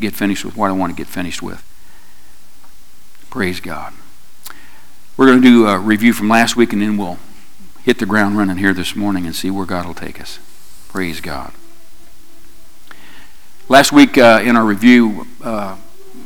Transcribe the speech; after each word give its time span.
get 0.00 0.14
finished 0.14 0.44
with 0.44 0.56
what 0.56 0.70
I 0.70 0.72
want 0.72 0.90
to 0.92 0.96
get 0.96 1.06
finished 1.06 1.42
with. 1.42 1.64
Praise 3.30 3.60
God. 3.60 3.92
We're 5.16 5.26
going 5.26 5.42
to 5.42 5.48
do 5.48 5.66
a 5.66 5.78
review 5.78 6.12
from 6.12 6.28
last 6.28 6.56
week 6.56 6.72
and 6.72 6.80
then 6.80 6.96
we'll 6.96 7.18
hit 7.82 7.98
the 7.98 8.06
ground 8.06 8.36
running 8.38 8.58
here 8.58 8.72
this 8.72 8.94
morning 8.94 9.26
and 9.26 9.34
see 9.34 9.50
where 9.50 9.66
God 9.66 9.86
will 9.86 9.94
take 9.94 10.20
us. 10.20 10.38
Praise 10.88 11.20
God. 11.20 11.52
Last 13.68 13.92
week 13.92 14.16
uh, 14.16 14.40
in 14.42 14.56
our 14.56 14.64
review, 14.64 15.26
uh, 15.42 15.76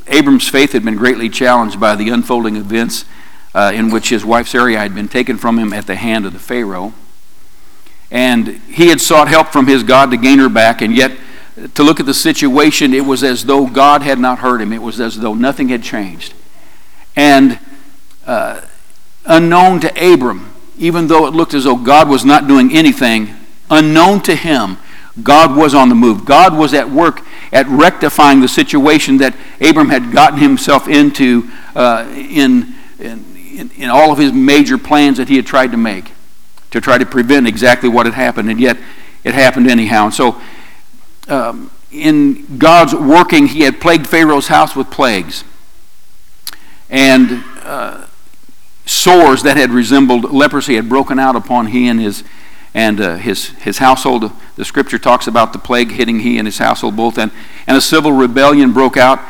Abram's 0.06 0.48
faith 0.48 0.72
had 0.72 0.84
been 0.84 0.96
greatly 0.96 1.28
challenged 1.28 1.80
by 1.80 1.96
the 1.96 2.08
unfolding 2.08 2.56
events 2.56 3.04
uh, 3.54 3.72
in 3.74 3.90
which 3.90 4.10
his 4.10 4.24
wife 4.24 4.48
Sarai 4.48 4.74
had 4.74 4.94
been 4.94 5.08
taken 5.08 5.36
from 5.36 5.58
him 5.58 5.72
at 5.72 5.86
the 5.86 5.96
hand 5.96 6.26
of 6.26 6.32
the 6.32 6.38
Pharaoh. 6.38 6.92
And 8.10 8.48
he 8.68 8.88
had 8.88 9.00
sought 9.00 9.28
help 9.28 9.48
from 9.48 9.66
his 9.66 9.82
God 9.82 10.10
to 10.10 10.16
gain 10.16 10.38
her 10.38 10.48
back, 10.48 10.82
and 10.82 10.94
yet 10.94 11.12
to 11.74 11.82
look 11.82 12.00
at 12.00 12.06
the 12.06 12.14
situation, 12.14 12.94
it 12.94 13.04
was 13.04 13.22
as 13.22 13.44
though 13.44 13.66
God 13.66 14.02
had 14.02 14.18
not 14.18 14.38
heard 14.38 14.60
him. 14.60 14.72
It 14.72 14.82
was 14.82 15.00
as 15.00 15.18
though 15.18 15.34
nothing 15.34 15.68
had 15.68 15.82
changed. 15.82 16.34
And 17.14 17.58
uh, 18.26 18.62
unknown 19.26 19.80
to 19.80 20.12
Abram, 20.12 20.52
even 20.78 21.08
though 21.08 21.26
it 21.26 21.34
looked 21.34 21.54
as 21.54 21.64
though 21.64 21.76
God 21.76 22.08
was 22.08 22.24
not 22.24 22.48
doing 22.48 22.72
anything, 22.72 23.36
unknown 23.70 24.22
to 24.22 24.34
him, 24.34 24.78
God 25.22 25.56
was 25.56 25.74
on 25.74 25.90
the 25.90 25.94
move. 25.94 26.24
God 26.24 26.56
was 26.56 26.72
at 26.72 26.90
work 26.90 27.20
at 27.52 27.66
rectifying 27.68 28.40
the 28.40 28.48
situation 28.48 29.18
that 29.18 29.36
Abram 29.60 29.90
had 29.90 30.10
gotten 30.10 30.38
himself 30.38 30.88
into 30.88 31.50
uh, 31.74 32.10
in, 32.16 32.74
in, 32.98 33.70
in 33.76 33.90
all 33.90 34.10
of 34.10 34.18
his 34.18 34.32
major 34.32 34.78
plans 34.78 35.18
that 35.18 35.28
he 35.28 35.36
had 35.36 35.46
tried 35.46 35.72
to 35.72 35.76
make 35.76 36.12
to 36.70 36.80
try 36.80 36.96
to 36.96 37.04
prevent 37.04 37.46
exactly 37.46 37.90
what 37.90 38.06
had 38.06 38.14
happened. 38.14 38.48
And 38.48 38.58
yet 38.58 38.78
it 39.22 39.34
happened 39.34 39.70
anyhow. 39.70 40.06
And 40.06 40.14
so, 40.14 40.40
um, 41.28 41.70
in 41.90 42.58
God's 42.58 42.94
working, 42.94 43.46
he 43.46 43.60
had 43.62 43.80
plagued 43.80 44.06
Pharaoh's 44.06 44.48
house 44.48 44.74
with 44.74 44.90
plagues. 44.90 45.44
And 46.88 47.44
uh, 47.62 48.06
sores 48.86 49.42
that 49.42 49.56
had 49.56 49.70
resembled 49.70 50.32
leprosy 50.32 50.76
had 50.76 50.88
broken 50.88 51.18
out 51.18 51.36
upon 51.36 51.68
he 51.68 51.88
and 51.88 52.00
his 52.00 52.24
and 52.74 53.00
uh, 53.00 53.16
his 53.16 53.48
his 53.60 53.78
household. 53.78 54.30
The 54.56 54.64
scripture 54.64 54.98
talks 54.98 55.26
about 55.26 55.52
the 55.52 55.58
plague 55.58 55.92
hitting 55.92 56.20
he 56.20 56.38
and 56.38 56.46
his 56.46 56.58
household 56.58 56.96
both, 56.96 57.18
and 57.18 57.30
and 57.66 57.76
a 57.76 57.80
civil 57.80 58.12
rebellion 58.12 58.72
broke 58.72 58.96
out. 58.96 59.20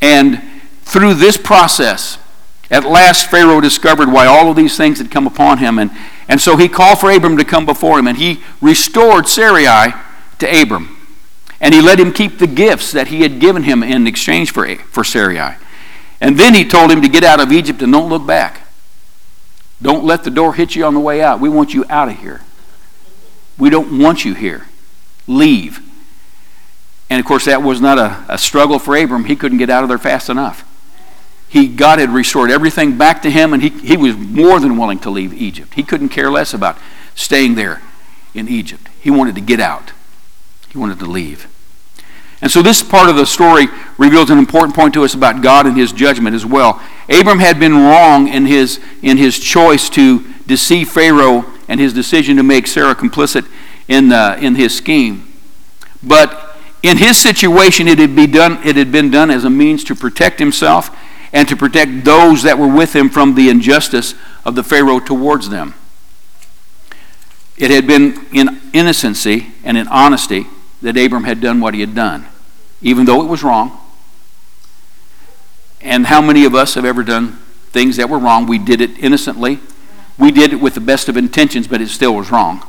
And 0.00 0.42
through 0.82 1.14
this 1.14 1.36
process, 1.36 2.18
at 2.70 2.84
last 2.84 3.30
Pharaoh 3.30 3.60
discovered 3.60 4.10
why 4.10 4.26
all 4.26 4.50
of 4.50 4.56
these 4.56 4.76
things 4.76 4.98
had 4.98 5.10
come 5.10 5.26
upon 5.26 5.58
him, 5.58 5.78
and 5.78 5.90
and 6.28 6.40
so 6.40 6.56
he 6.56 6.68
called 6.68 7.00
for 7.00 7.10
Abram 7.10 7.36
to 7.36 7.44
come 7.44 7.66
before 7.66 7.98
him, 7.98 8.06
and 8.06 8.16
he 8.16 8.42
restored 8.60 9.28
Sarai 9.28 9.92
to 10.38 10.62
Abram, 10.62 10.96
and 11.60 11.74
he 11.74 11.80
let 11.80 12.00
him 12.00 12.12
keep 12.12 12.38
the 12.38 12.46
gifts 12.46 12.92
that 12.92 13.08
he 13.08 13.22
had 13.22 13.38
given 13.40 13.64
him 13.64 13.82
in 13.82 14.06
exchange 14.06 14.52
for 14.52 14.74
for 14.76 15.04
Sarai. 15.04 15.56
And 16.20 16.38
then 16.38 16.54
he 16.54 16.64
told 16.64 16.90
him 16.90 17.02
to 17.02 17.08
get 17.08 17.24
out 17.24 17.40
of 17.40 17.52
Egypt 17.52 17.82
and 17.82 17.92
don't 17.92 18.08
look 18.08 18.26
back. 18.26 18.66
Don't 19.82 20.04
let 20.04 20.24
the 20.24 20.30
door 20.30 20.54
hit 20.54 20.74
you 20.74 20.84
on 20.84 20.94
the 20.94 21.00
way 21.00 21.22
out. 21.22 21.40
We 21.40 21.48
want 21.48 21.72
you 21.72 21.84
out 21.88 22.08
of 22.08 22.18
here. 22.18 22.42
We 23.58 23.70
don't 23.70 23.98
want 23.98 24.24
you 24.24 24.34
here. 24.34 24.66
Leave. 25.26 25.80
And 27.08 27.18
of 27.18 27.26
course, 27.26 27.46
that 27.46 27.62
was 27.62 27.80
not 27.80 27.98
a, 27.98 28.24
a 28.28 28.38
struggle 28.38 28.78
for 28.78 28.96
Abram. 28.96 29.24
He 29.24 29.36
couldn't 29.36 29.58
get 29.58 29.70
out 29.70 29.82
of 29.82 29.88
there 29.88 29.98
fast 29.98 30.28
enough. 30.28 30.66
He, 31.48 31.66
God 31.66 31.98
had 31.98 32.10
restored 32.10 32.50
everything 32.50 32.96
back 32.96 33.22
to 33.22 33.30
him, 33.30 33.52
and 33.52 33.62
he, 33.62 33.70
he 33.70 33.96
was 33.96 34.16
more 34.16 34.60
than 34.60 34.78
willing 34.78 35.00
to 35.00 35.10
leave 35.10 35.34
Egypt. 35.34 35.74
He 35.74 35.82
couldn't 35.82 36.10
care 36.10 36.30
less 36.30 36.54
about 36.54 36.78
staying 37.16 37.56
there 37.56 37.82
in 38.34 38.48
Egypt. 38.48 38.88
He 39.00 39.10
wanted 39.10 39.34
to 39.34 39.40
get 39.40 39.58
out, 39.58 39.92
he 40.68 40.78
wanted 40.78 41.00
to 41.00 41.06
leave. 41.06 41.48
And 42.42 42.50
so, 42.50 42.62
this 42.62 42.82
part 42.82 43.10
of 43.10 43.16
the 43.16 43.26
story 43.26 43.66
reveals 43.98 44.30
an 44.30 44.38
important 44.38 44.74
point 44.74 44.94
to 44.94 45.04
us 45.04 45.14
about 45.14 45.42
God 45.42 45.66
and 45.66 45.76
his 45.76 45.92
judgment 45.92 46.34
as 46.34 46.46
well. 46.46 46.80
Abram 47.08 47.38
had 47.38 47.60
been 47.60 47.74
wrong 47.74 48.28
in 48.28 48.46
his, 48.46 48.80
in 49.02 49.18
his 49.18 49.38
choice 49.38 49.90
to 49.90 50.26
deceive 50.46 50.88
Pharaoh 50.88 51.44
and 51.68 51.78
his 51.78 51.92
decision 51.92 52.36
to 52.36 52.42
make 52.42 52.66
Sarah 52.66 52.94
complicit 52.94 53.46
in, 53.88 54.12
uh, 54.12 54.38
in 54.40 54.54
his 54.54 54.74
scheme. 54.74 55.30
But 56.02 56.56
in 56.82 56.96
his 56.96 57.18
situation, 57.18 57.88
it 57.88 57.98
had, 57.98 58.16
be 58.16 58.26
done, 58.26 58.58
it 58.64 58.76
had 58.76 58.90
been 58.90 59.10
done 59.10 59.30
as 59.30 59.44
a 59.44 59.50
means 59.50 59.84
to 59.84 59.94
protect 59.94 60.38
himself 60.38 60.96
and 61.32 61.46
to 61.48 61.56
protect 61.56 62.04
those 62.04 62.42
that 62.42 62.58
were 62.58 62.72
with 62.72 62.94
him 62.94 63.10
from 63.10 63.34
the 63.34 63.48
injustice 63.50 64.14
of 64.44 64.54
the 64.54 64.64
Pharaoh 64.64 64.98
towards 64.98 65.50
them. 65.50 65.74
It 67.56 67.70
had 67.70 67.86
been 67.86 68.26
in 68.32 68.60
innocency 68.72 69.52
and 69.62 69.76
in 69.76 69.86
honesty 69.88 70.46
that 70.80 70.96
Abram 70.96 71.24
had 71.24 71.40
done 71.40 71.60
what 71.60 71.74
he 71.74 71.80
had 71.80 71.94
done, 71.94 72.26
even 72.82 73.06
though 73.06 73.22
it 73.22 73.28
was 73.28 73.42
wrong. 73.42 73.78
And 75.80 76.06
how 76.06 76.20
many 76.20 76.44
of 76.44 76.54
us 76.54 76.74
have 76.74 76.84
ever 76.84 77.02
done 77.02 77.38
things 77.70 77.96
that 77.96 78.08
were 78.08 78.18
wrong? 78.18 78.46
We 78.46 78.58
did 78.58 78.80
it 78.80 78.98
innocently. 78.98 79.60
We 80.18 80.30
did 80.30 80.52
it 80.52 80.56
with 80.56 80.74
the 80.74 80.80
best 80.80 81.08
of 81.08 81.16
intentions, 81.16 81.66
but 81.66 81.80
it 81.80 81.88
still 81.88 82.14
was 82.14 82.30
wrong. 82.30 82.62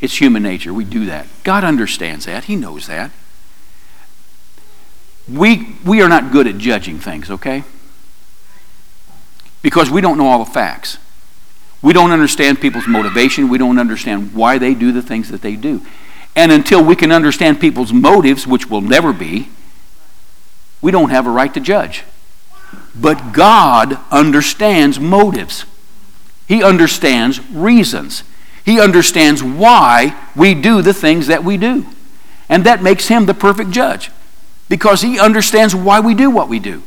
It's 0.00 0.20
human 0.20 0.42
nature. 0.42 0.74
We 0.74 0.84
do 0.84 1.06
that. 1.06 1.26
God 1.42 1.64
understands 1.64 2.26
that. 2.26 2.44
He 2.44 2.56
knows 2.56 2.86
that. 2.86 3.10
We, 5.28 5.76
we 5.84 6.02
are 6.02 6.08
not 6.08 6.30
good 6.30 6.46
at 6.46 6.58
judging 6.58 6.98
things, 6.98 7.30
okay? 7.30 7.64
Because 9.62 9.90
we 9.90 10.00
don't 10.00 10.18
know 10.18 10.26
all 10.26 10.44
the 10.44 10.50
facts. 10.50 10.98
We 11.82 11.92
don't 11.92 12.10
understand 12.10 12.60
people's 12.60 12.86
motivation. 12.86 13.48
We 13.48 13.58
don't 13.58 13.78
understand 13.78 14.34
why 14.34 14.58
they 14.58 14.74
do 14.74 14.92
the 14.92 15.02
things 15.02 15.30
that 15.30 15.42
they 15.42 15.56
do. 15.56 15.82
And 16.36 16.52
until 16.52 16.84
we 16.84 16.94
can 16.94 17.10
understand 17.10 17.60
people's 17.60 17.94
motives, 17.94 18.46
which 18.46 18.68
will 18.68 18.82
never 18.82 19.12
be, 19.14 19.48
we 20.82 20.92
don't 20.92 21.08
have 21.08 21.26
a 21.26 21.30
right 21.30 21.52
to 21.54 21.60
judge. 21.60 22.04
But 22.94 23.32
God 23.32 23.98
understands 24.10 25.00
motives, 25.00 25.64
He 26.46 26.62
understands 26.62 27.40
reasons, 27.50 28.22
He 28.64 28.78
understands 28.78 29.42
why 29.42 30.14
we 30.36 30.54
do 30.54 30.82
the 30.82 30.94
things 30.94 31.26
that 31.26 31.42
we 31.42 31.56
do. 31.56 31.86
And 32.48 32.64
that 32.64 32.82
makes 32.82 33.08
Him 33.08 33.26
the 33.26 33.34
perfect 33.34 33.70
judge 33.70 34.10
because 34.68 35.00
He 35.00 35.18
understands 35.18 35.74
why 35.74 36.00
we 36.00 36.14
do 36.14 36.30
what 36.30 36.48
we 36.48 36.58
do. 36.58 36.82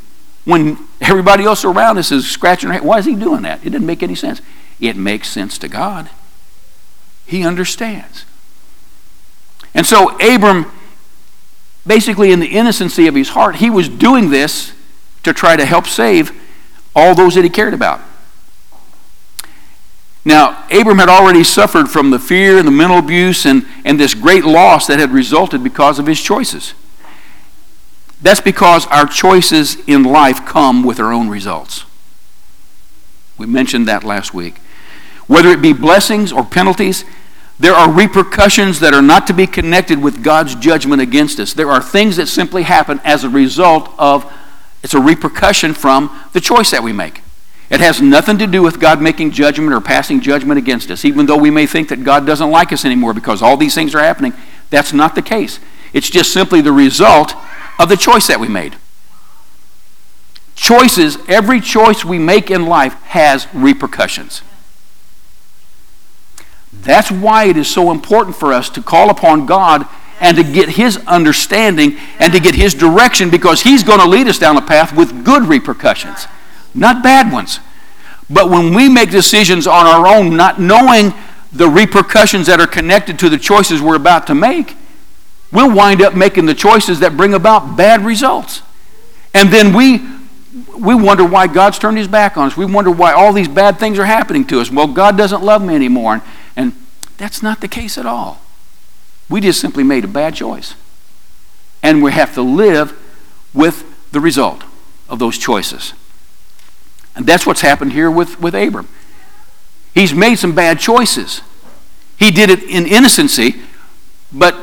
When 0.45 0.77
everybody 1.01 1.43
else 1.43 1.65
around 1.65 1.97
us 1.97 2.11
is 2.11 2.29
scratching 2.29 2.69
their 2.69 2.79
head, 2.79 2.87
why 2.87 2.99
is 2.99 3.05
He 3.05 3.15
doing 3.15 3.41
that? 3.41 3.65
It 3.65 3.71
doesn't 3.71 3.85
make 3.85 4.03
any 4.03 4.15
sense. 4.15 4.41
It 4.79 4.95
makes 4.95 5.27
sense 5.27 5.57
to 5.57 5.67
God. 5.67 6.09
He 7.25 7.45
understands. 7.45 8.25
And 9.79 9.87
so 9.87 10.09
Abram, 10.17 10.69
basically 11.87 12.33
in 12.33 12.41
the 12.41 12.47
innocency 12.47 13.07
of 13.07 13.15
his 13.15 13.29
heart, 13.29 13.55
he 13.55 13.69
was 13.69 13.87
doing 13.87 14.29
this 14.29 14.73
to 15.23 15.31
try 15.31 15.55
to 15.55 15.63
help 15.63 15.87
save 15.87 16.33
all 16.93 17.15
those 17.15 17.35
that 17.35 17.45
he 17.45 17.49
cared 17.49 17.73
about. 17.73 18.01
Now, 20.25 20.65
Abram 20.69 20.97
had 20.97 21.07
already 21.07 21.45
suffered 21.45 21.87
from 21.87 22.09
the 22.09 22.19
fear 22.19 22.57
and 22.57 22.67
the 22.67 22.73
mental 22.73 22.97
abuse 22.97 23.45
and, 23.45 23.65
and 23.85 23.97
this 23.97 24.13
great 24.13 24.43
loss 24.43 24.85
that 24.87 24.99
had 24.99 25.11
resulted 25.11 25.63
because 25.63 25.97
of 25.97 26.07
his 26.07 26.21
choices. 26.21 26.73
That's 28.21 28.41
because 28.41 28.85
our 28.87 29.05
choices 29.05 29.77
in 29.87 30.03
life 30.03 30.45
come 30.45 30.83
with 30.83 30.97
their 30.97 31.13
own 31.13 31.29
results. 31.29 31.85
We 33.37 33.45
mentioned 33.45 33.87
that 33.87 34.03
last 34.03 34.33
week. 34.33 34.57
Whether 35.27 35.47
it 35.51 35.61
be 35.61 35.71
blessings 35.71 36.33
or 36.33 36.43
penalties, 36.43 37.05
there 37.59 37.73
are 37.73 37.91
repercussions 37.91 38.79
that 38.79 38.93
are 38.93 39.01
not 39.01 39.27
to 39.27 39.33
be 39.33 39.45
connected 39.45 40.01
with 40.01 40.23
God's 40.23 40.55
judgment 40.55 41.01
against 41.01 41.39
us. 41.39 41.53
There 41.53 41.69
are 41.69 41.81
things 41.81 42.15
that 42.15 42.27
simply 42.27 42.63
happen 42.63 43.01
as 43.03 43.25
a 43.25 43.29
result 43.29 43.93
of, 43.97 44.31
it's 44.81 44.93
a 44.93 45.01
repercussion 45.01 45.73
from 45.73 46.17
the 46.31 46.39
choice 46.39 46.71
that 46.71 46.83
we 46.83 46.93
make. 46.93 47.21
It 47.69 47.81
has 47.81 48.01
nothing 48.01 48.37
to 48.39 48.47
do 48.47 48.61
with 48.63 48.79
God 48.79 49.01
making 49.01 49.31
judgment 49.31 49.73
or 49.73 49.81
passing 49.81 50.21
judgment 50.21 50.57
against 50.57 50.89
us, 50.89 51.03
even 51.03 51.25
though 51.25 51.37
we 51.37 51.51
may 51.51 51.67
think 51.67 51.89
that 51.89 52.03
God 52.03 52.25
doesn't 52.25 52.49
like 52.49 52.71
us 52.71 52.85
anymore 52.85 53.13
because 53.13 53.41
all 53.41 53.57
these 53.57 53.75
things 53.75 53.93
are 53.93 53.99
happening. 53.99 54.33
That's 54.69 54.93
not 54.93 55.13
the 55.13 55.21
case. 55.21 55.59
It's 55.91 56.09
just 56.09 56.31
simply 56.31 56.61
the 56.61 56.71
result 56.71 57.33
of 57.77 57.89
the 57.89 57.97
choice 57.97 58.27
that 58.27 58.39
we 58.39 58.47
made. 58.47 58.77
Choices, 60.55 61.17
every 61.27 61.59
choice 61.59 62.05
we 62.05 62.19
make 62.19 62.49
in 62.49 62.65
life 62.65 62.93
has 63.03 63.47
repercussions. 63.53 64.43
That's 66.71 67.11
why 67.11 67.45
it 67.45 67.57
is 67.57 67.69
so 67.69 67.91
important 67.91 68.35
for 68.35 68.53
us 68.53 68.69
to 68.71 68.81
call 68.81 69.09
upon 69.09 69.45
God 69.45 69.87
and 70.19 70.37
to 70.37 70.43
get 70.43 70.69
his 70.69 70.97
understanding 71.07 71.97
and 72.19 72.31
to 72.33 72.39
get 72.39 72.55
his 72.55 72.73
direction 72.73 73.29
because 73.29 73.61
he's 73.61 73.83
going 73.83 73.99
to 73.99 74.07
lead 74.07 74.27
us 74.27 74.37
down 74.37 74.57
a 74.57 74.61
path 74.61 74.95
with 74.95 75.25
good 75.25 75.43
repercussions, 75.43 76.27
not 76.75 77.01
bad 77.01 77.31
ones. 77.31 77.59
But 78.29 78.49
when 78.49 78.73
we 78.75 78.89
make 78.89 79.09
decisions 79.09 79.65
on 79.65 79.87
our 79.87 80.07
own, 80.07 80.35
not 80.37 80.59
knowing 80.59 81.13
the 81.51 81.67
repercussions 81.67 82.45
that 82.47 82.59
are 82.59 82.67
connected 82.67 83.17
to 83.19 83.29
the 83.29 83.37
choices 83.37 83.81
we're 83.81 83.95
about 83.95 84.27
to 84.27 84.35
make, 84.35 84.75
we'll 85.51 85.73
wind 85.73 86.01
up 86.01 86.15
making 86.15 86.45
the 86.45 86.53
choices 86.53 86.99
that 86.99 87.17
bring 87.17 87.33
about 87.33 87.75
bad 87.75 88.05
results. 88.05 88.61
And 89.33 89.49
then 89.49 89.75
we 89.75 90.19
we 90.79 90.95
wonder 90.95 91.25
why 91.25 91.47
God's 91.47 91.77
turned 91.77 91.97
his 91.97 92.07
back 92.07 92.37
on 92.37 92.47
us. 92.47 92.57
We 92.57 92.65
wonder 92.65 92.89
why 92.89 93.13
all 93.13 93.33
these 93.33 93.47
bad 93.47 93.79
things 93.79 93.99
are 93.99 94.05
happening 94.05 94.45
to 94.45 94.61
us. 94.61 94.71
Well, 94.71 94.87
God 94.87 95.17
doesn't 95.17 95.43
love 95.43 95.61
me 95.61 95.75
anymore. 95.75 96.23
That's 97.19 97.43
not 97.43 97.61
the 97.61 97.67
case 97.67 97.97
at 97.97 98.05
all. 98.05 98.41
We 99.29 99.41
just 99.41 99.59
simply 99.59 99.83
made 99.83 100.05
a 100.05 100.07
bad 100.07 100.33
choice. 100.33 100.73
And 101.83 102.01
we 102.01 102.11
have 102.13 102.33
to 102.33 102.41
live 102.41 102.97
with 103.53 103.85
the 104.11 104.19
result 104.19 104.63
of 105.07 105.19
those 105.19 105.37
choices. 105.37 105.93
And 107.15 107.25
that's 107.25 107.45
what's 107.45 107.61
happened 107.61 107.93
here 107.93 108.09
with, 108.09 108.39
with 108.39 108.55
Abram. 108.55 108.87
He's 109.93 110.13
made 110.13 110.35
some 110.35 110.55
bad 110.55 110.79
choices. 110.79 111.41
He 112.17 112.31
did 112.31 112.49
it 112.49 112.63
in 112.63 112.87
innocency, 112.87 113.61
but 114.31 114.55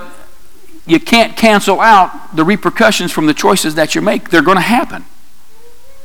you 0.86 0.98
can't 0.98 1.36
cancel 1.36 1.80
out 1.80 2.34
the 2.34 2.44
repercussions 2.44 3.12
from 3.12 3.26
the 3.26 3.34
choices 3.34 3.74
that 3.74 3.94
you 3.94 4.00
make. 4.00 4.30
They're 4.30 4.42
going 4.42 4.56
to 4.56 4.62
happen. 4.62 5.04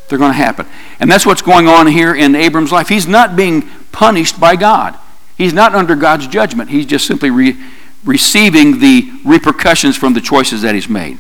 They're 0.10 0.20
going 0.20 0.32
to 0.32 0.38
happen. 0.38 0.66
And 1.00 1.10
that's 1.10 1.26
what's 1.26 1.42
going 1.42 1.68
on 1.68 1.88
here 1.88 2.14
in 2.14 2.36
Abram's 2.36 2.72
life. 2.72 2.90
He's 2.90 3.08
not 3.08 3.38
being 3.38 3.70
punished 3.92 4.40
by 4.40 4.58
God, 4.58 4.98
he's 5.42 5.54
not 5.54 5.74
under 5.74 5.96
God's 5.96 6.28
judgment. 6.28 6.70
He's 6.70 6.86
just 6.86 7.06
simply 7.06 7.32
re- 7.32 7.58
receiving 8.06 8.80
the 8.80 9.12
repercussions 9.26 9.98
from 9.98 10.14
the 10.14 10.22
choices 10.22 10.62
that 10.62 10.76
he's 10.76 10.90
made. 10.90 11.18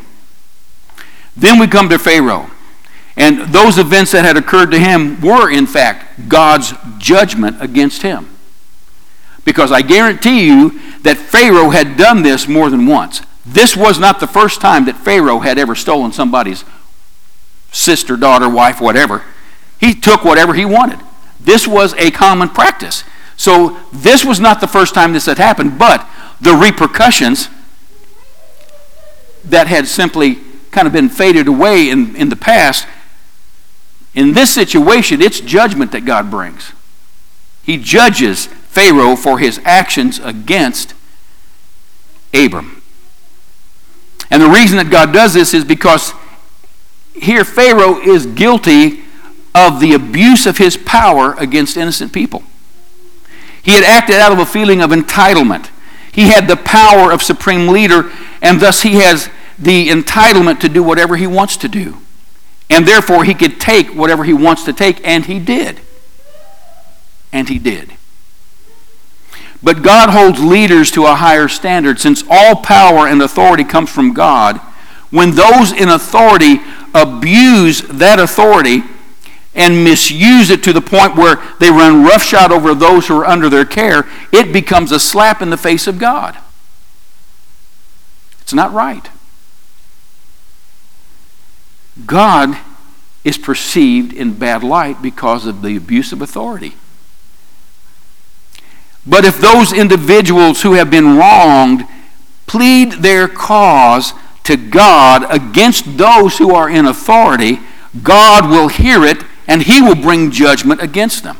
Then 1.35 1.59
we 1.59 1.67
come 1.67 1.89
to 1.89 1.97
Pharaoh. 1.97 2.49
And 3.17 3.53
those 3.53 3.77
events 3.77 4.11
that 4.11 4.23
had 4.23 4.37
occurred 4.37 4.71
to 4.71 4.79
him 4.79 5.19
were, 5.21 5.49
in 5.49 5.67
fact, 5.67 6.29
God's 6.29 6.73
judgment 6.97 7.61
against 7.61 8.03
him. 8.03 8.27
Because 9.43 9.71
I 9.71 9.81
guarantee 9.81 10.45
you 10.45 10.79
that 11.01 11.17
Pharaoh 11.17 11.71
had 11.71 11.97
done 11.97 12.21
this 12.21 12.47
more 12.47 12.69
than 12.69 12.85
once. 12.85 13.21
This 13.45 13.75
was 13.75 13.99
not 13.99 14.19
the 14.19 14.27
first 14.27 14.61
time 14.61 14.85
that 14.85 14.97
Pharaoh 14.97 15.39
had 15.39 15.57
ever 15.57 15.75
stolen 15.75 16.11
somebody's 16.11 16.63
sister, 17.71 18.15
daughter, 18.15 18.47
wife, 18.47 18.79
whatever. 18.79 19.23
He 19.79 19.95
took 19.95 20.23
whatever 20.23 20.53
he 20.53 20.65
wanted. 20.65 20.99
This 21.39 21.67
was 21.67 21.95
a 21.95 22.11
common 22.11 22.49
practice. 22.49 23.03
So 23.41 23.75
this 23.91 24.23
was 24.23 24.39
not 24.39 24.61
the 24.61 24.67
first 24.67 24.93
time 24.93 25.13
this 25.13 25.25
had 25.25 25.39
happened, 25.39 25.79
but 25.79 26.07
the 26.39 26.53
repercussions 26.53 27.49
that 29.43 29.65
had 29.65 29.87
simply 29.87 30.37
kind 30.69 30.85
of 30.85 30.93
been 30.93 31.09
faded 31.09 31.47
away 31.47 31.89
in, 31.89 32.15
in 32.15 32.29
the 32.29 32.35
past, 32.35 32.85
in 34.13 34.33
this 34.33 34.53
situation, 34.53 35.23
it's 35.23 35.39
judgment 35.39 35.91
that 35.91 36.05
God 36.05 36.29
brings. 36.29 36.71
He 37.63 37.77
judges 37.77 38.45
Pharaoh 38.45 39.15
for 39.15 39.39
his 39.39 39.59
actions 39.65 40.19
against 40.19 40.93
Abram. 42.35 42.83
And 44.29 44.43
the 44.43 44.49
reason 44.49 44.77
that 44.77 44.91
God 44.91 45.11
does 45.11 45.33
this 45.33 45.55
is 45.55 45.65
because 45.65 46.13
here 47.15 47.43
Pharaoh 47.43 47.99
is 47.99 48.27
guilty 48.27 49.01
of 49.55 49.79
the 49.79 49.95
abuse 49.95 50.45
of 50.45 50.59
his 50.59 50.77
power 50.77 51.33
against 51.39 51.75
innocent 51.75 52.13
people. 52.13 52.43
He 53.63 53.71
had 53.71 53.83
acted 53.83 54.15
out 54.15 54.31
of 54.31 54.39
a 54.39 54.45
feeling 54.45 54.81
of 54.81 54.91
entitlement. 54.91 55.69
He 56.11 56.29
had 56.29 56.47
the 56.47 56.57
power 56.57 57.11
of 57.11 57.21
supreme 57.21 57.67
leader, 57.67 58.11
and 58.41 58.59
thus 58.59 58.81
he 58.81 58.95
has 58.95 59.29
the 59.57 59.89
entitlement 59.89 60.59
to 60.61 60.69
do 60.69 60.83
whatever 60.83 61.15
he 61.15 61.27
wants 61.27 61.57
to 61.57 61.67
do. 61.67 61.97
And 62.69 62.87
therefore, 62.87 63.23
he 63.25 63.33
could 63.33 63.59
take 63.59 63.89
whatever 63.89 64.23
he 64.23 64.33
wants 64.33 64.63
to 64.63 64.73
take, 64.73 65.05
and 65.05 65.25
he 65.25 65.39
did. 65.39 65.81
And 67.31 67.49
he 67.49 67.59
did. 67.59 67.93
But 69.63 69.83
God 69.83 70.09
holds 70.09 70.39
leaders 70.39 70.89
to 70.91 71.05
a 71.05 71.15
higher 71.15 71.47
standard. 71.47 71.99
Since 71.99 72.23
all 72.29 72.55
power 72.55 73.07
and 73.07 73.21
authority 73.21 73.63
comes 73.63 73.89
from 73.89 74.13
God, 74.13 74.57
when 75.11 75.31
those 75.31 75.71
in 75.71 75.89
authority 75.89 76.61
abuse 76.95 77.81
that 77.81 78.19
authority 78.19 78.83
and 79.53 79.83
misuse 79.83 80.49
it 80.49 80.63
to 80.63 80.73
the 80.73 80.81
point 80.81 81.15
where 81.15 81.41
they 81.59 81.69
run 81.69 82.03
roughshod 82.03 82.51
over 82.51 82.73
those 82.73 83.07
who 83.07 83.19
are 83.19 83.25
under 83.25 83.49
their 83.49 83.65
care, 83.65 84.07
it 84.31 84.53
becomes 84.53 84.91
a 84.91 84.99
slap 84.99 85.41
in 85.41 85.49
the 85.49 85.57
face 85.57 85.87
of 85.87 85.99
God. 85.99 86.37
It's 88.41 88.53
not 88.53 88.71
right. 88.73 89.09
God 92.05 92.57
is 93.23 93.37
perceived 93.37 94.13
in 94.13 94.33
bad 94.33 94.63
light 94.63 95.01
because 95.01 95.45
of 95.45 95.61
the 95.61 95.75
abuse 95.75 96.11
of 96.11 96.21
authority. 96.21 96.75
But 99.05 99.25
if 99.25 99.39
those 99.39 99.73
individuals 99.73 100.61
who 100.61 100.73
have 100.73 100.89
been 100.89 101.17
wronged 101.17 101.87
plead 102.47 102.93
their 102.93 103.27
cause 103.27 104.13
to 104.43 104.57
God 104.57 105.25
against 105.29 105.97
those 105.97 106.37
who 106.37 106.53
are 106.53 106.69
in 106.69 106.85
authority, 106.85 107.59
God 108.03 108.49
will 108.49 108.67
hear 108.67 109.03
it 109.03 109.23
and 109.51 109.63
he 109.63 109.81
will 109.81 109.95
bring 109.95 110.31
judgment 110.31 110.81
against 110.81 111.23
them. 111.23 111.35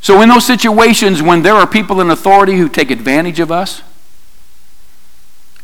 So, 0.00 0.22
in 0.22 0.28
those 0.28 0.46
situations 0.46 1.20
when 1.20 1.42
there 1.42 1.54
are 1.54 1.66
people 1.66 2.00
in 2.00 2.10
authority 2.10 2.58
who 2.58 2.68
take 2.68 2.92
advantage 2.92 3.40
of 3.40 3.50
us, 3.50 3.82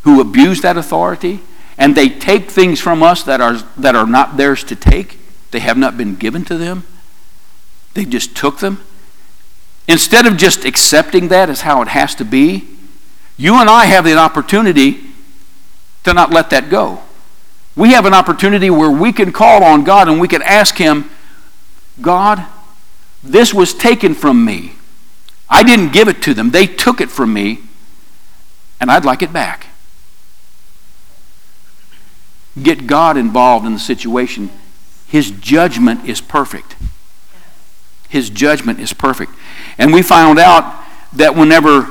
who 0.01 0.21
abuse 0.21 0.63
that 0.63 0.77
authority, 0.77 1.43
and 1.79 1.95
they 1.95 2.09
take 2.09 2.51
things 2.51 2.81
from 2.81 3.05
us 3.05 3.23
that 3.23 3.41
are, 3.41 3.59
that 3.77 3.95
are 3.95 4.05
not 4.05 4.37
theirs 4.37 4.65
to 4.65 4.75
take, 4.75 5.21
they 5.53 5.61
have 5.61 5.79
not 5.79 5.97
been 5.97 6.17
given 6.17 6.45
to 6.47 6.59
them, 6.59 6.83
they 7.95 8.05
just 8.05 8.35
took 8.35 8.59
them. 8.59 8.85
Instead 9.87 10.27
of 10.27 10.37
just 10.37 10.65
accepting 10.65 11.29
that 11.29 11.49
as 11.49 11.61
how 11.61 11.81
it 11.83 11.89
has 11.89 12.17
to 12.17 12.25
be, 12.25 12.69
you 13.37 13.61
and 13.61 13.71
I 13.71 13.85
have 13.85 14.05
the 14.05 14.19
opportunity 14.19 15.05
to 16.03 16.13
not 16.13 16.33
let 16.33 16.51
that 16.51 16.69
go. 16.69 17.05
We 17.75 17.93
have 17.93 18.05
an 18.05 18.15
opportunity 18.15 18.71
where 18.71 18.91
we 18.91 19.13
can 19.13 19.33
call 19.33 19.65
on 19.65 19.85
God 19.85 20.09
and 20.09 20.21
we 20.21 20.29
can 20.29 20.43
ask 20.43 20.77
Him, 20.77 21.11
God, 22.01 22.45
this 23.23 23.55
was 23.55 23.73
taken 23.73 24.15
from 24.15 24.45
me. 24.45 24.73
I 25.49 25.63
didn't 25.63 25.93
give 25.93 26.09
it 26.09 26.23
to 26.23 26.35
them, 26.35 26.51
they 26.51 26.67
took 26.67 27.01
it 27.01 27.11
from 27.11 27.33
me, 27.33 27.61
and 28.81 28.91
I'd 28.91 29.05
like 29.05 29.23
it 29.23 29.33
back. 29.33 29.67
Get 32.61 32.87
God 32.87 33.17
involved 33.17 33.65
in 33.65 33.73
the 33.73 33.79
situation. 33.79 34.51
His 35.07 35.31
judgment 35.31 36.07
is 36.07 36.21
perfect. 36.21 36.77
His 38.09 38.29
judgment 38.29 38.79
is 38.79 38.93
perfect. 38.93 39.33
And 39.79 39.93
we 39.93 40.03
found 40.03 40.39
out 40.39 40.85
that 41.15 41.35
whenever 41.35 41.89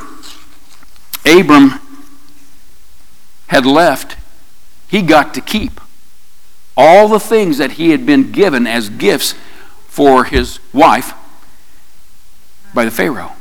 Abram 1.25 1.79
had 3.47 3.65
left, 3.65 4.17
he 4.91 5.01
got 5.01 5.33
to 5.33 5.41
keep 5.41 5.79
all 6.75 7.07
the 7.07 7.19
things 7.19 7.57
that 7.59 7.71
he 7.73 7.91
had 7.91 8.05
been 8.05 8.33
given 8.33 8.67
as 8.67 8.89
gifts 8.89 9.35
for 9.87 10.25
his 10.25 10.59
wife 10.73 11.13
by 12.73 12.83
the 12.83 12.91
Pharaoh. 12.91 13.31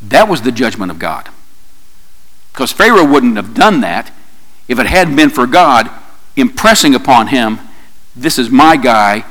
That 0.00 0.28
was 0.28 0.40
the 0.40 0.50
judgment 0.50 0.90
of 0.90 0.98
God. 0.98 1.28
Because 2.52 2.72
Pharaoh 2.72 3.06
wouldn't 3.06 3.36
have 3.36 3.52
done 3.52 3.82
that 3.82 4.10
if 4.66 4.78
it 4.78 4.86
hadn't 4.86 5.16
been 5.16 5.28
for 5.28 5.46
God 5.46 5.90
impressing 6.36 6.94
upon 6.94 7.26
him, 7.26 7.60
This 8.14 8.38
is 8.38 8.48
my 8.48 8.78
guy, 8.78 9.26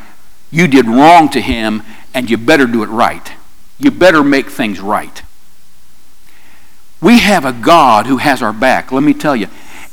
you 0.52 0.68
did 0.68 0.86
wrong 0.86 1.28
to 1.30 1.42
him, 1.42 1.82
and 2.14 2.30
you 2.30 2.38
better 2.38 2.68
do 2.68 2.84
it 2.84 2.90
right. 2.90 3.32
You 3.80 3.90
better 3.90 4.24
make 4.24 4.52
things 4.52 4.80
right. 4.80 5.24
We 7.02 7.20
have 7.20 7.46
a 7.46 7.52
God 7.52 8.06
who 8.06 8.18
has 8.18 8.44
our 8.44 8.54
back, 8.54 8.92
let 8.92 9.02
me 9.02 9.16
tell 9.16 9.36
you. 9.36 9.48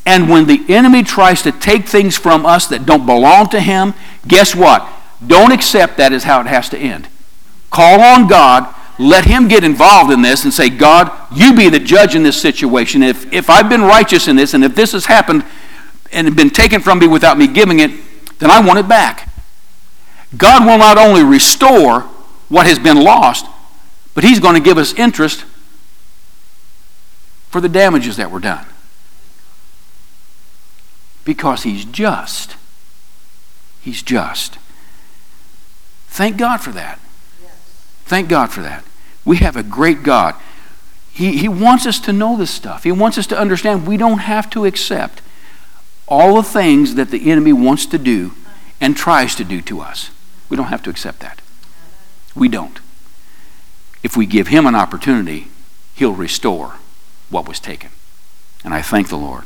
And 0.05 0.29
when 0.29 0.47
the 0.47 0.65
enemy 0.69 1.03
tries 1.03 1.43
to 1.43 1.53
take 1.53 1.87
things 1.87 2.17
from 2.17 2.45
us 2.45 2.67
that 2.69 2.87
don't 2.87 3.07
belong 3.07 3.49
to 3.51 3.61
him, 3.61 3.95
guess 4.27 4.55
what? 4.55 4.89
Don't 5.25 5.53
accept 5.53 5.97
that 5.99 6.13
as 6.13 6.25
how 6.25 6.41
it 6.41 6.47
has 6.49 6.69
to 6.71 6.79
end. 6.79 7.09
Call 7.71 8.01
on 8.01 8.27
God, 8.27 8.75
let 8.99 9.25
him 9.25 9.49
get 9.49 9.65
involved 9.65 10.13
in 10.13 10.23
this 10.23 10.45
and 10.45 10.53
say, 10.53 10.69
God, 10.69 11.11
you 11.33 11.55
be 11.55 11.69
the 11.69 11.79
judge 11.79 12.15
in 12.15 12.23
this 12.23 12.41
situation. 12.41 13.03
If, 13.03 13.33
if 13.33 13.49
I've 13.49 13.69
been 13.69 13.83
righteous 13.83 14.29
in 14.29 14.37
this 14.37 14.55
and 14.55 14.65
if 14.65 14.75
this 14.75 14.93
has 14.93 15.07
happened 15.07 15.45
and 16.13 16.35
been 16.37 16.51
taken 16.51 16.81
from 16.81 16.99
me 16.99 17.07
without 17.07 17.39
me 17.39 17.47
giving 17.47 17.81
it, 17.81 17.91
then 18.39 18.51
I 18.51 18.61
want 18.61 18.79
it 18.79 18.89
back. 18.89 19.29
God 20.37 20.67
will 20.67 20.79
not 20.79 20.99
only 20.99 21.23
restore 21.23 22.01
what 22.49 22.67
has 22.67 22.79
been 22.79 23.03
lost, 23.03 23.47
but 24.15 24.25
he's 24.25 24.41
going 24.41 24.55
to 24.55 24.61
give 24.61 24.79
us 24.79 24.93
interest 24.95 25.45
for 27.49 27.61
the 27.61 27.69
damages 27.69 28.17
that 28.17 28.31
were 28.31 28.41
done. 28.41 28.67
Because 31.25 31.63
he's 31.63 31.85
just. 31.85 32.57
He's 33.81 34.03
just. 34.03 34.59
Thank 36.09 36.37
God 36.37 36.59
for 36.59 36.71
that. 36.73 36.99
Thank 38.05 38.29
God 38.29 38.51
for 38.51 38.61
that. 38.63 38.85
We 39.25 39.39
have 39.39 39.57
a 39.57 39.63
great 39.63 40.03
God. 40.03 40.35
he, 41.13 41.37
he 41.39 41.49
wants 41.49 41.87
us 41.87 41.99
to 42.01 42.13
know 42.13 42.37
this 42.37 42.51
stuff. 42.51 42.85
He 42.85 42.93
wants 42.93 43.19
us 43.19 43.27
to 43.29 43.39
understand 43.39 43.87
we 43.87 43.97
don't 43.97 44.19
have 44.19 44.51
to 44.51 44.65
accept 44.65 45.23
all 46.09 46.35
the 46.35 46.43
things 46.43 46.97
that 46.97 47.11
the 47.11 47.31
enemy 47.31 47.53
wants 47.53 47.87
to 47.87 47.99
do 47.99 48.33
and 48.81 48.97
tries 48.97 49.35
to 49.37 49.45
do 49.45 49.61
to 49.63 49.81
us. 49.81 50.11
We 50.49 50.57
don't 50.57 50.67
have 50.67 50.83
to 50.83 50.91
accept 50.91 51.21
that. 51.21 51.41
We 52.35 52.49
don't. 52.49 52.81
If 54.03 54.17
we 54.17 54.27
give 54.27 54.49
him 54.49 54.67
an 54.67 54.75
opportunity, 54.75 55.49
he'll 55.95 56.15
restore 56.15 56.75
what 57.31 57.49
was 57.49 57.61
taken. 57.61 57.91
And 58.65 58.75
I 58.75 58.83
thank 58.83 59.09
the 59.09 59.17
Lord. 59.17 59.45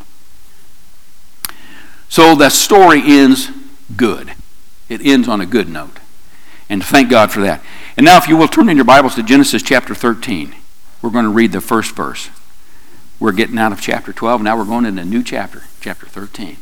So 2.08 2.34
the 2.34 2.50
story 2.50 3.02
ends 3.04 3.50
good. 3.96 4.32
It 4.88 5.04
ends 5.04 5.28
on 5.28 5.40
a 5.40 5.46
good 5.46 5.68
note. 5.68 5.98
And 6.68 6.84
thank 6.84 7.10
God 7.10 7.30
for 7.30 7.40
that. 7.40 7.62
And 7.96 8.04
now, 8.04 8.16
if 8.16 8.28
you 8.28 8.36
will 8.36 8.48
turn 8.48 8.68
in 8.68 8.76
your 8.76 8.84
Bibles 8.84 9.14
to 9.14 9.22
Genesis 9.22 9.62
chapter 9.62 9.94
13, 9.94 10.54
we're 11.02 11.10
going 11.10 11.24
to 11.24 11.30
read 11.30 11.52
the 11.52 11.60
first 11.60 11.94
verse. 11.94 12.30
We're 13.18 13.32
getting 13.32 13.58
out 13.58 13.72
of 13.72 13.80
chapter 13.80 14.12
12. 14.12 14.42
Now 14.42 14.56
we're 14.56 14.64
going 14.64 14.84
into 14.84 15.02
a 15.02 15.04
new 15.04 15.22
chapter, 15.22 15.64
chapter 15.80 16.06
13. 16.06 16.58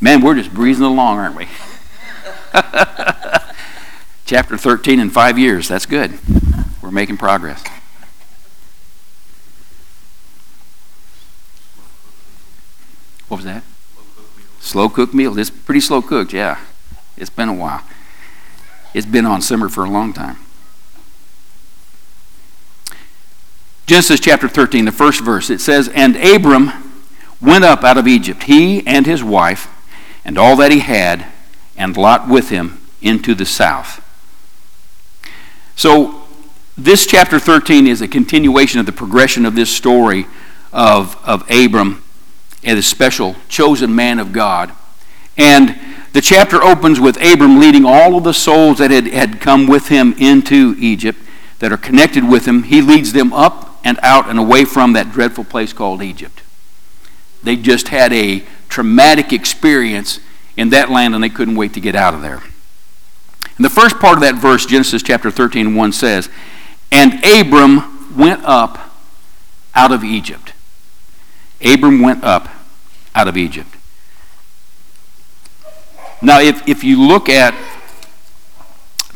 Man, 0.00 0.20
we're 0.20 0.36
just 0.36 0.54
breezing 0.54 0.84
along, 0.84 1.18
aren't 1.18 1.36
we? 1.36 1.48
chapter 4.24 4.56
13 4.56 5.00
in 5.00 5.10
five 5.10 5.38
years. 5.38 5.68
That's 5.68 5.86
good. 5.86 6.18
We're 6.80 6.90
making 6.90 7.16
progress. 7.16 7.62
What 13.28 13.38
was 13.38 13.44
that? 13.44 13.62
Slow 14.60 14.88
cooked 14.88 15.14
meal. 15.14 15.38
It's 15.38 15.50
pretty 15.50 15.80
slow 15.80 16.02
cooked, 16.02 16.32
yeah. 16.32 16.58
It's 17.16 17.30
been 17.30 17.48
a 17.48 17.54
while. 17.54 17.82
It's 18.94 19.06
been 19.06 19.26
on 19.26 19.42
simmer 19.42 19.68
for 19.68 19.84
a 19.84 19.90
long 19.90 20.12
time. 20.12 20.38
Genesis 23.86 24.20
chapter 24.20 24.48
13, 24.48 24.84
the 24.84 24.92
first 24.92 25.22
verse, 25.22 25.48
it 25.48 25.60
says, 25.60 25.88
And 25.94 26.16
Abram 26.16 26.72
went 27.40 27.64
up 27.64 27.84
out 27.84 27.96
of 27.96 28.06
Egypt, 28.06 28.44
he 28.44 28.86
and 28.86 29.06
his 29.06 29.22
wife, 29.22 29.68
and 30.24 30.36
all 30.36 30.56
that 30.56 30.72
he 30.72 30.80
had, 30.80 31.26
and 31.76 31.96
Lot 31.96 32.28
with 32.28 32.50
him, 32.50 32.80
into 33.00 33.34
the 33.34 33.46
south. 33.46 34.04
So, 35.74 36.22
this 36.76 37.06
chapter 37.06 37.38
13 37.38 37.86
is 37.86 38.02
a 38.02 38.08
continuation 38.08 38.78
of 38.78 38.86
the 38.86 38.92
progression 38.92 39.46
of 39.46 39.54
this 39.54 39.74
story 39.74 40.26
of, 40.72 41.16
of 41.24 41.48
Abram 41.50 42.02
and 42.62 42.78
a 42.78 42.82
special 42.82 43.36
chosen 43.48 43.94
man 43.94 44.18
of 44.18 44.32
God. 44.32 44.72
And 45.36 45.78
the 46.12 46.20
chapter 46.20 46.62
opens 46.62 46.98
with 46.98 47.16
Abram 47.22 47.60
leading 47.60 47.84
all 47.84 48.16
of 48.16 48.24
the 48.24 48.34
souls 48.34 48.78
that 48.78 48.90
had, 48.90 49.06
had 49.06 49.40
come 49.40 49.66
with 49.66 49.88
him 49.88 50.14
into 50.18 50.74
Egypt 50.78 51.18
that 51.60 51.72
are 51.72 51.76
connected 51.76 52.28
with 52.28 52.46
him. 52.46 52.64
He 52.64 52.80
leads 52.80 53.12
them 53.12 53.32
up 53.32 53.78
and 53.84 53.98
out 54.02 54.28
and 54.28 54.38
away 54.38 54.64
from 54.64 54.92
that 54.94 55.12
dreadful 55.12 55.44
place 55.44 55.72
called 55.72 56.02
Egypt. 56.02 56.42
They 57.42 57.56
just 57.56 57.88
had 57.88 58.12
a 58.12 58.44
traumatic 58.68 59.32
experience 59.32 60.20
in 60.56 60.70
that 60.70 60.90
land 60.90 61.14
and 61.14 61.22
they 61.22 61.28
couldn't 61.28 61.56
wait 61.56 61.72
to 61.74 61.80
get 61.80 61.94
out 61.94 62.14
of 62.14 62.22
there. 62.22 62.42
And 63.56 63.64
the 63.64 63.70
first 63.70 63.98
part 63.98 64.14
of 64.14 64.20
that 64.20 64.36
verse, 64.36 64.66
Genesis 64.66 65.02
chapter 65.02 65.30
13, 65.30 65.74
1 65.74 65.92
says, 65.92 66.28
And 66.90 67.24
Abram 67.24 68.16
went 68.16 68.44
up 68.44 68.92
out 69.74 69.92
of 69.92 70.04
Egypt. 70.04 70.52
Abram 71.64 72.00
went 72.00 72.22
up 72.24 72.48
out 73.14 73.28
of 73.28 73.36
Egypt. 73.36 73.74
Now, 76.20 76.40
if, 76.40 76.66
if 76.68 76.82
you 76.82 77.00
look 77.00 77.28
at 77.28 77.54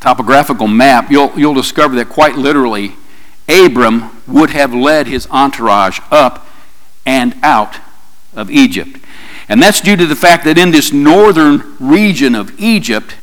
topographical 0.00 0.68
map, 0.68 1.10
you'll, 1.10 1.32
you'll 1.38 1.54
discover 1.54 1.94
that 1.96 2.08
quite 2.08 2.36
literally, 2.36 2.94
Abram 3.48 4.22
would 4.26 4.50
have 4.50 4.72
led 4.72 5.06
his 5.06 5.26
entourage 5.30 6.00
up 6.10 6.46
and 7.04 7.34
out 7.42 7.76
of 8.34 8.50
Egypt. 8.50 8.98
And 9.48 9.62
that's 9.62 9.80
due 9.80 9.96
to 9.96 10.06
the 10.06 10.16
fact 10.16 10.44
that 10.44 10.58
in 10.58 10.70
this 10.70 10.92
northern 10.92 11.76
region 11.78 12.34
of 12.34 12.58
Egypt, 12.58 13.16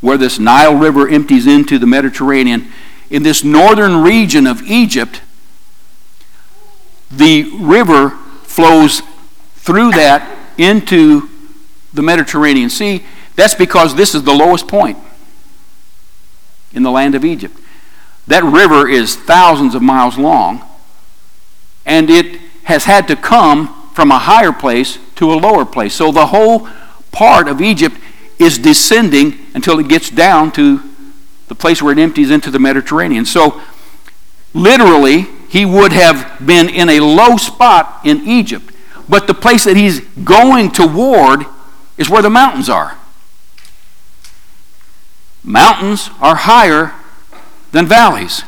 where 0.00 0.18
this 0.18 0.38
Nile 0.38 0.76
River 0.76 1.08
empties 1.08 1.46
into 1.46 1.78
the 1.78 1.86
Mediterranean, 1.86 2.70
in 3.10 3.22
this 3.22 3.44
northern 3.44 4.02
region 4.02 4.46
of 4.46 4.62
Egypt, 4.62 5.22
the 7.10 7.44
river 7.58 8.18
flows 8.54 9.02
through 9.56 9.90
that 9.90 10.38
into 10.56 11.28
the 11.92 12.02
Mediterranean 12.02 12.70
Sea. 12.70 13.04
That's 13.34 13.56
because 13.56 13.96
this 13.96 14.14
is 14.14 14.22
the 14.22 14.32
lowest 14.32 14.68
point 14.68 14.96
in 16.72 16.84
the 16.84 16.90
land 16.92 17.16
of 17.16 17.24
Egypt. 17.24 17.58
That 18.28 18.44
river 18.44 18.88
is 18.88 19.16
thousands 19.16 19.74
of 19.74 19.82
miles 19.82 20.16
long, 20.16 20.62
and 21.84 22.08
it 22.08 22.40
has 22.64 22.84
had 22.84 23.08
to 23.08 23.16
come 23.16 23.90
from 23.92 24.12
a 24.12 24.20
higher 24.20 24.52
place 24.52 24.98
to 25.16 25.32
a 25.32 25.34
lower 25.34 25.64
place. 25.64 25.94
So 25.94 26.12
the 26.12 26.26
whole 26.26 26.68
part 27.10 27.48
of 27.48 27.60
Egypt 27.60 27.96
is 28.38 28.56
descending 28.56 29.36
until 29.54 29.80
it 29.80 29.88
gets 29.88 30.10
down 30.10 30.52
to 30.52 30.80
the 31.48 31.56
place 31.56 31.82
where 31.82 31.92
it 31.92 31.98
empties 31.98 32.30
into 32.30 32.52
the 32.52 32.60
Mediterranean. 32.60 33.24
So 33.24 33.60
literally, 34.52 35.26
he 35.54 35.64
would 35.64 35.92
have 35.92 36.44
been 36.44 36.68
in 36.68 36.88
a 36.88 36.98
low 36.98 37.36
spot 37.36 38.00
in 38.02 38.26
Egypt. 38.26 38.72
But 39.08 39.28
the 39.28 39.34
place 39.34 39.62
that 39.62 39.76
he's 39.76 40.00
going 40.00 40.72
toward 40.72 41.46
is 41.96 42.10
where 42.10 42.22
the 42.22 42.28
mountains 42.28 42.68
are. 42.68 42.98
Mountains 45.44 46.10
are 46.20 46.34
higher 46.34 46.92
than 47.70 47.86
valleys. 47.86 48.42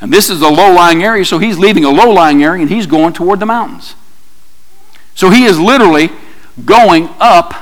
And 0.00 0.10
this 0.10 0.30
is 0.30 0.40
a 0.40 0.48
low 0.48 0.72
lying 0.72 1.04
area, 1.04 1.26
so 1.26 1.40
he's 1.40 1.58
leaving 1.58 1.84
a 1.84 1.90
low 1.90 2.08
lying 2.08 2.42
area 2.42 2.62
and 2.62 2.70
he's 2.70 2.86
going 2.86 3.12
toward 3.12 3.38
the 3.38 3.44
mountains. 3.44 3.94
So 5.14 5.28
he 5.28 5.44
is 5.44 5.60
literally 5.60 6.08
going 6.64 7.10
up 7.20 7.52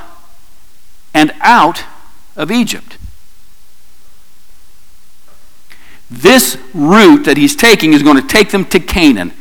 and 1.13 1.33
out 1.41 1.83
of 2.37 2.49
Egypt. 2.49 2.97
This 6.17 6.57
route 6.73 7.25
that 7.25 7.37
he's 7.37 7.55
taking 7.55 7.93
is 7.93 8.01
going 8.01 8.19
to 8.19 8.27
take 8.27 8.49
them 8.49 8.65
to 8.65 8.79
Canaan. 8.79 9.33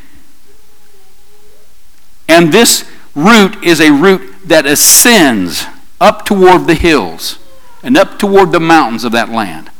And 2.29 2.53
this 2.53 2.91
route 3.15 3.65
is 3.65 3.81
a 3.81 3.91
route 3.91 4.35
that 4.45 4.67
ascends 4.67 5.65
up 6.03 6.27
toward 6.27 6.67
the 6.67 6.75
hills 6.75 7.39
and 7.83 7.97
up 7.97 8.19
toward 8.19 8.53
the 8.53 8.61
mountains 8.61 9.05
of 9.05 9.13
that 9.13 9.31
land. 9.31 9.71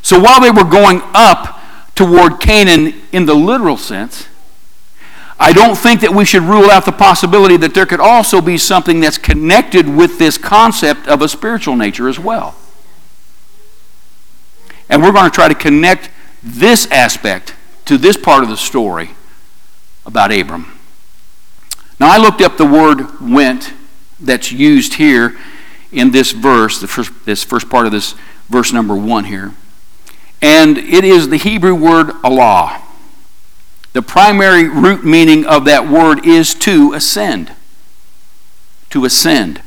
So 0.00 0.20
while 0.20 0.40
they 0.40 0.52
were 0.52 0.68
going 0.68 1.02
up 1.12 1.60
toward 1.96 2.40
Canaan 2.40 2.94
in 3.10 3.26
the 3.26 3.34
literal 3.34 3.76
sense, 3.76 4.28
I 5.40 5.52
don't 5.52 5.76
think 5.76 6.02
that 6.02 6.14
we 6.14 6.24
should 6.24 6.42
rule 6.42 6.70
out 6.70 6.84
the 6.84 6.92
possibility 6.92 7.56
that 7.56 7.74
there 7.74 7.86
could 7.86 7.98
also 7.98 8.40
be 8.40 8.58
something 8.58 9.00
that's 9.00 9.18
connected 9.18 9.88
with 9.88 10.20
this 10.20 10.38
concept 10.38 11.08
of 11.08 11.20
a 11.20 11.28
spiritual 11.28 11.74
nature 11.74 12.08
as 12.08 12.18
well. 12.18 12.54
And 14.90 15.02
we're 15.02 15.12
going 15.12 15.30
to 15.30 15.34
try 15.34 15.48
to 15.48 15.54
connect 15.54 16.10
this 16.42 16.86
aspect 16.90 17.54
to 17.86 17.96
this 17.96 18.16
part 18.16 18.42
of 18.42 18.50
the 18.50 18.56
story 18.56 19.10
about 20.04 20.32
Abram. 20.32 20.78
Now, 21.98 22.10
I 22.10 22.18
looked 22.18 22.42
up 22.42 22.56
the 22.56 22.66
word 22.66 23.20
went 23.20 23.72
that's 24.18 24.52
used 24.52 24.94
here 24.94 25.38
in 25.92 26.10
this 26.10 26.32
verse, 26.32 26.80
the 26.80 26.88
first, 26.88 27.12
this 27.24 27.44
first 27.44 27.68
part 27.68 27.86
of 27.86 27.92
this 27.92 28.14
verse 28.48 28.72
number 28.72 28.96
one 28.96 29.24
here. 29.24 29.54
And 30.42 30.78
it 30.78 31.04
is 31.04 31.28
the 31.28 31.36
Hebrew 31.36 31.74
word 31.74 32.08
alah. 32.22 32.80
The 33.92 34.02
primary 34.02 34.68
root 34.68 35.04
meaning 35.04 35.44
of 35.44 35.64
that 35.64 35.88
word 35.88 36.26
is 36.26 36.54
to 36.56 36.92
ascend. 36.94 37.52
To 38.90 39.04
ascend. 39.04 39.60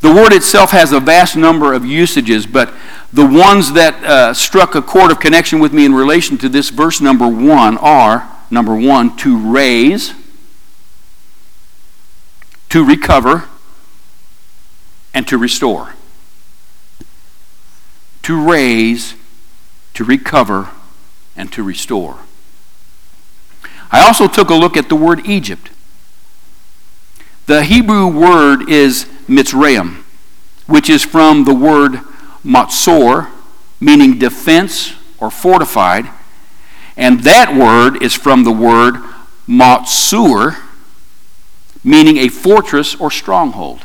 The 0.00 0.12
word 0.12 0.32
itself 0.32 0.70
has 0.70 0.92
a 0.92 1.00
vast 1.00 1.36
number 1.36 1.72
of 1.72 1.84
usages, 1.84 2.46
but 2.46 2.72
the 3.12 3.26
ones 3.26 3.72
that 3.72 4.02
uh, 4.04 4.34
struck 4.34 4.74
a 4.74 4.82
chord 4.82 5.10
of 5.10 5.20
connection 5.20 5.58
with 5.60 5.72
me 5.72 5.84
in 5.84 5.94
relation 5.94 6.36
to 6.38 6.48
this 6.48 6.68
verse 6.70 7.00
number 7.00 7.26
one 7.26 7.78
are 7.78 8.28
number 8.50 8.74
one, 8.74 9.16
to 9.16 9.36
raise 9.36 10.14
to 12.70 12.84
recover, 12.84 13.44
and 15.14 15.26
to 15.28 15.38
restore. 15.38 15.94
To 18.22 18.48
raise, 18.48 19.14
to 19.94 20.04
recover, 20.04 20.70
and 21.36 21.52
to 21.52 21.62
restore. 21.62 22.18
I 23.90 24.06
also 24.06 24.28
took 24.28 24.50
a 24.50 24.54
look 24.54 24.76
at 24.76 24.88
the 24.88 24.96
word 24.96 25.26
Egypt. 25.26 25.70
The 27.46 27.64
Hebrew 27.64 28.06
word 28.06 28.68
is 28.68 29.06
Mitzrayim, 29.26 30.02
which 30.66 30.90
is 30.90 31.02
from 31.02 31.44
the 31.44 31.54
word 31.54 32.00
matzor, 32.44 33.30
meaning 33.80 34.18
defense 34.18 34.94
or 35.18 35.30
fortified. 35.30 36.08
And 36.96 37.20
that 37.24 37.54
word 37.54 38.02
is 38.02 38.14
from 38.14 38.44
the 38.44 38.52
word 38.52 38.94
matsur, 39.48 40.56
meaning 41.84 42.16
a 42.18 42.28
fortress 42.28 42.94
or 42.94 43.10
stronghold. 43.10 43.84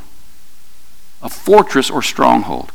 A 1.22 1.30
fortress 1.30 1.90
or 1.90 2.02
stronghold. 2.02 2.72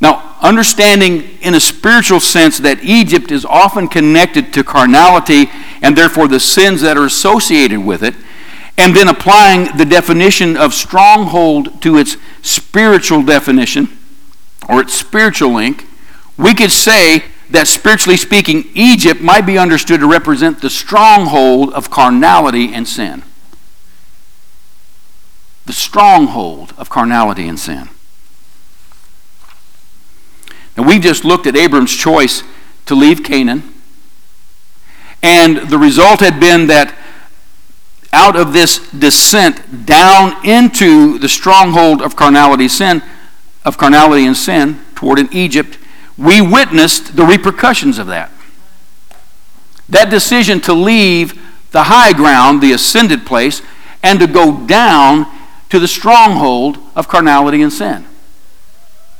Now, 0.00 0.36
understanding 0.40 1.38
in 1.40 1.54
a 1.54 1.60
spiritual 1.60 2.20
sense 2.20 2.58
that 2.58 2.82
Egypt 2.82 3.30
is 3.30 3.44
often 3.44 3.88
connected 3.88 4.52
to 4.54 4.64
carnality 4.64 5.50
and 5.82 5.96
therefore 5.96 6.28
the 6.28 6.40
sins 6.40 6.80
that 6.82 6.96
are 6.96 7.06
associated 7.06 7.78
with 7.80 8.02
it, 8.02 8.14
and 8.76 8.94
then 8.94 9.08
applying 9.08 9.76
the 9.76 9.84
definition 9.84 10.56
of 10.56 10.74
stronghold 10.74 11.80
to 11.82 11.96
its 11.96 12.16
spiritual 12.42 13.22
definition 13.22 13.88
or 14.68 14.80
its 14.80 14.94
spiritual 14.94 15.52
link, 15.52 15.86
we 16.36 16.54
could 16.54 16.72
say 16.72 17.24
that 17.50 17.68
spiritually 17.68 18.16
speaking, 18.16 18.64
Egypt 18.74 19.20
might 19.20 19.42
be 19.42 19.58
understood 19.58 20.00
to 20.00 20.06
represent 20.06 20.60
the 20.60 20.70
stronghold 20.70 21.72
of 21.72 21.90
carnality 21.90 22.72
and 22.72 22.88
sin. 22.88 23.22
The 25.66 25.72
stronghold 25.72 26.74
of 26.76 26.90
carnality 26.90 27.46
and 27.46 27.58
sin. 27.58 27.88
Now, 30.76 30.82
we've 30.82 31.00
just 31.00 31.24
looked 31.24 31.46
at 31.46 31.56
Abram's 31.56 31.94
choice 31.94 32.42
to 32.86 32.94
leave 32.94 33.22
Canaan, 33.22 33.74
and 35.22 35.68
the 35.70 35.78
result 35.78 36.20
had 36.20 36.40
been 36.40 36.66
that 36.66 36.94
out 38.14 38.36
of 38.36 38.52
this 38.52 38.78
descent 38.92 39.84
down 39.84 40.46
into 40.46 41.18
the 41.18 41.28
stronghold 41.28 42.00
of 42.00 42.16
carnality 42.16 42.68
sin 42.68 43.02
of 43.64 43.76
carnality 43.76 44.24
and 44.24 44.36
sin 44.36 44.80
toward 44.94 45.18
an 45.18 45.28
Egypt 45.32 45.78
we 46.16 46.40
witnessed 46.40 47.16
the 47.16 47.24
repercussions 47.24 47.98
of 47.98 48.06
that. 48.08 48.30
That 49.88 50.10
decision 50.10 50.60
to 50.62 50.72
leave 50.72 51.40
the 51.72 51.84
high 51.84 52.12
ground, 52.12 52.62
the 52.62 52.72
ascended 52.72 53.26
place, 53.26 53.62
and 54.02 54.20
to 54.20 54.26
go 54.26 54.66
down 54.66 55.26
to 55.70 55.78
the 55.78 55.88
stronghold 55.88 56.78
of 56.94 57.08
carnality 57.08 57.62
and 57.62 57.72
sin. 57.72 58.06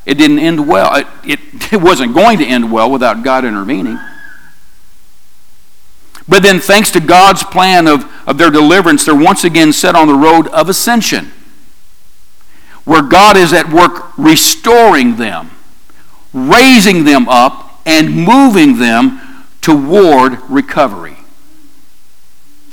It 0.06 0.14
didn't 0.14 0.38
end 0.38 0.68
well. 0.68 0.94
It, 0.94 1.06
it, 1.24 1.72
it, 1.72 1.76
wasn't 1.82 2.14
going 2.14 2.38
to 2.38 2.44
end 2.44 2.70
well 2.70 2.90
without 2.90 3.22
God 3.24 3.44
intervening. 3.44 3.98
But 6.26 6.42
then, 6.42 6.58
thanks 6.58 6.90
to 6.92 7.00
God's 7.00 7.42
plan 7.42 7.86
of, 7.86 8.10
of 8.26 8.38
their 8.38 8.50
deliverance, 8.50 9.04
they're 9.04 9.14
once 9.14 9.44
again 9.44 9.72
set 9.72 9.94
on 9.94 10.08
the 10.08 10.14
road 10.14 10.48
of 10.48 10.68
ascension, 10.68 11.32
where 12.84 13.02
God 13.02 13.36
is 13.36 13.52
at 13.52 13.70
work 13.70 14.16
restoring 14.16 15.16
them 15.16 15.50
raising 16.34 17.04
them 17.04 17.28
up 17.28 17.80
and 17.86 18.12
moving 18.14 18.78
them 18.78 19.46
toward 19.62 20.38
recovery. 20.50 21.16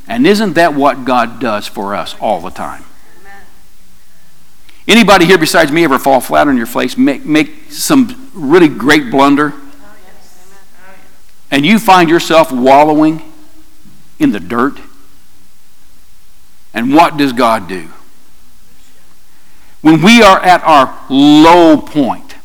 And 0.07 0.27
isn't 0.27 0.53
that 0.53 0.73
what 0.73 1.05
God 1.05 1.39
does 1.39 1.67
for 1.67 1.95
us 1.95 2.15
all 2.19 2.41
the 2.41 2.49
time? 2.49 2.83
Anybody 4.87 5.25
here 5.25 5.37
besides 5.37 5.71
me 5.71 5.83
ever 5.83 5.99
fall 5.99 6.19
flat 6.19 6.47
on 6.47 6.57
your 6.57 6.65
face, 6.65 6.97
make, 6.97 7.23
make 7.23 7.71
some 7.71 8.29
really 8.33 8.67
great 8.67 9.11
blunder, 9.11 9.53
oh, 9.53 9.61
oh, 9.83 10.95
and 11.51 11.65
you 11.65 11.77
find 11.77 12.09
yourself 12.09 12.51
wallowing 12.51 13.30
in 14.21 14.31
the 14.31 14.39
dirt? 14.39 14.79
And 16.73 16.93
what 16.93 17.17
does 17.17 17.33
God 17.33 17.67
do? 17.67 17.89
When 19.81 20.01
we 20.01 20.21
are 20.21 20.39
at 20.39 20.63
our 20.63 21.05
low 21.09 21.77
point, 21.77 22.35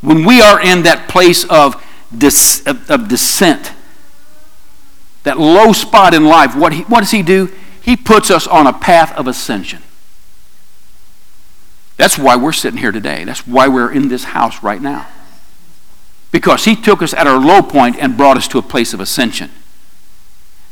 when 0.00 0.24
we 0.24 0.40
are 0.40 0.60
in 0.60 0.82
that 0.82 1.08
place 1.08 1.44
of, 1.44 1.82
dis, 2.16 2.62
of, 2.66 3.08
descent, 3.08 3.72
that 5.22 5.38
low 5.38 5.72
spot 5.72 6.14
in 6.14 6.24
life, 6.24 6.56
what, 6.56 6.72
he, 6.72 6.82
what 6.82 7.00
does 7.00 7.10
He 7.10 7.22
do? 7.22 7.52
He 7.82 7.96
puts 7.96 8.30
us 8.30 8.46
on 8.46 8.66
a 8.66 8.72
path 8.72 9.12
of 9.16 9.28
ascension. 9.28 9.82
That's 11.96 12.18
why 12.18 12.36
we're 12.36 12.52
sitting 12.52 12.80
here 12.80 12.90
today. 12.90 13.24
That's 13.24 13.46
why 13.46 13.68
we're 13.68 13.92
in 13.92 14.08
this 14.08 14.24
house 14.24 14.62
right 14.62 14.80
now. 14.80 15.06
Because 16.32 16.64
He 16.64 16.74
took 16.74 17.02
us 17.02 17.12
at 17.12 17.26
our 17.26 17.38
low 17.38 17.62
point 17.62 17.96
and 17.98 18.16
brought 18.16 18.36
us 18.36 18.48
to 18.48 18.58
a 18.58 18.62
place 18.62 18.94
of 18.94 19.00
ascension, 19.00 19.50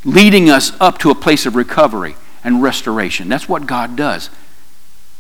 leading 0.05 0.49
us 0.49 0.73
up 0.81 0.99
to 0.99 1.11
a 1.11 1.15
place 1.15 1.47
of 1.47 1.57
recovery 1.57 2.17
and 2.43 2.63
restoration. 2.63 3.29
That's 3.29 3.49
what 3.49 3.67
God 3.67 3.97
does. 3.97 4.31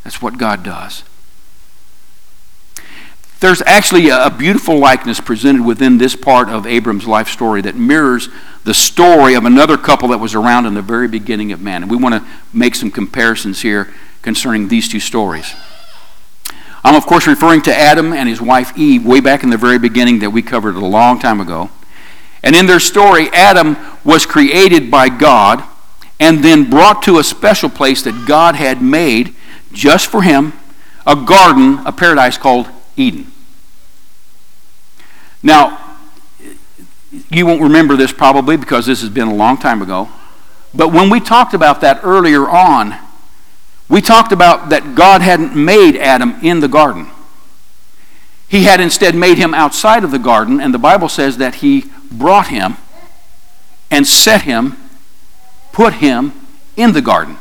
That's 0.04 0.22
what 0.22 0.38
God 0.38 0.62
does. 0.62 1.04
There's 3.40 3.62
actually 3.62 4.10
a, 4.10 4.28
beautiful 4.28 4.78
likeness 4.78 5.18
presented 5.18 5.64
within 5.64 5.96
this 5.96 6.14
part 6.14 6.50
of 6.50 6.66
Abram's 6.66 7.06
life 7.06 7.28
story 7.28 7.62
that 7.62 7.74
mirrors 7.74 8.28
the 8.64 8.74
story 8.74 9.32
of 9.32 9.46
another 9.46 9.78
couple 9.78 10.08
that 10.08 10.18
was 10.18 10.34
around 10.34 10.66
in 10.66 10.74
the 10.74 10.82
very 10.82 11.08
beginning 11.08 11.50
of 11.50 11.60
man. 11.60 11.82
And 11.82 11.90
we 11.90 11.96
want 11.96 12.14
to 12.14 12.30
make 12.52 12.74
some 12.74 12.90
comparisons 12.90 13.62
here 13.62 13.94
concerning 14.20 14.68
these 14.68 14.88
two 14.88 15.00
stories. 15.00 15.54
I'm, 16.84 16.94
of 16.94 17.06
course, 17.06 17.26
referring 17.26 17.62
to 17.62 17.74
Adam 17.74 18.12
and 18.12 18.28
his 18.28 18.42
wife 18.42 18.76
Eve 18.76 19.06
way 19.06 19.20
back 19.20 19.42
in 19.42 19.48
the 19.48 19.56
very 19.56 19.78
beginning 19.78 20.18
that 20.18 20.30
we 20.30 20.42
covered 20.42 20.76
a 20.76 20.84
long 20.84 21.18
time 21.18 21.40
ago. 21.40 21.70
And 22.42 22.56
in 22.56 22.66
their 22.66 22.80
story, 22.80 23.28
Adam 23.32 23.76
was 24.04 24.26
created 24.26 24.90
by 24.90 25.08
God 25.08 25.62
and 26.18 26.42
then 26.44 26.68
brought 26.68 27.02
to 27.02 27.18
a 27.18 27.24
special 27.24 27.68
place 27.68 28.02
that 28.02 28.26
God 28.26 28.54
had 28.54 28.82
made 28.82 29.34
just 29.72 30.08
for 30.08 30.22
him 30.22 30.52
a 31.06 31.16
garden, 31.16 31.80
a 31.86 31.92
paradise 31.92 32.36
called 32.38 32.68
Eden. 32.96 33.30
Now, 35.42 35.98
you 37.30 37.46
won't 37.46 37.62
remember 37.62 37.96
this 37.96 38.12
probably 38.12 38.56
because 38.56 38.86
this 38.86 39.00
has 39.00 39.10
been 39.10 39.28
a 39.28 39.34
long 39.34 39.56
time 39.56 39.82
ago. 39.82 40.08
But 40.74 40.92
when 40.92 41.10
we 41.10 41.20
talked 41.20 41.54
about 41.54 41.80
that 41.80 42.00
earlier 42.04 42.48
on, 42.48 42.96
we 43.88 44.00
talked 44.00 44.30
about 44.30 44.68
that 44.68 44.94
God 44.94 45.20
hadn't 45.20 45.56
made 45.56 45.96
Adam 45.96 46.36
in 46.42 46.60
the 46.60 46.68
garden. 46.68 47.08
He 48.50 48.64
had 48.64 48.80
instead 48.80 49.14
made 49.14 49.38
him 49.38 49.54
outside 49.54 50.02
of 50.02 50.10
the 50.10 50.18
garden, 50.18 50.60
and 50.60 50.74
the 50.74 50.78
Bible 50.78 51.08
says 51.08 51.36
that 51.36 51.56
he 51.56 51.84
brought 52.10 52.48
him 52.48 52.78
and 53.92 54.04
set 54.04 54.42
him, 54.42 54.76
put 55.72 55.94
him 55.94 56.32
in 56.76 56.92
the 56.92 57.00
garden. 57.00 57.38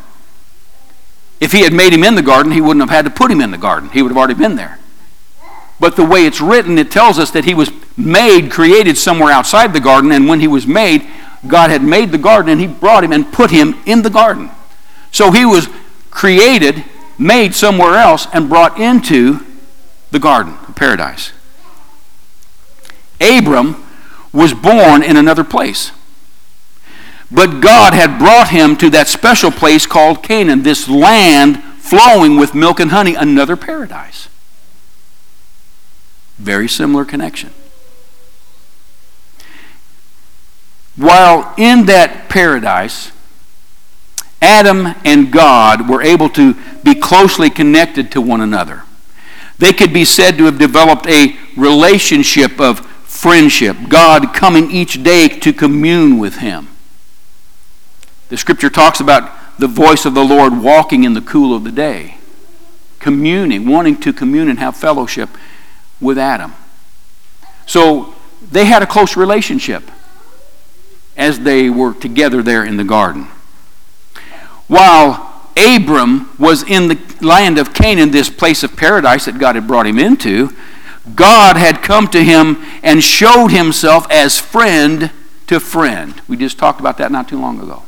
If 1.39 1.52
he 1.52 1.62
had 1.62 1.74
made 1.74 1.93
him 1.93 2.04
in 2.04 2.13
the 2.13 2.22
garden, 2.22 2.52
he 2.52 2.62
wouldn't 2.62 2.88
have 2.88 2.95
had 2.95 3.06
to 3.06 3.12
put 3.12 3.32
him 3.32 3.41
in 3.41 3.50
the 3.50 3.58
garden. 3.58 3.89
He 3.89 4.04
would 4.04 4.10
have 4.10 4.17
already 4.19 4.36
been 4.36 4.56
there. 4.56 4.78
But 5.80 5.95
the 5.95 6.06
way 6.06 6.28
it's 6.28 6.41
written, 6.41 6.78
it 6.78 6.91
tells 6.91 7.17
us 7.17 7.32
that 7.32 7.45
he 7.45 7.56
was 7.56 7.72
made, 7.98 8.52
created 8.52 8.95
somewhere 8.95 9.34
outside 9.34 9.74
the 9.74 9.80
garden, 9.80 10.12
and 10.12 10.28
when 10.28 10.41
he 10.41 10.48
was 10.48 10.67
made, 10.67 11.08
God 11.48 11.72
had 11.72 11.82
made 11.82 12.12
the 12.12 12.19
garden 12.19 12.52
and 12.52 12.62
he 12.62 12.67
brought 12.67 13.04
him 13.04 13.13
and 13.13 13.34
put 13.34 13.50
him 13.50 13.82
in 13.88 14.04
the 14.04 14.12
garden. 14.12 14.52
So 15.12 15.32
he 15.32 15.43
was 15.43 15.69
created, 16.12 16.84
made 17.17 17.56
somewhere 17.56 17.95
else, 17.95 18.28
and 18.32 18.48
brought 18.48 18.80
into 18.80 19.43
the 20.12 20.19
garden 20.19 20.56
paradise. 20.80 21.34
Abram 23.20 23.86
was 24.32 24.54
born 24.54 25.04
in 25.04 25.18
another 25.18 25.44
place. 25.44 25.92
But 27.30 27.60
God 27.60 27.94
had 27.94 28.18
brought 28.18 28.48
him 28.48 28.78
to 28.78 28.89
that 28.92 29.10
special 29.10 29.52
place 29.52 29.86
called 29.86 30.24
Canaan, 30.24 30.63
this 30.63 30.88
land 30.88 31.62
flowing 31.78 32.38
with 32.38 32.56
milk 32.56 32.80
and 32.80 32.92
honey, 32.92 33.13
another 33.13 33.58
paradise. 33.58 34.30
Very 36.38 36.70
similar 36.70 37.04
connection. 37.04 37.52
While 40.96 41.54
in 41.58 41.88
that 41.88 42.30
paradise, 42.30 43.12
Adam 44.42 44.96
and 45.04 45.32
God 45.32 45.89
were 45.89 46.02
able 46.02 46.30
to 46.30 46.56
be 46.84 46.96
closely 46.96 47.50
connected 47.50 48.12
to 48.13 48.22
one 48.22 48.39
another. 48.39 48.84
They 49.60 49.74
could 49.74 49.93
be 49.93 50.06
said 50.06 50.38
to 50.38 50.45
have 50.45 50.58
developed 50.58 51.06
a 51.08 51.38
relationship 51.56 52.60
of 52.60 52.80
friendship, 52.80 53.76
God 53.89 54.34
coming 54.34 54.72
each 54.72 55.04
day 55.04 55.28
to 55.28 55.52
commune 55.52 56.17
with 56.17 56.38
him. 56.38 56.69
The 58.30 58.38
scripture 58.38 58.69
talks 58.69 59.02
about 59.02 59.60
the 59.60 59.67
voice 59.67 60.06
of 60.06 60.13
the 60.13 60.24
Lord 60.24 60.58
walking 60.58 61.04
in 61.04 61.13
the 61.13 61.22
cool 61.22 61.54
of 61.54 61.65
the 61.65 61.72
day, 61.72 62.15
communing, 63.00 63.67
wanting 63.67 64.00
to 64.02 64.13
commune 64.13 64.48
and 64.48 64.60
have 64.60 64.78
fellowship 64.78 65.30
with 66.00 66.17
Adam. 66.17 66.54
So 67.65 68.15
they 68.50 68.63
had 68.65 68.82
a 68.82 68.88
close 68.88 69.17
relationship 69.17 69.84
as 71.17 71.41
they 71.41 71.69
were 71.69 71.93
together 71.93 72.41
there 72.41 72.63
in 72.63 72.78
the 72.78 72.86
garden. 72.86 73.28
While 74.67 75.29
Abram 75.60 76.30
was 76.39 76.63
in 76.63 76.88
the 76.88 77.00
land 77.22 77.58
of 77.58 77.74
Canaan, 77.74 78.12
this 78.12 78.30
place 78.30 78.63
of 78.63 78.78
paradise 78.78 79.26
that 79.26 79.38
God 79.38 79.56
had 79.56 79.67
brought 79.67 79.86
him 79.86 80.00
into, 80.00 80.56
God 81.15 81.58
had 81.58 81.82
come 81.82 82.08
to 82.10 82.24
him 82.24 82.58
and 82.82 83.04
showed 83.04 83.50
himself 83.50 84.10
as 84.10 84.39
friend 84.39 85.12
to 85.48 85.60
friend. 85.60 86.22
We 86.28 86.38
just 86.38 86.58
talked 86.58 86.80
about 86.80 86.98
that 87.00 87.12
not 87.12 87.28
too 87.28 87.39
long 87.39 87.60
ago. 87.60 87.84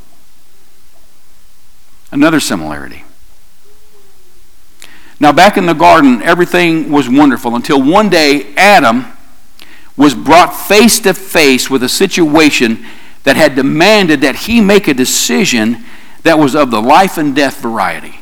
Another 2.12 2.40
similarity. 2.40 3.06
Now, 5.20 5.32
back 5.32 5.56
in 5.56 5.68
the 5.68 5.74
garden, 5.74 6.22
everything 6.24 6.92
was 6.92 7.08
wonderful 7.08 7.56
until 7.56 7.82
one 7.82 8.10
day 8.10 8.54
Adam 8.56 9.06
was 9.96 10.16
brought 10.16 10.56
face 10.56 11.00
to 11.02 11.14
face 11.14 11.70
with 11.70 11.84
a 11.84 11.90
situation 11.90 12.84
that 13.24 13.38
had 13.38 13.56
demanded 13.56 14.22
that 14.22 14.36
he 14.36 14.60
make 14.60 14.88
a 14.88 14.94
decision 14.94 15.86
that 16.24 16.40
was 16.40 16.56
of 16.56 16.72
the 16.72 16.82
life 16.82 17.18
and 17.18 17.36
death 17.36 17.60
variety. 17.60 18.22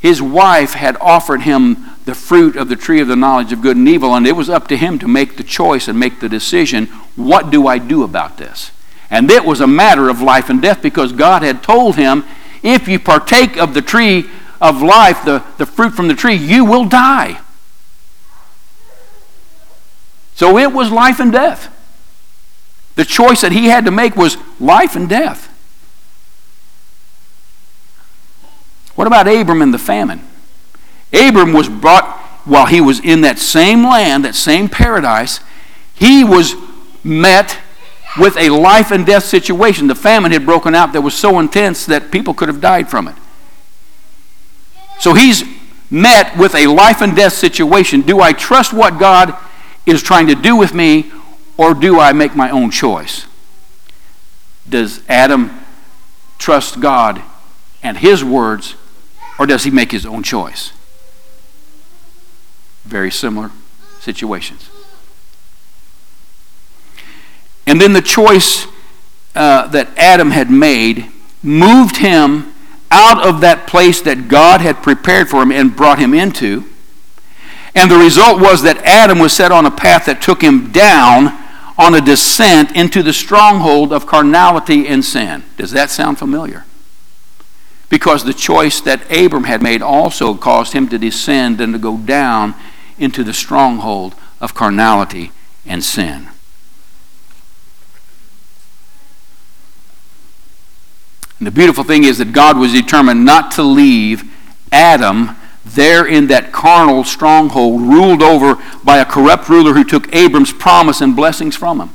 His 0.00 0.20
wife 0.20 0.74
had 0.74 0.96
offered 1.00 1.42
him 1.42 1.90
the 2.04 2.14
fruit 2.14 2.56
of 2.56 2.68
the 2.68 2.76
tree 2.76 3.00
of 3.00 3.06
the 3.06 3.16
knowledge 3.16 3.52
of 3.52 3.62
good 3.62 3.76
and 3.76 3.88
evil, 3.88 4.14
and 4.14 4.26
it 4.26 4.32
was 4.32 4.50
up 4.50 4.66
to 4.68 4.76
him 4.76 4.98
to 4.98 5.06
make 5.06 5.36
the 5.36 5.44
choice 5.44 5.86
and 5.86 5.98
make 5.98 6.18
the 6.18 6.28
decision 6.28 6.86
what 7.14 7.50
do 7.50 7.66
I 7.66 7.78
do 7.78 8.02
about 8.02 8.36
this? 8.36 8.72
And 9.10 9.30
it 9.30 9.44
was 9.44 9.60
a 9.60 9.66
matter 9.66 10.08
of 10.08 10.20
life 10.20 10.48
and 10.48 10.60
death 10.60 10.82
because 10.82 11.12
God 11.12 11.42
had 11.42 11.62
told 11.62 11.96
him, 11.96 12.24
if 12.62 12.88
you 12.88 12.98
partake 12.98 13.56
of 13.56 13.74
the 13.74 13.82
tree 13.82 14.28
of 14.60 14.82
life, 14.82 15.24
the, 15.24 15.44
the 15.58 15.66
fruit 15.66 15.92
from 15.92 16.08
the 16.08 16.14
tree, 16.14 16.34
you 16.34 16.64
will 16.64 16.84
die. 16.84 17.40
So 20.34 20.58
it 20.58 20.72
was 20.72 20.90
life 20.90 21.20
and 21.20 21.30
death. 21.30 21.71
The 22.94 23.04
choice 23.04 23.40
that 23.40 23.52
he 23.52 23.66
had 23.66 23.84
to 23.86 23.90
make 23.90 24.16
was 24.16 24.36
life 24.60 24.96
and 24.96 25.08
death. 25.08 25.48
What 28.94 29.06
about 29.06 29.26
Abram 29.26 29.62
and 29.62 29.72
the 29.72 29.78
famine? 29.78 30.20
Abram 31.12 31.52
was 31.52 31.68
brought 31.68 32.18
while 32.44 32.66
he 32.66 32.80
was 32.80 33.00
in 33.00 33.22
that 33.22 33.38
same 33.38 33.82
land, 33.84 34.24
that 34.24 34.34
same 34.34 34.68
paradise. 34.68 35.40
He 35.94 36.24
was 36.24 36.54
met 37.04 37.58
with 38.18 38.36
a 38.36 38.50
life 38.50 38.90
and 38.90 39.06
death 39.06 39.24
situation. 39.24 39.86
The 39.86 39.94
famine 39.94 40.32
had 40.32 40.44
broken 40.44 40.74
out 40.74 40.92
that 40.92 41.00
was 41.00 41.14
so 41.14 41.38
intense 41.38 41.86
that 41.86 42.10
people 42.10 42.34
could 42.34 42.48
have 42.48 42.60
died 42.60 42.90
from 42.90 43.08
it. 43.08 43.14
So 44.98 45.14
he's 45.14 45.44
met 45.90 46.36
with 46.36 46.54
a 46.54 46.66
life 46.66 47.00
and 47.00 47.16
death 47.16 47.32
situation. 47.32 48.02
Do 48.02 48.20
I 48.20 48.32
trust 48.32 48.72
what 48.72 48.98
God 48.98 49.36
is 49.86 50.02
trying 50.02 50.26
to 50.28 50.34
do 50.34 50.56
with 50.56 50.74
me, 50.74 51.10
or 51.56 51.74
do 51.74 52.00
I 52.00 52.12
make 52.12 52.34
my 52.34 52.50
own 52.50 52.70
choice? 52.70 53.26
Does 54.68 55.02
Adam 55.08 55.60
trust 56.38 56.80
God 56.80 57.22
and 57.82 57.98
his 57.98 58.24
words, 58.24 58.74
or 59.38 59.46
does 59.46 59.64
he 59.64 59.70
make 59.70 59.92
his 59.92 60.06
own 60.06 60.22
choice? 60.22 60.72
Very 62.84 63.10
similar 63.10 63.50
situations. 64.00 64.68
And 67.66 67.80
then 67.80 67.92
the 67.92 68.02
choice 68.02 68.66
uh, 69.34 69.66
that 69.68 69.88
Adam 69.96 70.30
had 70.30 70.50
made 70.50 71.08
moved 71.42 71.98
him 71.98 72.52
out 72.90 73.26
of 73.26 73.40
that 73.40 73.66
place 73.66 74.02
that 74.02 74.28
God 74.28 74.60
had 74.60 74.82
prepared 74.82 75.28
for 75.28 75.42
him 75.42 75.50
and 75.50 75.74
brought 75.74 75.98
him 75.98 76.12
into. 76.12 76.64
And 77.74 77.90
the 77.90 77.96
result 77.96 78.40
was 78.40 78.62
that 78.62 78.78
Adam 78.78 79.18
was 79.18 79.32
set 79.32 79.50
on 79.50 79.64
a 79.64 79.70
path 79.70 80.04
that 80.06 80.20
took 80.20 80.42
him 80.42 80.70
down 80.72 81.41
on 81.82 81.94
a 81.94 82.00
descent 82.00 82.70
into 82.76 83.02
the 83.02 83.12
stronghold 83.12 83.92
of 83.92 84.06
carnality 84.06 84.86
and 84.86 85.04
sin. 85.04 85.42
Does 85.56 85.72
that 85.72 85.90
sound 85.90 86.16
familiar? 86.16 86.64
Because 87.88 88.22
the 88.22 88.32
choice 88.32 88.80
that 88.82 89.10
Abram 89.10 89.44
had 89.44 89.64
made 89.64 89.82
also 89.82 90.34
caused 90.34 90.74
him 90.74 90.88
to 90.90 90.98
descend 90.98 91.60
and 91.60 91.72
to 91.72 91.80
go 91.80 91.98
down 91.98 92.54
into 92.98 93.24
the 93.24 93.34
stronghold 93.34 94.14
of 94.40 94.54
carnality 94.54 95.32
and 95.66 95.82
sin. 95.82 96.28
And 101.40 101.46
the 101.48 101.50
beautiful 101.50 101.82
thing 101.82 102.04
is 102.04 102.18
that 102.18 102.32
God 102.32 102.56
was 102.56 102.72
determined 102.72 103.24
not 103.24 103.50
to 103.52 103.64
leave 103.64 104.22
Adam 104.70 105.36
there 105.64 106.06
in 106.06 106.26
that 106.26 106.52
carnal 106.52 107.04
stronghold, 107.04 107.82
ruled 107.82 108.22
over 108.22 108.62
by 108.84 108.98
a 108.98 109.04
corrupt 109.04 109.48
ruler 109.48 109.74
who 109.74 109.84
took 109.84 110.12
Abram's 110.14 110.52
promise 110.52 111.00
and 111.00 111.14
blessings 111.14 111.56
from 111.56 111.80
him. 111.80 111.90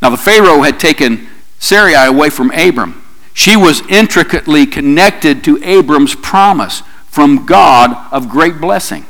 Now, 0.00 0.10
the 0.10 0.16
Pharaoh 0.16 0.62
had 0.62 0.78
taken 0.78 1.26
Sarai 1.58 2.06
away 2.06 2.30
from 2.30 2.50
Abram. 2.50 3.02
She 3.32 3.56
was 3.56 3.80
intricately 3.88 4.66
connected 4.66 5.42
to 5.44 5.62
Abram's 5.64 6.14
promise 6.14 6.82
from 7.06 7.46
God 7.46 7.96
of 8.12 8.28
great 8.28 8.60
blessing. 8.60 9.06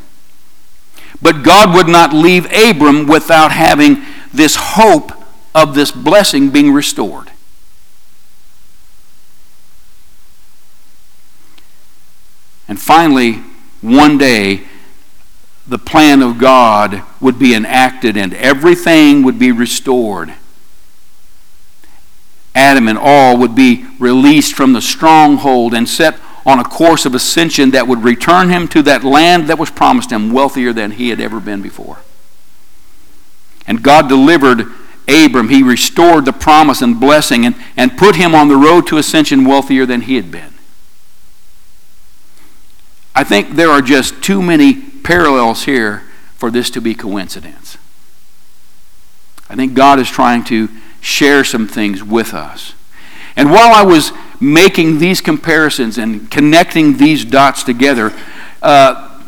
But 1.21 1.43
God 1.43 1.75
would 1.75 1.89
not 1.89 2.13
leave 2.13 2.47
Abram 2.53 3.07
without 3.07 3.51
having 3.51 4.05
this 4.33 4.57
hope 4.57 5.13
of 5.55 5.75
this 5.75 5.91
blessing 5.91 6.51
being 6.51 6.73
restored. 6.73 7.31
And 12.69 12.81
finally, 12.81 13.43
one 13.81 14.19
day, 14.19 14.63
the 15.67 15.79
plan 15.79 16.23
of 16.23 16.39
God 16.39 17.03
would 17.21 17.39
be 17.39 17.55
enacted 17.55 18.17
and 18.17 18.35
everything 18.35 19.23
would 19.23 19.39
be 19.39 19.51
restored. 19.51 20.35
Adam 22.55 22.87
and 22.87 22.99
all 22.99 23.37
would 23.39 23.55
be 23.55 23.87
released 23.99 24.55
from 24.55 24.73
the 24.73 24.83
stronghold 24.83 25.75
and 25.75 25.89
set 25.89 26.19
on 26.47 26.59
a 26.59 26.65
course 26.65 27.07
of 27.07 27.15
ascension 27.15 27.71
that 27.71 27.89
would 27.89 28.05
return 28.05 28.51
him 28.51 28.69
to 28.69 28.83
that 28.83 29.03
land 29.03 29.49
that 29.49 29.59
was 29.59 29.71
promised 29.71 30.11
him, 30.11 30.33
wealthier 30.33 30.73
than 30.73 30.93
he 30.93 31.09
had 31.09 31.21
ever 31.21 31.41
been 31.41 31.63
before. 31.63 31.99
And 33.67 33.83
God 33.83 34.09
delivered 34.09 34.67
Abram. 35.09 35.49
He 35.49 35.63
restored 35.63 36.27
the 36.27 36.33
promise 36.33 36.83
and 36.83 37.01
blessing 37.01 37.47
and, 37.47 37.55
and 37.77 37.97
put 37.97 38.17
him 38.17 38.35
on 38.35 38.49
the 38.49 38.57
road 38.57 38.87
to 38.89 38.99
ascension 38.99 39.45
wealthier 39.45 39.87
than 39.87 40.03
he 40.03 40.17
had 40.17 40.31
been. 40.31 40.54
I 43.15 43.25
think 43.25 43.51
there 43.51 43.71
are 43.71 43.83
just 43.83 44.23
too 44.23 44.43
many 44.43 44.75
parallels 44.75 45.65
here 45.65 46.03
for 46.37 46.51
this 46.51 46.69
to 46.71 46.81
be 46.81 46.95
coincidence. 46.95 47.79
I 49.49 49.57
think 49.57 49.75
God 49.75 49.99
is 49.99 50.11
trying 50.11 50.45
to 50.45 50.69
share 51.01 51.45
some 51.45 51.69
things 51.69 52.03
with 52.03 52.35
us. 52.35 52.75
And 53.37 53.51
while 53.51 53.73
I 53.73 53.83
was 53.83 54.13
making 54.41 54.99
these 54.99 55.21
comparisons 55.21 55.99
and 55.99 56.31
connecting 56.31 56.97
these 56.97 57.25
dots 57.25 57.63
together, 57.63 58.13
uh, 58.63 59.21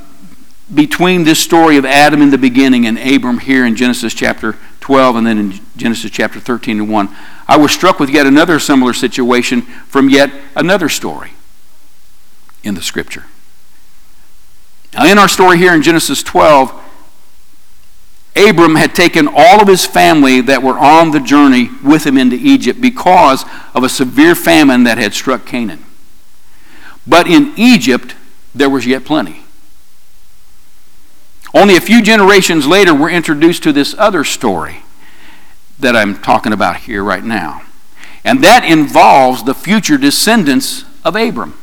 between 0.73 1.25
this 1.25 1.39
story 1.39 1.77
of 1.77 1.85
Adam 1.85 2.23
in 2.23 2.31
the 2.31 2.39
beginning 2.39 2.87
and 2.87 2.99
Abram 2.99 3.39
here 3.39 3.65
in 3.65 3.77
Genesis 3.77 4.15
chapter 4.15 4.57
12 4.81 5.17
and 5.17 5.27
then 5.27 5.39
in 5.39 5.61
Genesis 5.77 6.11
chapter 6.11 6.41
13 6.41 6.81
and 6.81 6.91
1, 6.91 7.17
I 7.47 7.57
was 7.57 7.71
struck 7.71 8.01
with 8.01 8.11
yet 8.11 8.27
another 8.27 8.59
similar 8.59 8.93
situation 8.93 9.63
from 9.63 10.09
yet 10.09 10.31
another 10.57 10.89
story 10.89 11.33
in 12.65 12.75
the 12.75 12.83
scripture. 12.83 13.27
Now, 14.97 15.05
in 15.05 15.19
our 15.19 15.29
story 15.29 15.59
here 15.59 15.75
in 15.75 15.83
Genesis 15.83 16.23
12, 16.23 16.73
Abram 18.35 18.77
had 18.77 18.95
taken 18.95 19.29
all 19.29 19.61
of 19.61 19.69
his 19.69 19.85
family 19.85 20.41
that 20.43 20.63
were 20.63 20.79
on 20.79 21.11
the 21.11 21.21
journey 21.21 21.71
with 21.85 22.07
him 22.07 22.17
into 22.17 22.37
Egypt 22.37 22.81
because 22.81 23.45
of 23.75 23.85
a 23.85 23.89
severe 23.89 24.35
famine 24.35 24.85
that 24.85 24.97
had 24.97 25.13
struck 25.13 25.45
Canaan. 25.45 25.85
But 27.07 27.27
in 27.29 27.53
Egypt, 27.57 28.15
there 28.55 28.71
was 28.71 28.87
yet 28.87 29.05
plenty. 29.05 29.43
Only 31.55 31.77
a 31.77 31.81
few 31.81 32.03
generations 32.03 32.67
later, 32.67 32.95
we're 32.95 33.11
introduced 33.11 33.63
to 33.65 33.73
this 33.73 33.95
other 33.99 34.25
story 34.25 34.79
that 35.79 35.95
I'm 35.95 36.21
talking 36.21 36.53
about 36.53 36.79
here 36.79 37.05
right 37.05 37.25
now. 37.25 37.63
And 38.25 38.43
that 38.43 38.65
involves 38.65 39.45
the 39.45 39.55
future 39.55 39.99
descendants 39.99 40.85
of 41.05 41.17
Abram. 41.17 41.55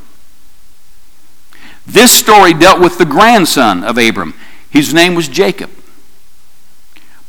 This 1.85 2.11
story 2.11 2.53
dealt 2.53 2.79
with 2.79 2.97
the 2.97 3.05
grandson 3.05 3.83
of 3.83 3.97
Abram. 3.97 4.33
His 4.69 4.93
name 4.93 5.15
was 5.15 5.27
Jacob. 5.27 5.69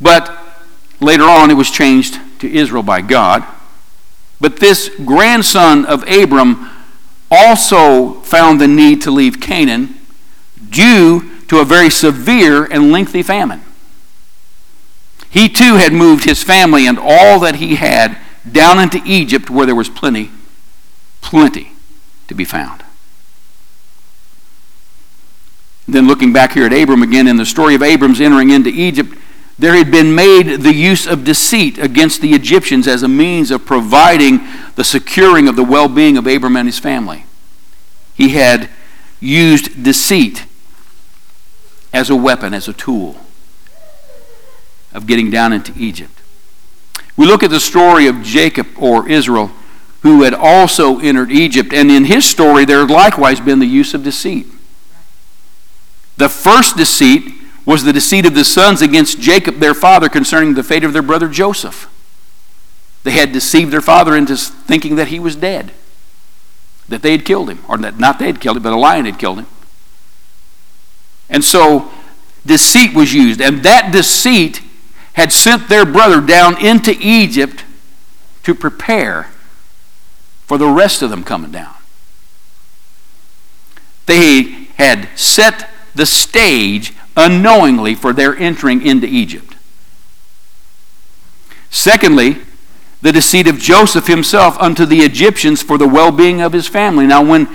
But 0.01 0.37
later 1.01 1.25
on, 1.25 1.51
it 1.51 1.55
was 1.55 1.71
changed 1.71 2.19
to 2.41 2.51
Israel 2.51 2.83
by 2.83 3.01
God. 3.01 3.45
But 4.41 4.59
this 4.59 4.91
grandson 5.05 5.85
of 5.85 6.09
Abram 6.09 6.71
also 7.31 8.21
found 8.21 8.61
the 8.61 8.69
need 8.69 9.03
to 9.03 9.11
leave 9.11 9.41
Canaan 9.41 9.99
due 10.71 11.31
to 11.47 11.61
a 11.61 11.65
very 11.65 11.91
severe 11.91 12.65
and 12.65 12.93
lengthy 12.93 13.23
famine. 13.23 13.63
He 15.31 15.49
too 15.49 15.77
had 15.77 15.93
moved 15.93 16.25
his 16.25 16.45
family 16.45 16.87
and 16.87 16.99
all 16.99 17.41
that 17.41 17.57
he 17.57 17.75
had 17.75 18.19
down 18.51 18.79
into 18.79 19.03
Egypt 19.05 19.51
where 19.51 19.67
there 19.67 19.75
was 19.75 19.89
plenty, 19.89 20.31
plenty 21.21 21.73
to 22.29 22.35
be 22.35 22.45
found. 22.45 22.84
Then 25.87 26.07
looking 26.07 26.33
back 26.33 26.53
here 26.53 26.67
at 26.67 26.73
Abram 26.73 27.03
again 27.03 27.27
in 27.27 27.37
the 27.37 27.47
story 27.47 27.75
of 27.75 27.83
Abram's 27.83 28.21
entering 28.21 28.51
into 28.51 28.71
Egypt, 28.71 29.17
there 29.59 29.75
had 29.75 29.91
been 29.91 30.15
made 30.15 30.63
the 30.63 30.75
use 30.75 31.07
of 31.07 31.25
deceit 31.25 31.79
against 31.79 32.21
the 32.21 32.33
Egyptians 32.33 32.89
as 32.89 33.03
a 33.03 33.09
means 33.09 33.51
of 33.51 33.65
providing 33.65 34.41
the 34.75 34.85
securing 34.85 35.47
of 35.47 35.57
the 35.57 35.65
well 35.65 35.89
being 35.89 36.17
of 36.17 36.27
Abram 36.27 36.57
and 36.57 36.67
his 36.67 36.79
family. 36.79 37.27
He 38.15 38.31
had 38.31 38.69
used 39.21 39.83
deceit 39.83 40.47
as 41.93 42.11
a 42.11 42.17
weapon, 42.17 42.53
as 42.53 42.67
a 42.67 42.73
tool 42.73 43.17
of 44.93 45.07
getting 45.07 45.31
down 45.31 45.53
into 45.53 45.73
Egypt. 45.77 46.21
We 47.17 47.27
look 47.27 47.43
at 47.43 47.51
the 47.51 47.61
story 47.61 48.07
of 48.07 48.23
Jacob 48.23 48.67
or 48.77 49.09
Israel, 49.09 49.53
who 50.03 50.23
had 50.23 50.35
also 50.35 50.99
entered 50.99 51.31
Egypt, 51.31 51.73
and 51.73 51.91
in 51.91 52.05
his 52.05 52.25
story 52.25 52.65
there 52.65 52.81
had 52.81 52.91
likewise 52.91 53.41
been 53.41 53.61
the 53.61 53.67
use 53.67 53.95
of 53.95 54.03
deceit. 54.03 54.47
The 56.17 56.29
first 56.29 56.77
deceit 56.77 57.33
was 57.67 57.85
the 57.85 57.93
deceit 57.93 58.27
of 58.27 58.35
the 58.35 58.45
sons 58.45 58.83
against 58.83 59.21
Jacob, 59.21 59.57
their 59.57 59.75
father, 59.75 60.09
concerning 60.09 60.55
the 60.55 60.63
fate 60.63 60.85
of 60.85 60.93
their 60.93 61.03
brother 61.03 61.29
Joseph. 61.29 61.89
They 63.03 63.13
had 63.13 63.33
deceived 63.33 63.73
their 63.73 63.81
father 63.81 64.17
into 64.17 64.37
thinking 64.37 64.97
that 64.97 65.09
he 65.09 65.19
was 65.19 65.37
dead, 65.37 65.73
that 66.89 67.03
they 67.03 67.13
had 67.13 67.25
killed 67.25 67.51
him, 67.51 67.65
or 67.69 67.77
that 67.79 67.99
not 67.99 68.19
they 68.19 68.27
had 68.27 68.41
killed 68.41 68.57
him, 68.57 68.63
but 68.63 68.73
a 68.73 68.77
lion 68.77 69.07
had 69.07 69.19
killed 69.19 69.39
him. 69.39 69.47
And 71.29 71.43
so 71.43 71.91
deceit 72.45 72.95
was 72.95 73.13
used. 73.13 73.41
And 73.41 73.63
that 73.63 73.93
deceit 73.93 74.61
had 75.15 75.33
sent 75.33 75.69
their 75.69 75.85
brother 75.85 76.21
down 76.21 76.65
into 76.65 76.97
Egypt 77.01 77.65
to 78.43 78.55
prepare 78.55 79.31
for 80.47 80.59
the 80.59 80.69
rest 80.69 81.03
of 81.03 81.11
them 81.11 81.25
coming 81.25 81.51
down. 81.51 81.75
They 84.07 84.69
had 84.77 85.09
set 85.15 85.71
the 85.95 86.07
stage 86.07 86.93
unknowingly 87.17 87.95
for 87.95 88.13
their 88.13 88.37
entering 88.37 88.85
into 88.85 89.07
Egypt. 89.07 89.57
Secondly, 91.71 92.39
the 93.03 93.13
deceit 93.13 93.47
of 93.47 93.59
Joseph 93.59 94.07
himself 94.07 94.59
unto 94.59 94.87
the 94.87 95.01
Egyptians 95.01 95.63
for 95.63 95.77
the 95.77 95.89
well 95.89 96.11
being 96.11 96.41
of 96.41 96.53
his 96.53 96.67
family. 96.67 97.07
Now, 97.07 97.23
when, 97.23 97.47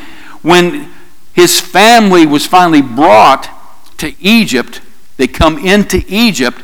when 0.42 0.92
his 1.34 1.60
family 1.60 2.26
was 2.26 2.46
finally 2.46 2.82
brought 2.82 3.50
to 3.98 4.14
Egypt, 4.22 4.82
they 5.18 5.28
come 5.28 5.58
into 5.58 6.04
Egypt, 6.08 6.62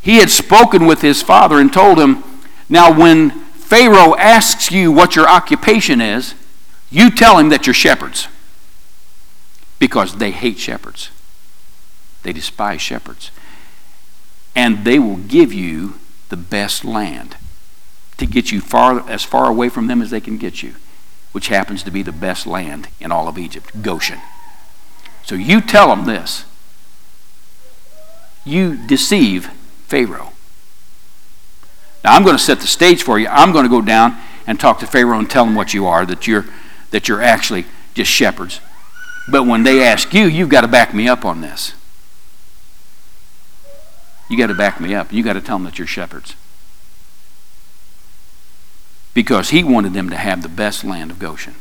he 0.00 0.16
had 0.16 0.30
spoken 0.30 0.86
with 0.86 1.02
his 1.02 1.22
father 1.22 1.58
and 1.58 1.72
told 1.72 1.98
him, 1.98 2.22
Now, 2.68 2.92
when 2.92 3.30
Pharaoh 3.30 4.16
asks 4.16 4.70
you 4.70 4.92
what 4.92 5.16
your 5.16 5.28
occupation 5.28 6.00
is, 6.00 6.34
you 6.90 7.10
tell 7.10 7.38
him 7.38 7.48
that 7.48 7.66
you're 7.66 7.74
shepherds 7.74 8.28
because 9.78 10.16
they 10.16 10.30
hate 10.30 10.58
shepherds. 10.58 11.10
They 12.22 12.32
despise 12.32 12.80
shepherds. 12.80 13.30
And 14.54 14.84
they 14.84 14.98
will 14.98 15.16
give 15.16 15.52
you 15.52 15.94
the 16.28 16.36
best 16.36 16.84
land 16.84 17.36
to 18.16 18.26
get 18.26 18.50
you 18.50 18.60
far, 18.60 19.08
as 19.08 19.22
far 19.22 19.46
away 19.46 19.68
from 19.68 19.86
them 19.86 20.00
as 20.00 20.10
they 20.10 20.20
can 20.20 20.38
get 20.38 20.62
you, 20.62 20.74
which 21.32 21.48
happens 21.48 21.82
to 21.82 21.90
be 21.90 22.02
the 22.02 22.12
best 22.12 22.46
land 22.46 22.88
in 23.00 23.12
all 23.12 23.28
of 23.28 23.38
Egypt, 23.38 23.82
Goshen. 23.82 24.20
So 25.22 25.34
you 25.34 25.60
tell 25.60 25.88
them 25.88 26.06
this. 26.06 26.44
You 28.44 28.76
deceive 28.86 29.48
Pharaoh. 29.86 30.32
Now 32.04 32.14
I'm 32.14 32.22
going 32.22 32.36
to 32.36 32.42
set 32.42 32.60
the 32.60 32.66
stage 32.66 33.02
for 33.02 33.18
you. 33.18 33.26
I'm 33.28 33.52
going 33.52 33.64
to 33.64 33.68
go 33.68 33.82
down 33.82 34.16
and 34.46 34.58
talk 34.58 34.78
to 34.78 34.86
Pharaoh 34.86 35.18
and 35.18 35.28
tell 35.28 35.44
him 35.44 35.56
what 35.56 35.74
you 35.74 35.86
are, 35.86 36.06
that 36.06 36.26
you're 36.26 36.46
that 36.92 37.08
you're 37.08 37.20
actually 37.20 37.66
just 37.94 38.10
shepherds. 38.10 38.60
But 39.28 39.44
when 39.44 39.64
they 39.64 39.82
ask 39.82 40.14
you, 40.14 40.26
you've 40.26 40.48
got 40.48 40.60
to 40.60 40.68
back 40.68 40.94
me 40.94 41.08
up 41.08 41.24
on 41.24 41.40
this. 41.40 41.72
You 44.28 44.36
got 44.36 44.48
to 44.48 44.54
back 44.54 44.80
me 44.80 44.94
up. 44.94 45.12
You 45.12 45.22
got 45.22 45.34
to 45.34 45.40
tell 45.40 45.56
them 45.56 45.64
that 45.64 45.78
you're 45.78 45.86
shepherds. 45.86 46.34
Because 49.14 49.50
he 49.50 49.64
wanted 49.64 49.94
them 49.94 50.10
to 50.10 50.16
have 50.16 50.42
the 50.42 50.48
best 50.48 50.84
land 50.84 51.10
of 51.10 51.18
Goshen. 51.18 51.54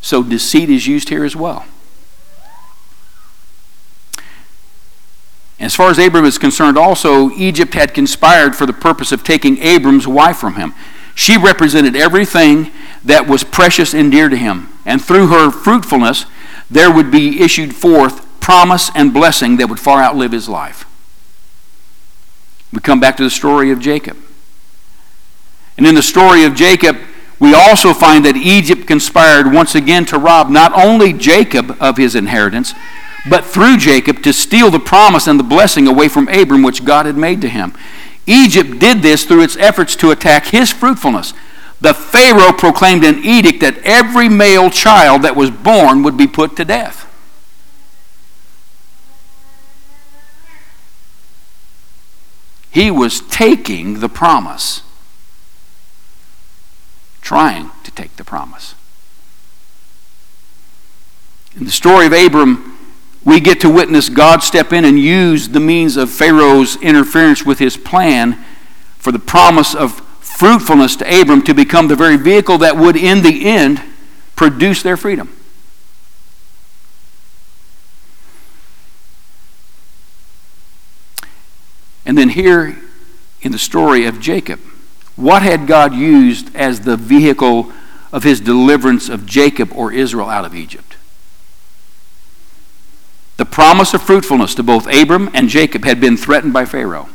So 0.00 0.22
deceit 0.22 0.70
is 0.70 0.86
used 0.86 1.08
here 1.08 1.24
as 1.24 1.36
well. 1.36 1.66
As 5.60 5.74
far 5.74 5.90
as 5.90 5.98
Abram 5.98 6.24
is 6.24 6.38
concerned, 6.38 6.78
also, 6.78 7.30
Egypt 7.30 7.74
had 7.74 7.92
conspired 7.92 8.54
for 8.54 8.64
the 8.64 8.72
purpose 8.72 9.10
of 9.10 9.24
taking 9.24 9.58
Abram's 9.58 10.06
wife 10.06 10.36
from 10.36 10.54
him. 10.54 10.72
She 11.16 11.36
represented 11.36 11.96
everything 11.96 12.70
that 13.04 13.26
was 13.26 13.42
precious 13.42 13.92
and 13.92 14.10
dear 14.12 14.28
to 14.28 14.36
him. 14.36 14.68
And 14.86 15.02
through 15.02 15.26
her 15.28 15.50
fruitfulness, 15.50 16.26
there 16.70 16.92
would 16.92 17.10
be 17.10 17.40
issued 17.40 17.74
forth 17.74 18.24
promise 18.40 18.90
and 18.94 19.12
blessing 19.12 19.56
that 19.56 19.68
would 19.68 19.80
far 19.80 20.02
outlive 20.02 20.32
his 20.32 20.48
life. 20.48 20.84
We 22.72 22.80
come 22.80 23.00
back 23.00 23.16
to 23.16 23.24
the 23.24 23.30
story 23.30 23.70
of 23.70 23.80
Jacob. 23.80 24.16
And 25.76 25.86
in 25.86 25.94
the 25.94 26.02
story 26.02 26.44
of 26.44 26.54
Jacob, 26.54 26.98
we 27.38 27.54
also 27.54 27.94
find 27.94 28.24
that 28.24 28.36
Egypt 28.36 28.86
conspired 28.86 29.52
once 29.52 29.74
again 29.74 30.04
to 30.06 30.18
rob 30.18 30.50
not 30.50 30.72
only 30.72 31.12
Jacob 31.12 31.76
of 31.80 31.96
his 31.96 32.14
inheritance, 32.14 32.74
but 33.28 33.44
through 33.44 33.76
Jacob 33.76 34.22
to 34.22 34.32
steal 34.32 34.70
the 34.70 34.80
promise 34.80 35.26
and 35.26 35.38
the 35.38 35.44
blessing 35.44 35.86
away 35.86 36.08
from 36.08 36.28
Abram, 36.28 36.62
which 36.62 36.84
God 36.84 37.06
had 37.06 37.16
made 37.16 37.40
to 37.42 37.48
him. 37.48 37.74
Egypt 38.26 38.78
did 38.78 39.02
this 39.02 39.24
through 39.24 39.42
its 39.42 39.56
efforts 39.56 39.96
to 39.96 40.10
attack 40.10 40.46
his 40.46 40.70
fruitfulness. 40.70 41.32
The 41.80 41.94
Pharaoh 41.94 42.52
proclaimed 42.52 43.04
an 43.04 43.24
edict 43.24 43.60
that 43.60 43.78
every 43.84 44.28
male 44.28 44.68
child 44.70 45.22
that 45.22 45.36
was 45.36 45.50
born 45.50 46.02
would 46.02 46.16
be 46.16 46.26
put 46.26 46.56
to 46.56 46.64
death. 46.64 47.04
He 52.70 52.90
was 52.90 53.20
taking 53.20 54.00
the 54.00 54.08
promise, 54.08 54.82
trying 57.20 57.70
to 57.84 57.90
take 57.90 58.16
the 58.16 58.24
promise. 58.24 58.74
In 61.56 61.64
the 61.64 61.70
story 61.70 62.06
of 62.06 62.12
Abram, 62.12 62.78
we 63.24 63.40
get 63.40 63.60
to 63.60 63.70
witness 63.70 64.08
God 64.08 64.42
step 64.42 64.72
in 64.72 64.84
and 64.84 64.98
use 64.98 65.48
the 65.48 65.60
means 65.60 65.96
of 65.96 66.10
Pharaoh's 66.10 66.76
interference 66.76 67.44
with 67.44 67.58
his 67.58 67.76
plan 67.76 68.44
for 68.98 69.12
the 69.12 69.18
promise 69.18 69.74
of 69.74 70.02
fruitfulness 70.38 70.94
to 70.94 71.20
Abram 71.20 71.42
to 71.42 71.52
become 71.52 71.88
the 71.88 71.96
very 71.96 72.16
vehicle 72.16 72.58
that 72.58 72.76
would, 72.76 72.96
in 72.96 73.22
the 73.24 73.44
end, 73.44 73.82
produce 74.36 74.84
their 74.84 74.96
freedom. 74.96 75.34
And 82.06 82.16
then 82.16 82.28
here 82.28 82.78
in 83.42 83.50
the 83.50 83.58
story 83.58 84.06
of 84.06 84.20
Jacob, 84.20 84.60
what 85.16 85.42
had 85.42 85.66
God 85.66 85.92
used 85.92 86.54
as 86.54 86.82
the 86.82 86.96
vehicle 86.96 87.72
of 88.12 88.22
his 88.22 88.38
deliverance 88.38 89.08
of 89.08 89.26
Jacob 89.26 89.72
or 89.74 89.92
Israel 89.92 90.30
out 90.30 90.44
of 90.44 90.54
Egypt? 90.54 90.96
The 93.38 93.44
promise 93.44 93.92
of 93.92 94.02
fruitfulness 94.02 94.54
to 94.54 94.62
both 94.62 94.86
Abram 94.86 95.30
and 95.34 95.48
Jacob 95.48 95.84
had 95.84 96.00
been 96.00 96.16
threatened 96.16 96.52
by 96.52 96.64
Pharaoh. 96.64 97.08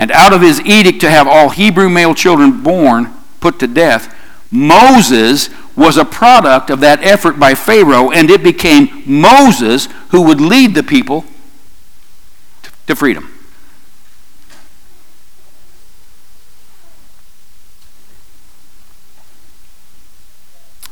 And 0.00 0.10
out 0.12 0.32
of 0.32 0.40
his 0.40 0.62
edict 0.62 1.02
to 1.02 1.10
have 1.10 1.28
all 1.28 1.50
Hebrew 1.50 1.90
male 1.90 2.14
children 2.14 2.62
born 2.62 3.12
put 3.38 3.58
to 3.58 3.66
death, 3.66 4.16
Moses 4.50 5.50
was 5.76 5.98
a 5.98 6.06
product 6.06 6.70
of 6.70 6.80
that 6.80 7.04
effort 7.04 7.38
by 7.38 7.54
Pharaoh, 7.54 8.10
and 8.10 8.30
it 8.30 8.42
became 8.42 9.02
Moses 9.04 9.88
who 10.08 10.22
would 10.22 10.40
lead 10.40 10.74
the 10.74 10.82
people 10.82 11.26
to 12.86 12.96
freedom. 12.96 13.30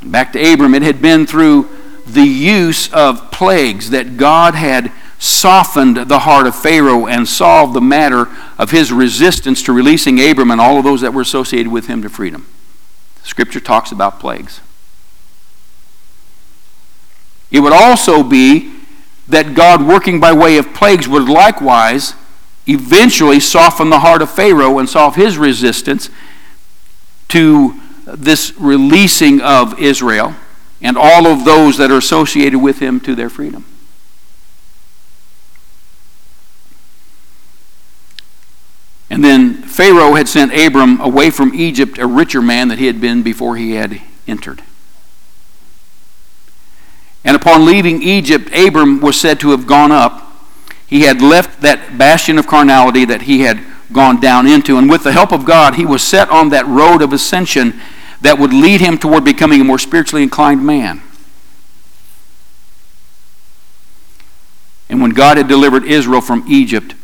Back 0.02 0.34
to 0.34 0.52
Abram, 0.52 0.74
it 0.74 0.82
had 0.82 1.00
been 1.00 1.26
through 1.26 1.66
the 2.06 2.26
use 2.26 2.92
of 2.92 3.30
plagues 3.30 3.88
that 3.88 4.18
God 4.18 4.54
had 4.54 4.92
softened 5.18 5.96
the 5.96 6.20
heart 6.20 6.46
of 6.46 6.54
Pharaoh 6.54 7.06
and 7.06 7.28
solved 7.28 7.74
the 7.74 7.80
matter 7.80 8.28
of 8.56 8.70
his 8.70 8.92
resistance 8.92 9.62
to 9.64 9.72
releasing 9.72 10.20
Abram 10.20 10.50
and 10.50 10.60
all 10.60 10.78
of 10.78 10.84
those 10.84 11.00
that 11.00 11.12
were 11.12 11.22
associated 11.22 11.72
with 11.72 11.86
him 11.86 12.02
to 12.02 12.08
freedom. 12.08 12.46
Scripture 13.24 13.60
talks 13.60 13.90
about 13.90 14.20
plagues. 14.20 14.60
It 17.50 17.60
would 17.60 17.72
also 17.72 18.22
be 18.22 18.74
that 19.28 19.54
God, 19.54 19.86
working 19.86 20.20
by 20.20 20.32
way 20.32 20.56
of 20.56 20.72
plagues, 20.72 21.08
would 21.08 21.28
likewise 21.28 22.14
eventually 22.66 23.40
soften 23.40 23.90
the 23.90 24.00
heart 24.00 24.22
of 24.22 24.30
Pharaoh 24.30 24.78
and 24.78 24.88
solve 24.88 25.16
his 25.16 25.38
resistance 25.38 26.10
to 27.28 27.78
this 28.06 28.54
releasing 28.58 29.40
of 29.40 29.78
Israel 29.78 30.34
and 30.80 30.96
all 30.96 31.26
of 31.26 31.44
those 31.44 31.76
that 31.78 31.90
are 31.90 31.98
associated 31.98 32.58
with 32.58 32.78
him 32.78 33.00
to 33.00 33.14
their 33.14 33.28
freedom. 33.28 33.64
And 39.10 39.24
then 39.24 39.62
Pharaoh 39.62 40.14
had 40.14 40.28
sent 40.28 40.52
Abram 40.52 41.00
away 41.00 41.30
from 41.30 41.54
Egypt, 41.54 41.98
a 41.98 42.06
richer 42.06 42.42
man 42.42 42.68
than 42.68 42.78
he 42.78 42.86
had 42.86 43.00
been 43.00 43.22
before 43.22 43.56
he 43.56 43.72
had 43.72 44.00
entered. 44.26 44.62
And 47.24 47.34
upon 47.34 47.64
leaving 47.64 48.02
Egypt, 48.02 48.50
Abram 48.54 49.00
was 49.00 49.20
said 49.20 49.40
to 49.40 49.50
have 49.50 49.66
gone 49.66 49.92
up. 49.92 50.32
He 50.86 51.02
had 51.02 51.20
left 51.20 51.60
that 51.62 51.98
bastion 51.98 52.38
of 52.38 52.46
carnality 52.46 53.04
that 53.06 53.22
he 53.22 53.40
had 53.40 53.62
gone 53.92 54.20
down 54.20 54.46
into, 54.46 54.76
and 54.76 54.88
with 54.90 55.04
the 55.04 55.12
help 55.12 55.32
of 55.32 55.44
God, 55.44 55.74
he 55.74 55.86
was 55.86 56.02
set 56.02 56.28
on 56.30 56.50
that 56.50 56.66
road 56.66 57.02
of 57.02 57.12
ascension 57.12 57.80
that 58.20 58.38
would 58.38 58.52
lead 58.52 58.80
him 58.80 58.98
toward 58.98 59.24
becoming 59.24 59.60
a 59.60 59.64
more 59.64 59.78
spiritually 59.78 60.22
inclined 60.22 60.64
man. 60.64 61.02
And 64.88 65.00
when 65.00 65.10
God 65.10 65.36
had 65.36 65.48
delivered 65.48 65.84
Israel 65.84 66.20
from 66.20 66.44
Egypt, 66.48 66.94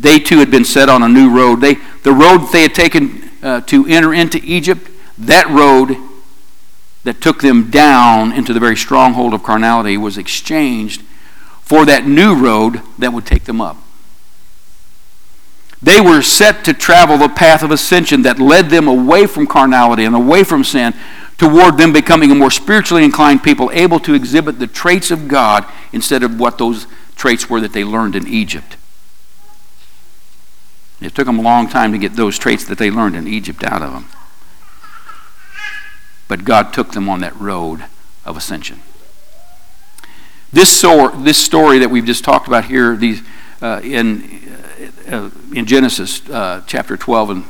they 0.00 0.18
too 0.18 0.38
had 0.38 0.50
been 0.50 0.64
set 0.64 0.88
on 0.88 1.02
a 1.02 1.08
new 1.08 1.30
road. 1.30 1.60
They, 1.60 1.74
the 2.02 2.12
road 2.12 2.48
they 2.52 2.62
had 2.62 2.74
taken 2.74 3.30
uh, 3.42 3.60
to 3.62 3.86
enter 3.86 4.12
into 4.14 4.40
Egypt, 4.42 4.90
that 5.18 5.48
road 5.48 5.96
that 7.04 7.20
took 7.20 7.40
them 7.40 7.70
down 7.70 8.32
into 8.32 8.52
the 8.52 8.60
very 8.60 8.76
stronghold 8.76 9.34
of 9.34 9.42
carnality 9.42 9.96
was 9.96 10.18
exchanged 10.18 11.02
for 11.62 11.84
that 11.86 12.06
new 12.06 12.34
road 12.34 12.80
that 12.98 13.12
would 13.12 13.26
take 13.26 13.44
them 13.44 13.60
up. 13.60 13.76
They 15.82 16.00
were 16.00 16.20
set 16.20 16.64
to 16.64 16.74
travel 16.74 17.16
the 17.16 17.28
path 17.28 17.62
of 17.62 17.70
ascension 17.70 18.22
that 18.22 18.38
led 18.38 18.68
them 18.68 18.86
away 18.86 19.26
from 19.26 19.46
carnality 19.46 20.04
and 20.04 20.14
away 20.14 20.44
from 20.44 20.62
sin 20.62 20.94
toward 21.38 21.78
them 21.78 21.92
becoming 21.92 22.30
a 22.30 22.34
more 22.34 22.50
spiritually 22.50 23.02
inclined 23.02 23.42
people, 23.42 23.70
able 23.72 23.98
to 24.00 24.12
exhibit 24.12 24.58
the 24.58 24.66
traits 24.66 25.10
of 25.10 25.26
God 25.26 25.64
instead 25.90 26.22
of 26.22 26.38
what 26.38 26.58
those 26.58 26.86
traits 27.16 27.48
were 27.48 27.62
that 27.62 27.72
they 27.72 27.82
learned 27.82 28.14
in 28.14 28.28
Egypt. 28.28 28.76
It 31.00 31.14
took 31.14 31.26
them 31.26 31.38
a 31.38 31.42
long 31.42 31.68
time 31.68 31.92
to 31.92 31.98
get 31.98 32.14
those 32.14 32.38
traits 32.38 32.64
that 32.66 32.78
they 32.78 32.90
learned 32.90 33.16
in 33.16 33.26
Egypt 33.26 33.64
out 33.64 33.82
of 33.82 33.92
them. 33.92 34.06
But 36.28 36.44
God 36.44 36.72
took 36.72 36.92
them 36.92 37.08
on 37.08 37.20
that 37.20 37.34
road 37.36 37.84
of 38.24 38.36
ascension. 38.36 38.80
This, 40.52 40.68
so, 40.68 41.08
this 41.08 41.38
story 41.38 41.78
that 41.78 41.90
we've 41.90 42.04
just 42.04 42.24
talked 42.24 42.48
about 42.48 42.66
here 42.66 42.96
these, 42.96 43.22
uh, 43.62 43.80
in, 43.82 44.56
uh, 45.08 45.16
uh 45.16 45.30
in 45.54 45.64
Genesis 45.64 46.28
uh, 46.28 46.62
chapter 46.66 46.96
12 46.96 47.30
and, 47.30 47.44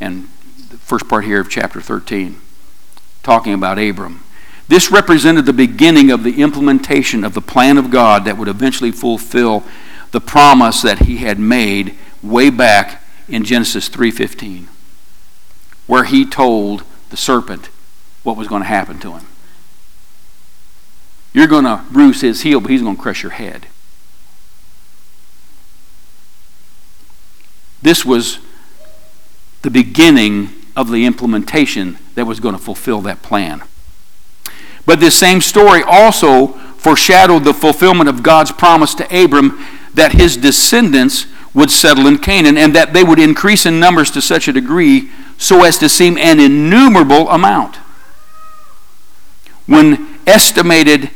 and 0.00 0.28
the 0.70 0.76
first 0.76 1.08
part 1.08 1.24
here 1.24 1.40
of 1.40 1.50
chapter 1.50 1.80
13, 1.80 2.38
talking 3.22 3.54
about 3.54 3.78
Abram. 3.78 4.22
This 4.68 4.90
represented 4.90 5.44
the 5.44 5.52
beginning 5.52 6.10
of 6.10 6.24
the 6.24 6.40
implementation 6.40 7.24
of 7.24 7.34
the 7.34 7.40
plan 7.40 7.78
of 7.78 7.90
God 7.90 8.24
that 8.24 8.38
would 8.38 8.48
eventually 8.48 8.92
fulfill 8.92 9.64
the 10.12 10.20
promise 10.20 10.82
that 10.82 11.00
he 11.00 11.18
had 11.18 11.38
made 11.38 11.96
way 12.22 12.50
back 12.50 13.02
in 13.28 13.44
Genesis 13.44 13.88
3:15 13.88 14.68
where 15.86 16.04
he 16.04 16.24
told 16.24 16.84
the 17.10 17.16
serpent 17.16 17.68
what 18.22 18.36
was 18.36 18.48
going 18.48 18.62
to 18.62 18.68
happen 18.68 18.98
to 19.00 19.12
him. 19.12 19.26
You're 21.32 21.46
going 21.46 21.64
to 21.64 21.84
bruise 21.90 22.20
his 22.20 22.42
heel, 22.42 22.60
but 22.60 22.70
he's 22.70 22.82
going 22.82 22.96
to 22.96 23.02
crush 23.02 23.22
your 23.22 23.32
head. 23.32 23.66
This 27.80 28.04
was 28.04 28.38
the 29.62 29.70
beginning 29.70 30.50
of 30.76 30.90
the 30.90 31.04
implementation 31.04 31.98
that 32.14 32.26
was 32.26 32.38
going 32.38 32.54
to 32.56 32.62
fulfill 32.62 33.00
that 33.02 33.22
plan. 33.22 33.62
But 34.86 35.00
this 35.00 35.18
same 35.18 35.40
story 35.40 35.82
also 35.82 36.48
foreshadowed 36.78 37.44
the 37.44 37.54
fulfillment 37.54 38.08
of 38.08 38.22
God's 38.22 38.52
promise 38.52 38.94
to 38.96 39.24
Abram 39.24 39.64
that 39.94 40.12
his 40.12 40.36
descendants 40.36 41.26
would 41.54 41.70
settle 41.70 42.06
in 42.06 42.18
Canaan 42.18 42.56
and 42.56 42.74
that 42.74 42.92
they 42.92 43.04
would 43.04 43.18
increase 43.18 43.66
in 43.66 43.78
numbers 43.78 44.10
to 44.12 44.22
such 44.22 44.48
a 44.48 44.52
degree 44.52 45.10
so 45.36 45.64
as 45.64 45.78
to 45.78 45.88
seem 45.88 46.16
an 46.16 46.40
innumerable 46.40 47.28
amount. 47.30 47.76
When 49.66 50.18
estimated 50.26 51.10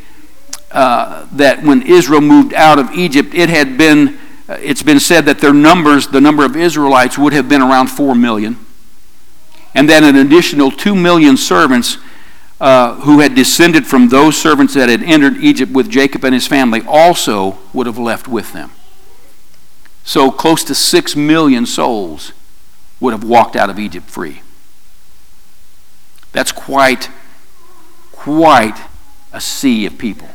uh, 0.73 1.27
that 1.33 1.63
when 1.63 1.83
Israel 1.83 2.21
moved 2.21 2.53
out 2.53 2.79
of 2.79 2.91
Egypt, 2.93 3.35
it 3.35 3.49
had 3.49 3.79
been, 3.79 4.19
uh, 4.49 4.59
it's 4.61 4.83
been 4.83 5.01
said 5.01 5.25
that 5.25 5.39
their 5.39 5.55
numbers, 5.55 6.09
the 6.09 6.21
number 6.21 6.45
of 6.45 6.57
Israelites, 6.57 7.17
would 7.17 7.33
have 7.33 7.49
been 7.49 7.63
around 7.63 7.87
4 7.89 8.15
million. 8.15 8.59
And 9.75 9.89
that 9.89 10.03
an 10.03 10.17
additional 10.17 10.71
2 10.71 10.95
million 10.95 11.37
servants 11.37 11.99
uh, 12.61 12.95
who 13.01 13.21
had 13.21 13.35
descended 13.35 13.87
from 13.87 14.09
those 14.09 14.37
servants 14.37 14.75
that 14.75 14.89
had 14.89 15.03
entered 15.03 15.37
Egypt 15.39 15.73
with 15.73 15.91
Jacob 15.91 16.25
and 16.25 16.35
his 16.35 16.47
family 16.47 16.83
also 16.87 17.59
would 17.73 17.87
have 17.87 17.99
left 17.99 18.29
with 18.29 18.53
them. 18.53 18.71
So 20.07 20.31
close 20.31 20.63
to 20.65 20.75
6 20.75 21.17
million 21.17 21.67
souls 21.67 22.33
would 23.01 23.13
have 23.13 23.25
walked 23.25 23.57
out 23.57 23.69
of 23.69 23.79
Egypt 23.79 24.09
free. 24.09 24.41
That's 26.31 26.53
quite, 26.53 27.11
quite 28.13 28.81
a 29.33 29.41
sea 29.41 29.85
of 29.85 29.99
people. 29.99 30.29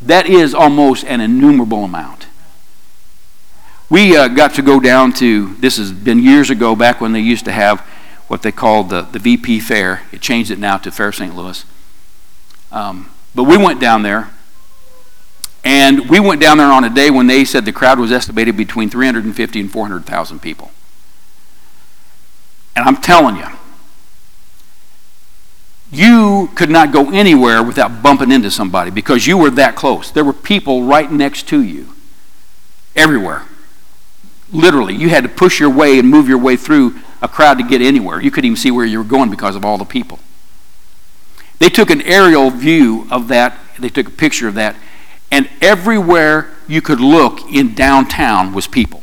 That 0.00 0.26
is 0.26 0.54
almost 0.54 1.04
an 1.04 1.20
innumerable 1.20 1.84
amount. 1.84 2.26
We 3.90 4.16
uh, 4.16 4.28
got 4.28 4.54
to 4.54 4.62
go 4.62 4.80
down 4.80 5.12
to, 5.14 5.54
this 5.56 5.76
has 5.76 5.92
been 5.92 6.18
years 6.18 6.48
ago, 6.48 6.74
back 6.74 7.02
when 7.02 7.12
they 7.12 7.20
used 7.20 7.44
to 7.44 7.52
have 7.52 7.80
what 8.28 8.40
they 8.40 8.52
called 8.52 8.88
the, 8.88 9.02
the 9.02 9.18
VP 9.18 9.60
Fair. 9.60 10.02
It 10.10 10.22
changed 10.22 10.50
it 10.50 10.58
now 10.58 10.78
to 10.78 10.90
Fair 10.90 11.12
St. 11.12 11.36
Louis. 11.36 11.66
Um, 12.72 13.10
but 13.34 13.44
we 13.44 13.58
went 13.58 13.78
down 13.78 14.04
there 14.04 14.30
and 15.64 16.08
we 16.08 16.20
went 16.20 16.40
down 16.40 16.58
there 16.58 16.72
on 16.72 16.84
a 16.84 16.90
day 16.90 17.10
when 17.10 17.26
they 17.26 17.44
said 17.44 17.64
the 17.64 17.72
crowd 17.72 17.98
was 17.98 18.12
estimated 18.12 18.56
between 18.56 18.88
350 18.88 19.60
and 19.60 19.70
400,000 19.70 20.40
people. 20.40 20.70
And 22.74 22.88
I'm 22.88 22.96
telling 22.96 23.36
you, 23.36 23.46
you 25.92 26.50
could 26.54 26.70
not 26.70 26.92
go 26.92 27.10
anywhere 27.10 27.62
without 27.62 28.02
bumping 28.02 28.30
into 28.30 28.50
somebody 28.50 28.90
because 28.90 29.26
you 29.26 29.36
were 29.36 29.50
that 29.50 29.74
close. 29.74 30.10
There 30.10 30.24
were 30.24 30.32
people 30.32 30.84
right 30.84 31.10
next 31.10 31.48
to 31.48 31.62
you, 31.62 31.94
everywhere. 32.94 33.44
Literally, 34.52 34.94
you 34.94 35.08
had 35.08 35.24
to 35.24 35.28
push 35.28 35.60
your 35.60 35.70
way 35.70 35.98
and 35.98 36.08
move 36.08 36.28
your 36.28 36.38
way 36.38 36.56
through 36.56 36.96
a 37.20 37.28
crowd 37.28 37.58
to 37.58 37.64
get 37.64 37.82
anywhere. 37.82 38.20
You 38.20 38.30
couldn't 38.30 38.46
even 38.46 38.56
see 38.56 38.70
where 38.70 38.86
you 38.86 38.98
were 38.98 39.04
going 39.04 39.30
because 39.30 39.56
of 39.56 39.64
all 39.64 39.78
the 39.78 39.84
people. 39.84 40.20
They 41.58 41.68
took 41.68 41.90
an 41.90 42.02
aerial 42.02 42.50
view 42.50 43.06
of 43.10 43.28
that, 43.28 43.58
they 43.78 43.90
took 43.90 44.08
a 44.08 44.12
picture 44.12 44.48
of 44.48 44.54
that, 44.54 44.76
and 45.30 45.48
everywhere 45.60 46.50
you 46.66 46.82
could 46.82 47.00
look 47.00 47.40
in 47.52 47.74
downtown 47.74 48.52
was 48.52 48.66
people. 48.66 49.02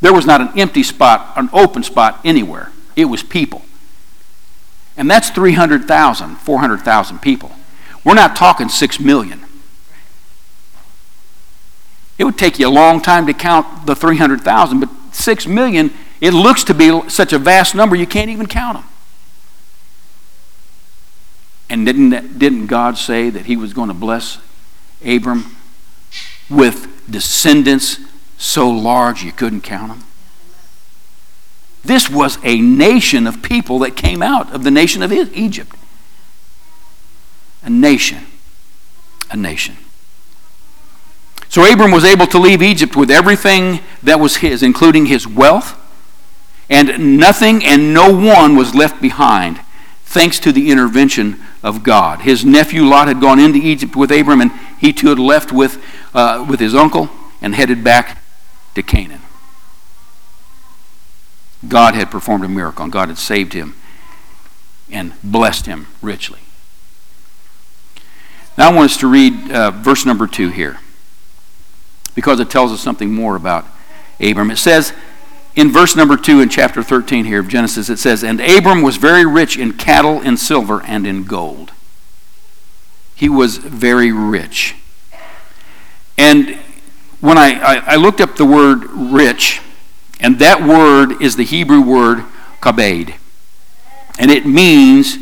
There 0.00 0.12
was 0.12 0.26
not 0.26 0.40
an 0.40 0.58
empty 0.58 0.82
spot, 0.82 1.32
an 1.36 1.50
open 1.52 1.82
spot 1.82 2.20
anywhere. 2.24 2.70
It 2.96 3.06
was 3.06 3.22
people. 3.22 3.62
And 4.96 5.10
that's 5.10 5.30
300,000, 5.30 6.36
400,000 6.36 7.18
people. 7.20 7.52
We're 8.04 8.14
not 8.14 8.36
talking 8.36 8.68
6 8.68 9.00
million. 9.00 9.44
It 12.16 12.24
would 12.24 12.38
take 12.38 12.58
you 12.58 12.66
a 12.66 12.70
long 12.70 13.00
time 13.00 13.26
to 13.26 13.32
count 13.32 13.86
the 13.86 13.94
300,000, 13.94 14.80
but 14.80 14.88
6 15.12 15.46
million, 15.46 15.92
it 16.20 16.32
looks 16.32 16.64
to 16.64 16.74
be 16.74 17.08
such 17.08 17.32
a 17.32 17.38
vast 17.38 17.74
number 17.74 17.94
you 17.94 18.06
can't 18.06 18.30
even 18.30 18.46
count 18.46 18.78
them. 18.78 18.86
And 21.70 21.86
didn't, 21.86 22.38
didn't 22.38 22.66
God 22.66 22.98
say 22.98 23.30
that 23.30 23.46
He 23.46 23.56
was 23.56 23.72
going 23.72 23.88
to 23.88 23.94
bless 23.94 24.38
Abram 25.04 25.56
with 26.50 27.10
descendants 27.10 27.98
so 28.36 28.70
large 28.70 29.22
you 29.22 29.32
couldn't 29.32 29.62
count 29.62 29.88
them? 29.88 30.04
This 31.84 32.10
was 32.10 32.38
a 32.42 32.60
nation 32.60 33.26
of 33.26 33.42
people 33.42 33.78
that 33.80 33.96
came 33.96 34.22
out 34.22 34.52
of 34.52 34.64
the 34.64 34.70
nation 34.70 35.02
of 35.02 35.12
Egypt. 35.12 35.74
A 37.62 37.70
nation. 37.70 38.26
A 39.30 39.36
nation. 39.36 39.76
So 41.48 41.70
Abram 41.70 41.90
was 41.90 42.04
able 42.04 42.26
to 42.26 42.38
leave 42.38 42.62
Egypt 42.62 42.94
with 42.94 43.10
everything 43.10 43.80
that 44.02 44.20
was 44.20 44.36
his, 44.36 44.62
including 44.62 45.06
his 45.06 45.26
wealth, 45.26 45.76
and 46.68 47.18
nothing 47.18 47.64
and 47.64 47.94
no 47.94 48.14
one 48.14 48.54
was 48.54 48.74
left 48.74 49.00
behind, 49.00 49.60
thanks 50.04 50.38
to 50.40 50.52
the 50.52 50.70
intervention 50.70 51.40
of 51.62 51.82
God. 51.82 52.20
His 52.20 52.44
nephew 52.44 52.84
Lot 52.84 53.08
had 53.08 53.20
gone 53.20 53.38
into 53.38 53.58
Egypt 53.58 53.96
with 53.96 54.10
Abram, 54.10 54.42
and 54.42 54.50
he 54.78 54.92
too 54.92 55.08
had 55.08 55.18
left 55.18 55.52
with, 55.52 55.82
uh, 56.14 56.44
with 56.48 56.60
his 56.60 56.74
uncle 56.74 57.10
and 57.40 57.54
headed 57.54 57.82
back 57.84 58.22
to 58.74 58.82
Canaan. 58.82 59.22
God 61.66 61.94
had 61.94 62.10
performed 62.10 62.44
a 62.44 62.48
miracle, 62.48 62.84
and 62.84 62.92
God 62.92 63.08
had 63.08 63.18
saved 63.18 63.52
him 63.52 63.74
and 64.90 65.12
blessed 65.22 65.66
him 65.66 65.88
richly. 66.00 66.40
Now 68.56 68.70
I 68.70 68.74
want 68.74 68.90
us 68.90 68.96
to 68.98 69.06
read 69.06 69.50
uh, 69.50 69.70
verse 69.70 70.04
number 70.06 70.26
two 70.26 70.50
here 70.50 70.78
because 72.14 72.40
it 72.40 72.50
tells 72.50 72.72
us 72.72 72.80
something 72.80 73.12
more 73.12 73.36
about 73.36 73.64
Abram. 74.20 74.50
It 74.50 74.58
says 74.58 74.92
in 75.54 75.70
verse 75.70 75.94
number 75.96 76.16
two 76.16 76.40
in 76.40 76.48
chapter 76.48 76.82
13 76.82 77.24
here 77.24 77.40
of 77.40 77.48
Genesis, 77.48 77.88
it 77.88 77.98
says, 77.98 78.24
And 78.24 78.40
Abram 78.40 78.82
was 78.82 78.96
very 78.96 79.26
rich 79.26 79.56
in 79.56 79.72
cattle 79.74 80.20
and 80.20 80.38
silver 80.38 80.82
and 80.84 81.06
in 81.06 81.24
gold. 81.24 81.72
He 83.18 83.28
was 83.28 83.56
very 83.56 84.12
rich. 84.12 84.76
And 86.16 86.56
when 87.20 87.36
I, 87.36 87.58
I, 87.60 87.76
I 87.94 87.96
looked 87.96 88.20
up 88.20 88.36
the 88.36 88.44
word 88.44 88.84
rich, 88.90 89.60
and 90.20 90.38
that 90.38 90.62
word 90.62 91.20
is 91.20 91.34
the 91.34 91.42
Hebrew 91.42 91.80
word 91.80 92.24
kabed. 92.60 93.14
And 94.20 94.30
it 94.30 94.46
means 94.46 95.18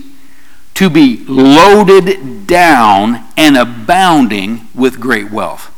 to 0.74 0.90
be 0.90 1.24
loaded 1.26 2.46
down 2.46 3.24
and 3.34 3.56
abounding 3.56 4.68
with 4.74 5.00
great 5.00 5.30
wealth. 5.30 5.72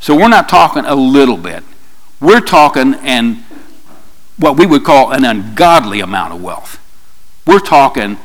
So 0.00 0.16
we're 0.16 0.28
not 0.28 0.48
talking 0.48 0.84
a 0.84 0.96
little 0.96 1.36
bit. 1.36 1.62
We're 2.20 2.40
talking 2.40 2.94
and 2.94 3.44
what 4.36 4.58
we 4.58 4.66
would 4.66 4.82
call 4.82 5.12
an 5.12 5.24
ungodly 5.24 6.00
amount 6.00 6.34
of 6.34 6.42
wealth. 6.42 6.80
We're 7.46 7.60
talking 7.60 8.18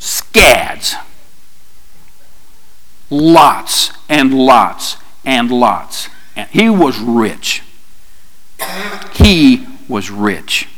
scads. 0.00 0.96
Lots 3.10 3.92
and 4.08 4.34
lots 4.34 4.96
and 5.24 5.50
lots. 5.50 6.08
And 6.34 6.48
he 6.50 6.68
was 6.68 6.98
rich. 6.98 7.62
He 9.14 9.66
was 9.88 10.10
rich. 10.10 10.68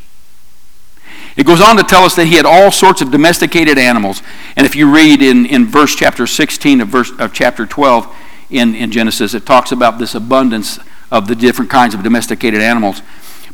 It 1.37 1.47
goes 1.47 1.61
on 1.61 1.77
to 1.77 1.85
tell 1.85 2.03
us 2.03 2.17
that 2.17 2.27
he 2.27 2.35
had 2.35 2.45
all 2.45 2.73
sorts 2.73 3.01
of 3.01 3.13
domesticated 3.13 3.79
animals. 3.79 4.23
And 4.57 4.67
if 4.67 4.75
you 4.75 4.93
read 4.93 5.23
in, 5.23 5.47
in 5.47 5.67
verse 5.67 5.95
chapter 5.95 6.27
16 6.27 6.81
of, 6.81 6.89
verse, 6.89 7.13
of 7.19 7.33
chapter 7.33 7.65
12 7.65 8.13
in, 8.51 8.75
in 8.75 8.91
Genesis, 8.91 9.35
it 9.35 9.47
talks 9.47 9.71
about 9.71 10.01
this 10.01 10.17
abundance 10.17 10.81
of 11.13 11.29
the 11.29 11.37
different 11.37 11.71
kinds 11.71 11.95
of 11.95 12.03
domesticated 12.03 12.61
animals. 12.61 13.03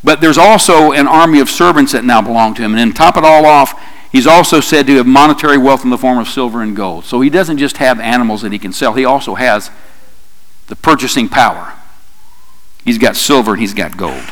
But 0.02 0.22
there's 0.22 0.38
also 0.38 0.92
an 0.92 1.06
army 1.06 1.40
of 1.40 1.50
servants 1.50 1.92
that 1.92 2.04
now 2.04 2.22
belong 2.22 2.54
to 2.54 2.62
him. 2.62 2.72
And 2.72 2.78
then 2.78 2.92
top 2.92 3.18
it 3.18 3.24
all 3.24 3.44
off, 3.44 3.78
he's 4.14 4.28
also 4.28 4.60
said 4.60 4.86
to 4.86 4.94
have 4.94 5.06
monetary 5.06 5.58
wealth 5.58 5.82
in 5.82 5.90
the 5.90 5.98
form 5.98 6.18
of 6.18 6.28
silver 6.28 6.62
and 6.62 6.76
gold. 6.76 7.04
So 7.04 7.20
he 7.20 7.28
doesn't 7.28 7.58
just 7.58 7.78
have 7.78 7.98
animals 7.98 8.42
that 8.42 8.52
he 8.52 8.60
can 8.60 8.72
sell, 8.72 8.94
he 8.94 9.04
also 9.04 9.34
has 9.34 9.72
the 10.68 10.76
purchasing 10.76 11.28
power. 11.28 11.74
He's 12.84 12.96
got 12.96 13.16
silver 13.16 13.52
and 13.52 13.60
he's 13.60 13.74
got 13.74 13.96
gold. 13.96 14.22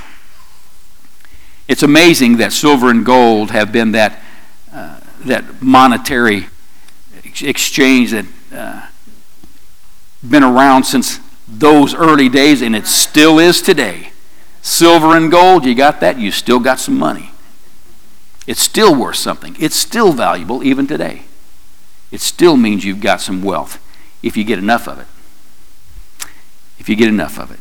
It's 1.67 1.83
amazing 1.83 2.37
that 2.37 2.53
silver 2.53 2.91
and 2.91 3.05
gold 3.05 3.51
have 3.51 3.73
been 3.73 3.91
that, 3.93 4.23
uh, 4.73 5.01
that 5.25 5.61
monetary 5.61 6.47
exchange 7.41 8.13
that 8.13 8.27
uh, 8.55 8.87
been 10.23 10.45
around 10.45 10.85
since 10.85 11.19
those 11.49 11.93
early 11.93 12.29
days, 12.29 12.63
and 12.63 12.77
it 12.77 12.87
still 12.87 13.41
is 13.41 13.61
today. 13.61 14.13
Silver 14.61 15.17
and 15.17 15.31
gold, 15.31 15.65
you 15.65 15.75
got 15.75 15.99
that, 16.01 16.19
you 16.19 16.31
still 16.31 16.61
got 16.61 16.79
some 16.79 16.97
money. 16.97 17.32
It's 18.47 18.61
still 18.61 18.95
worth 18.95 19.17
something. 19.17 19.57
It's 19.59 19.77
still 19.77 20.13
valuable 20.13 20.65
even 20.65 20.87
today. 20.87 21.23
It 22.11 22.21
still 22.21 22.57
means 22.57 22.85
you've 22.85 23.01
got 23.01 23.21
some 23.21 23.43
wealth 23.43 23.79
if 24.23 24.37
you 24.37 24.45
get 24.45 24.59
enough 24.59 24.89
of 24.89 24.99
it. 24.99 25.07
If 26.79 26.89
you 26.89 26.97
get 26.97 27.09
enough 27.09 27.39
of 27.39 27.51
it. 27.51 27.61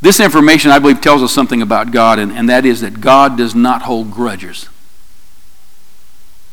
This 0.00 0.20
information, 0.20 0.70
I 0.70 0.78
believe, 0.78 1.00
tells 1.00 1.22
us 1.22 1.32
something 1.32 1.62
about 1.62 1.90
God, 1.90 2.18
and, 2.18 2.30
and 2.30 2.48
that 2.48 2.66
is 2.66 2.82
that 2.82 3.00
God 3.00 3.38
does 3.38 3.54
not 3.54 3.82
hold 3.82 4.10
grudges. 4.10 4.68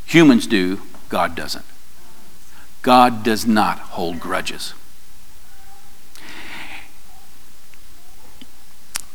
Humans 0.06 0.48
do, 0.48 0.82
God 1.10 1.36
doesn't. 1.36 1.66
God 2.82 3.24
does 3.24 3.46
not 3.46 3.78
hold 3.80 4.20
grudges. 4.20 4.74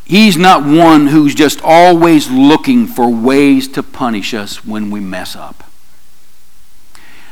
He's 0.06 0.36
not 0.36 0.64
one 0.64 1.08
who's 1.08 1.34
just 1.34 1.60
always 1.62 2.30
looking 2.30 2.86
for 2.86 3.12
ways 3.12 3.66
to 3.68 3.82
punish 3.82 4.34
us 4.34 4.64
when 4.64 4.90
we 4.90 5.00
mess 5.00 5.34
up. 5.34 5.64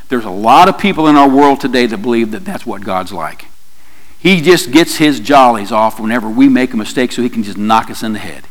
There's 0.09 0.25
a 0.25 0.29
lot 0.29 0.67
of 0.67 0.77
people 0.77 1.07
in 1.07 1.15
our 1.15 1.29
world 1.29 1.61
today 1.61 1.85
that 1.85 2.01
believe 2.01 2.31
that 2.31 2.43
that's 2.43 2.65
what 2.65 2.83
God's 2.83 3.13
like. 3.13 3.45
He 4.19 4.41
just 4.41 4.71
gets 4.71 4.97
his 4.97 5.21
jollies 5.21 5.71
off 5.71 5.99
whenever 5.99 6.29
we 6.29 6.49
make 6.49 6.73
a 6.73 6.77
mistake 6.77 7.13
so 7.13 7.21
he 7.21 7.29
can 7.29 7.43
just 7.43 7.57
knock 7.57 7.89
us 7.89 8.03
in 8.03 8.11
the 8.11 8.19
head. 8.19 8.43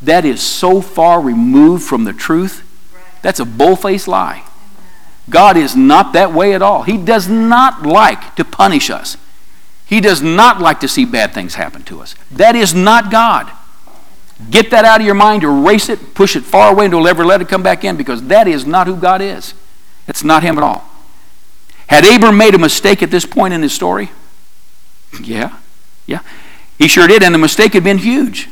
That 0.00 0.24
is 0.24 0.40
so 0.40 0.80
far 0.80 1.20
removed 1.20 1.84
from 1.84 2.04
the 2.04 2.14
truth. 2.14 2.62
That's 3.20 3.40
a 3.40 3.44
bull-faced 3.44 4.08
lie. 4.08 4.44
God 5.28 5.58
is 5.58 5.76
not 5.76 6.14
that 6.14 6.32
way 6.32 6.54
at 6.54 6.62
all. 6.62 6.84
He 6.84 6.96
does 6.96 7.28
not 7.28 7.82
like 7.82 8.34
to 8.36 8.44
punish 8.44 8.88
us. 8.88 9.18
He 9.90 10.00
does 10.00 10.22
not 10.22 10.60
like 10.60 10.78
to 10.80 10.88
see 10.88 11.04
bad 11.04 11.34
things 11.34 11.56
happen 11.56 11.82
to 11.82 12.00
us. 12.00 12.14
That 12.30 12.54
is 12.54 12.72
not 12.72 13.10
God. 13.10 13.50
Get 14.48 14.70
that 14.70 14.84
out 14.84 15.00
of 15.00 15.04
your 15.04 15.16
mind, 15.16 15.42
erase 15.42 15.88
it, 15.88 16.14
push 16.14 16.36
it 16.36 16.44
far 16.44 16.70
away, 16.70 16.84
and 16.84 16.92
don't 16.92 17.08
ever 17.08 17.26
let 17.26 17.42
it 17.42 17.48
come 17.48 17.64
back 17.64 17.82
in 17.82 17.96
because 17.96 18.22
that 18.28 18.46
is 18.46 18.64
not 18.64 18.86
who 18.86 18.94
God 18.94 19.20
is. 19.20 19.52
It's 20.06 20.22
not 20.22 20.44
Him 20.44 20.58
at 20.58 20.62
all. 20.62 20.84
Had 21.88 22.06
Abram 22.06 22.36
made 22.36 22.54
a 22.54 22.58
mistake 22.58 23.02
at 23.02 23.10
this 23.10 23.26
point 23.26 23.52
in 23.52 23.62
his 23.62 23.72
story? 23.72 24.12
Yeah, 25.20 25.58
yeah. 26.06 26.20
He 26.78 26.86
sure 26.86 27.08
did, 27.08 27.24
and 27.24 27.34
the 27.34 27.38
mistake 27.38 27.72
had 27.72 27.82
been 27.82 27.98
huge. 27.98 28.48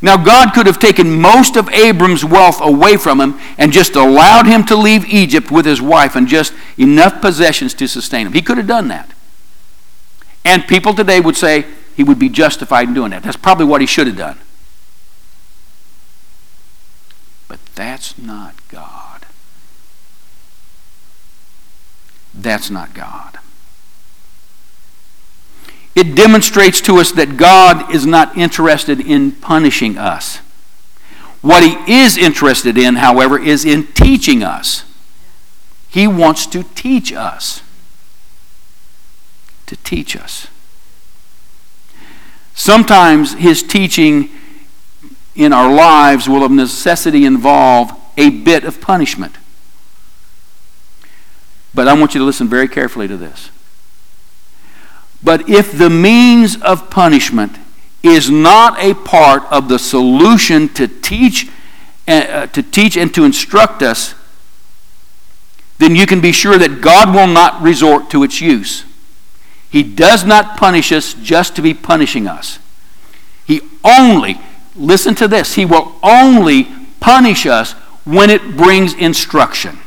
Now, 0.00 0.16
God 0.16 0.54
could 0.54 0.66
have 0.66 0.78
taken 0.78 1.20
most 1.20 1.56
of 1.56 1.68
Abram's 1.70 2.24
wealth 2.24 2.60
away 2.60 2.96
from 2.96 3.20
him 3.20 3.40
and 3.58 3.72
just 3.72 3.96
allowed 3.96 4.46
him 4.46 4.64
to 4.66 4.76
leave 4.76 5.04
Egypt 5.06 5.50
with 5.50 5.66
his 5.66 5.82
wife 5.82 6.14
and 6.14 6.28
just 6.28 6.54
enough 6.78 7.20
possessions 7.20 7.74
to 7.74 7.88
sustain 7.88 8.28
him. 8.28 8.34
He 8.34 8.42
could 8.42 8.56
have 8.56 8.68
done 8.68 8.86
that. 8.86 9.10
And 10.46 10.68
people 10.68 10.94
today 10.94 11.18
would 11.18 11.36
say 11.36 11.66
he 11.96 12.04
would 12.04 12.20
be 12.20 12.28
justified 12.28 12.86
in 12.86 12.94
doing 12.94 13.10
that. 13.10 13.24
That's 13.24 13.36
probably 13.36 13.66
what 13.66 13.80
he 13.80 13.86
should 13.86 14.06
have 14.06 14.16
done. 14.16 14.38
But 17.48 17.58
that's 17.74 18.16
not 18.16 18.54
God. 18.68 19.26
That's 22.32 22.70
not 22.70 22.94
God. 22.94 23.40
It 25.96 26.14
demonstrates 26.14 26.80
to 26.82 26.98
us 26.98 27.10
that 27.12 27.36
God 27.36 27.92
is 27.92 28.06
not 28.06 28.38
interested 28.38 29.00
in 29.00 29.32
punishing 29.32 29.98
us. 29.98 30.36
What 31.42 31.64
he 31.64 31.92
is 31.92 32.16
interested 32.16 32.78
in, 32.78 32.96
however, 32.96 33.36
is 33.36 33.64
in 33.64 33.88
teaching 33.88 34.44
us. 34.44 34.84
He 35.88 36.06
wants 36.06 36.46
to 36.46 36.62
teach 36.62 37.12
us 37.12 37.62
to 39.66 39.76
teach 39.76 40.16
us. 40.16 40.48
Sometimes 42.54 43.34
his 43.34 43.62
teaching 43.62 44.30
in 45.34 45.52
our 45.52 45.72
lives 45.72 46.28
will 46.28 46.42
of 46.42 46.50
necessity 46.50 47.24
involve 47.24 47.92
a 48.16 48.30
bit 48.30 48.64
of 48.64 48.80
punishment. 48.80 49.36
But 51.74 51.88
I 51.88 51.92
want 51.92 52.14
you 52.14 52.20
to 52.20 52.24
listen 52.24 52.48
very 52.48 52.68
carefully 52.68 53.06
to 53.06 53.18
this. 53.18 53.50
But 55.22 55.48
if 55.48 55.76
the 55.76 55.90
means 55.90 56.56
of 56.62 56.88
punishment 56.88 57.58
is 58.02 58.30
not 58.30 58.78
a 58.78 58.94
part 58.94 59.42
of 59.50 59.68
the 59.68 59.78
solution 59.78 60.68
to 60.70 60.88
teach, 60.88 61.50
uh, 62.08 62.46
to 62.46 62.62
teach 62.62 62.96
and 62.96 63.12
to 63.14 63.24
instruct 63.24 63.82
us, 63.82 64.14
then 65.78 65.94
you 65.94 66.06
can 66.06 66.22
be 66.22 66.32
sure 66.32 66.56
that 66.56 66.80
God 66.80 67.14
will 67.14 67.26
not 67.26 67.60
resort 67.60 68.08
to 68.10 68.22
its 68.22 68.40
use. 68.40 68.85
He 69.76 69.82
does 69.82 70.24
not 70.24 70.56
punish 70.56 70.90
us 70.90 71.12
just 71.12 71.54
to 71.56 71.60
be 71.60 71.74
punishing 71.74 72.26
us. 72.26 72.58
He 73.44 73.60
only, 73.84 74.40
listen 74.74 75.14
to 75.16 75.28
this, 75.28 75.52
He 75.52 75.66
will 75.66 75.96
only 76.02 76.66
punish 76.98 77.44
us 77.44 77.72
when 78.06 78.30
it 78.30 78.56
brings 78.56 78.94
instruction. 78.94 79.78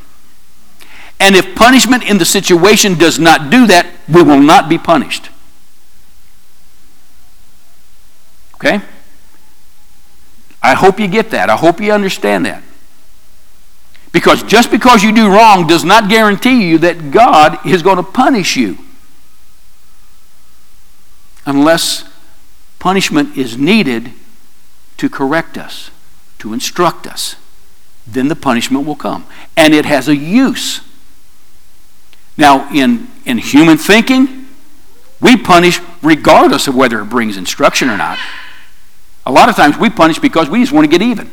And 1.20 1.36
if 1.36 1.56
punishment 1.56 2.04
in 2.04 2.20
the 2.20 2.26
situation 2.26 3.00
does 3.00 3.18
not 3.18 3.50
do 3.50 3.66
that, 3.66 3.88
we 4.08 4.22
will 4.22 4.40
not 4.40 4.70
be 4.70 4.78
punished. 4.78 5.32
Okay? 8.58 8.82
I 10.62 10.76
hope 10.76 11.00
you 11.00 11.08
get 11.08 11.32
that. 11.32 11.50
I 11.50 11.56
hope 11.56 11.82
you 11.82 11.92
understand 11.92 12.46
that. 12.46 12.62
Because 14.12 14.44
just 14.44 14.70
because 14.70 15.02
you 15.02 15.12
do 15.12 15.34
wrong 15.34 15.66
does 15.66 15.84
not 15.84 16.12
guarantee 16.12 16.70
you 16.70 16.78
that 16.78 17.10
God 17.10 17.66
is 17.66 17.82
going 17.82 17.98
to 17.98 18.04
punish 18.04 18.56
you 18.56 18.78
unless 21.50 22.04
punishment 22.78 23.36
is 23.36 23.58
needed 23.58 24.14
to 24.98 25.10
correct 25.10 25.58
us, 25.58 25.90
to 26.38 26.54
instruct 26.54 27.08
us. 27.08 27.36
Then 28.06 28.28
the 28.28 28.36
punishment 28.36 28.86
will 28.86 28.96
come. 28.96 29.26
And 29.58 29.74
it 29.74 29.86
has 29.86 30.08
a 30.08 30.16
use. 30.16 30.82
Now, 32.38 32.72
in, 32.74 33.08
in 33.26 33.38
human 33.40 33.78
thinking, 33.78 34.48
we 35.20 35.36
punish 35.36 35.80
regardless 36.02 36.68
of 36.68 36.76
whether 36.76 37.02
it 37.02 37.06
brings 37.06 37.36
instruction 37.36 37.90
or 37.90 37.98
not. 37.98 38.20
A 39.26 39.32
lot 39.32 39.50
of 39.50 39.56
times 39.56 39.78
we 39.78 39.90
punish 39.90 40.20
because 40.20 40.50
we 40.50 40.60
just 40.62 40.72
want 40.72 40.86
to 40.86 40.90
get 40.90 41.02
even. 41.02 41.30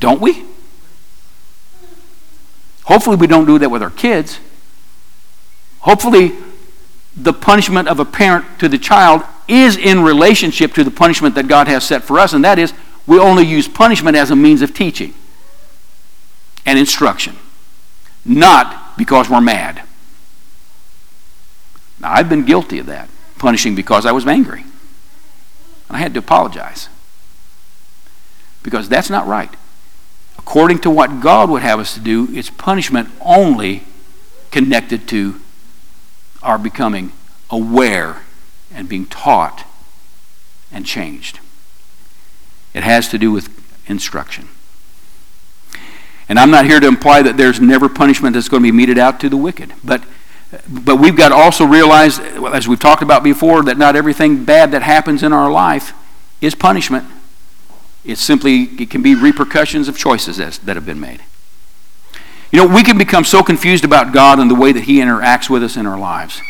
Don't 0.00 0.20
we? 0.20 0.44
Hopefully, 2.84 3.16
we 3.16 3.26
don't 3.26 3.46
do 3.46 3.58
that 3.58 3.70
with 3.70 3.82
our 3.82 3.90
kids. 3.90 4.38
Hopefully, 5.80 6.32
the 7.16 7.32
punishment 7.32 7.88
of 7.88 8.00
a 8.00 8.04
parent 8.04 8.44
to 8.58 8.68
the 8.68 8.78
child 8.78 9.22
is 9.46 9.76
in 9.76 10.02
relationship 10.02 10.72
to 10.74 10.84
the 10.84 10.90
punishment 10.90 11.34
that 11.34 11.48
God 11.48 11.68
has 11.68 11.84
set 11.84 12.02
for 12.02 12.18
us, 12.18 12.32
and 12.32 12.44
that 12.44 12.58
is 12.58 12.72
we 13.06 13.18
only 13.18 13.44
use 13.44 13.68
punishment 13.68 14.16
as 14.16 14.30
a 14.30 14.36
means 14.36 14.62
of 14.62 14.74
teaching 14.74 15.14
and 16.66 16.78
instruction, 16.78 17.36
not 18.24 18.96
because 18.96 19.28
we're 19.28 19.40
mad. 19.40 19.82
Now, 22.00 22.12
I've 22.12 22.28
been 22.28 22.44
guilty 22.44 22.78
of 22.78 22.86
that, 22.86 23.08
punishing 23.38 23.74
because 23.74 24.06
I 24.06 24.12
was 24.12 24.26
angry. 24.26 24.62
And 25.88 25.96
I 25.96 25.98
had 25.98 26.14
to 26.14 26.20
apologize. 26.20 26.88
Because 28.62 28.88
that's 28.88 29.10
not 29.10 29.26
right. 29.26 29.54
According 30.38 30.80
to 30.80 30.90
what 30.90 31.20
God 31.20 31.50
would 31.50 31.62
have 31.62 31.78
us 31.78 31.94
to 31.94 32.00
do, 32.00 32.28
it's 32.32 32.50
punishment 32.50 33.10
only 33.20 33.84
connected 34.50 35.06
to 35.08 35.40
are 36.44 36.58
becoming 36.58 37.12
aware 37.50 38.22
and 38.72 38.88
being 38.88 39.06
taught 39.06 39.64
and 40.70 40.84
changed. 40.84 41.40
It 42.72 42.82
has 42.82 43.08
to 43.08 43.18
do 43.18 43.30
with 43.30 43.48
instruction. 43.88 44.48
And 46.28 46.38
I'm 46.38 46.50
not 46.50 46.64
here 46.64 46.80
to 46.80 46.86
imply 46.86 47.22
that 47.22 47.36
there's 47.36 47.60
never 47.60 47.88
punishment 47.88 48.34
that's 48.34 48.48
going 48.48 48.62
to 48.62 48.66
be 48.66 48.72
meted 48.72 48.98
out 48.98 49.20
to 49.20 49.28
the 49.28 49.36
wicked. 49.36 49.72
But, 49.84 50.02
but 50.68 50.96
we've 50.96 51.16
got 51.16 51.28
to 51.28 51.34
also 51.34 51.64
realize, 51.64 52.18
as 52.18 52.66
we've 52.66 52.78
talked 52.78 53.02
about 53.02 53.22
before, 53.22 53.62
that 53.64 53.76
not 53.78 53.94
everything 53.94 54.44
bad 54.44 54.72
that 54.72 54.82
happens 54.82 55.22
in 55.22 55.32
our 55.32 55.50
life 55.50 55.92
is 56.40 56.54
punishment. 56.54 57.04
It's 58.04 58.20
simply, 58.20 58.64
it 58.78 58.90
can 58.90 59.02
be 59.02 59.14
repercussions 59.14 59.88
of 59.88 59.96
choices 59.96 60.36
that 60.38 60.76
have 60.76 60.86
been 60.86 61.00
made. 61.00 61.22
You 62.54 62.60
know, 62.60 62.72
we 62.72 62.84
can 62.84 62.96
become 62.96 63.24
so 63.24 63.42
confused 63.42 63.84
about 63.84 64.12
God 64.12 64.38
and 64.38 64.48
the 64.48 64.54
way 64.54 64.70
that 64.70 64.84
He 64.84 64.98
interacts 64.98 65.50
with 65.50 65.64
us 65.64 65.76
in 65.76 65.86
our 65.86 65.98
lives. 65.98 66.40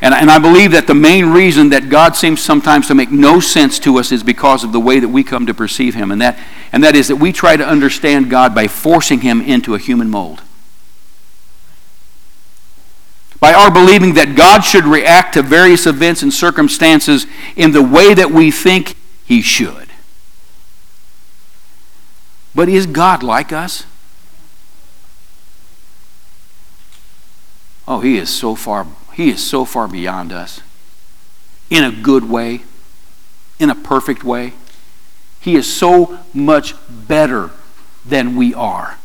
And, 0.00 0.14
and 0.14 0.30
I 0.30 0.38
believe 0.38 0.70
that 0.70 0.86
the 0.86 0.94
main 0.94 1.30
reason 1.30 1.70
that 1.70 1.88
God 1.88 2.14
seems 2.14 2.40
sometimes 2.40 2.86
to 2.86 2.94
make 2.94 3.10
no 3.10 3.40
sense 3.40 3.80
to 3.80 3.98
us 3.98 4.12
is 4.12 4.22
because 4.22 4.62
of 4.62 4.70
the 4.70 4.78
way 4.78 5.00
that 5.00 5.08
we 5.08 5.24
come 5.24 5.44
to 5.46 5.52
perceive 5.52 5.96
Him. 5.96 6.12
And 6.12 6.20
that, 6.20 6.38
and 6.70 6.84
that 6.84 6.94
is 6.94 7.08
that 7.08 7.16
we 7.16 7.32
try 7.32 7.56
to 7.56 7.66
understand 7.66 8.30
God 8.30 8.54
by 8.54 8.68
forcing 8.68 9.22
Him 9.22 9.40
into 9.40 9.74
a 9.74 9.80
human 9.80 10.08
mold. 10.10 10.42
by 13.40 13.52
our 13.52 13.72
believing 13.72 14.14
that 14.14 14.36
God 14.36 14.60
should 14.60 14.84
react 14.84 15.34
to 15.34 15.42
various 15.42 15.88
events 15.88 16.22
and 16.22 16.32
circumstances 16.32 17.26
in 17.56 17.72
the 17.72 17.82
way 17.82 18.14
that 18.14 18.30
we 18.30 18.52
think 18.52 18.94
He 19.24 19.42
should. 19.42 19.88
But 22.54 22.68
is 22.68 22.86
God 22.86 23.24
like 23.24 23.52
us? 23.52 23.86
Oh, 27.86 28.00
He 28.00 28.16
is 28.16 28.30
so 28.30 28.54
far, 28.54 28.86
He 29.14 29.30
is 29.30 29.42
so 29.42 29.64
far 29.64 29.88
beyond 29.88 30.32
us. 30.32 30.60
In 31.70 31.84
a 31.84 31.90
good 31.90 32.28
way, 32.28 32.62
in 33.58 33.70
a 33.70 33.74
perfect 33.74 34.24
way. 34.24 34.52
He 35.40 35.56
is 35.56 35.72
so 35.72 36.20
much 36.32 36.74
better 36.88 37.50
than 38.04 38.36
we 38.36 38.54
are. 38.54 38.98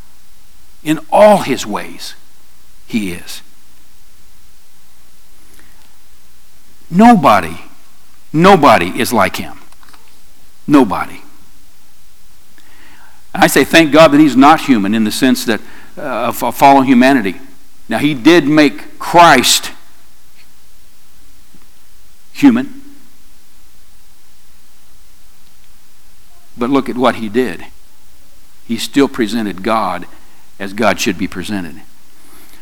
In 0.84 1.00
all 1.12 1.40
His 1.40 1.66
ways, 1.66 2.16
He 2.88 3.12
is. 3.12 3.42
Nobody, 6.90 7.58
nobody 8.32 9.00
is 9.00 9.12
like 9.12 9.36
him. 9.36 9.60
Nobody. 10.66 11.22
I 13.34 13.48
say 13.48 13.64
thank 13.64 13.92
God 13.92 14.10
that 14.10 14.20
he's 14.20 14.38
not 14.38 14.62
human 14.62 14.94
in 14.94 15.04
the 15.04 15.12
sense 15.12 15.46
that 15.46 15.62
uh, 15.98 16.32
of 16.42 16.56
fallen 16.56 16.86
humanity. 16.86 17.40
Now, 17.90 18.00
he 18.00 18.14
did 18.14 18.46
make 18.46 19.00
Christ 19.00 19.72
human. 22.34 22.82
But 26.58 26.70
look 26.70 26.90
at 26.90 26.98
what 26.98 27.16
he 27.16 27.30
did. 27.30 27.66
He 28.66 28.78
still 28.78 29.08
presented 29.08 29.64
God 29.64 30.06
as 30.60 30.74
God 30.74 31.00
should 31.00 31.18
be 31.18 31.28
presented. 31.28 31.82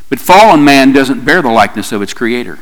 But 0.09 0.19
fallen 0.19 0.63
man 0.63 0.91
doesn't 0.91 1.25
bear 1.25 1.41
the 1.41 1.49
likeness 1.49 1.91
of 1.91 2.01
its 2.01 2.13
creator. 2.13 2.59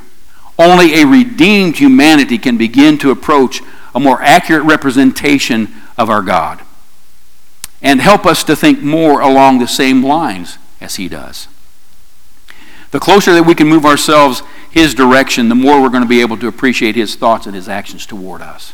Only 0.58 1.02
a 1.02 1.06
redeemed 1.06 1.78
humanity 1.78 2.38
can 2.38 2.58
begin 2.58 2.98
to 3.00 3.12
approach 3.12 3.62
a 3.94 4.00
more 4.00 4.22
accurate 4.22 4.64
representation 4.64 5.74
of 5.98 6.10
our 6.10 6.22
God 6.22 6.62
and 7.82 8.00
help 8.00 8.26
us 8.26 8.44
to 8.46 8.56
think 8.56 8.82
more 8.82 9.20
along 9.20 9.60
the 9.60 9.68
same 9.68 10.04
lines 10.04 10.58
as 10.80 10.96
He 10.96 11.10
does. 11.10 11.48
The 12.94 13.00
closer 13.00 13.34
that 13.34 13.48
we 13.48 13.56
can 13.56 13.68
move 13.68 13.88
ourselves 13.88 14.44
His 14.70 14.94
direction, 14.94 15.50
the 15.50 15.56
more 15.56 15.82
we're 15.82 15.90
going 15.90 16.04
to 16.04 16.08
be 16.08 16.22
able 16.22 16.38
to 16.38 16.48
appreciate 16.48 16.96
His 16.96 17.16
thoughts 17.16 17.48
and 17.48 17.56
His 17.56 17.68
actions 17.68 18.06
toward 18.06 18.44
us. 18.44 18.74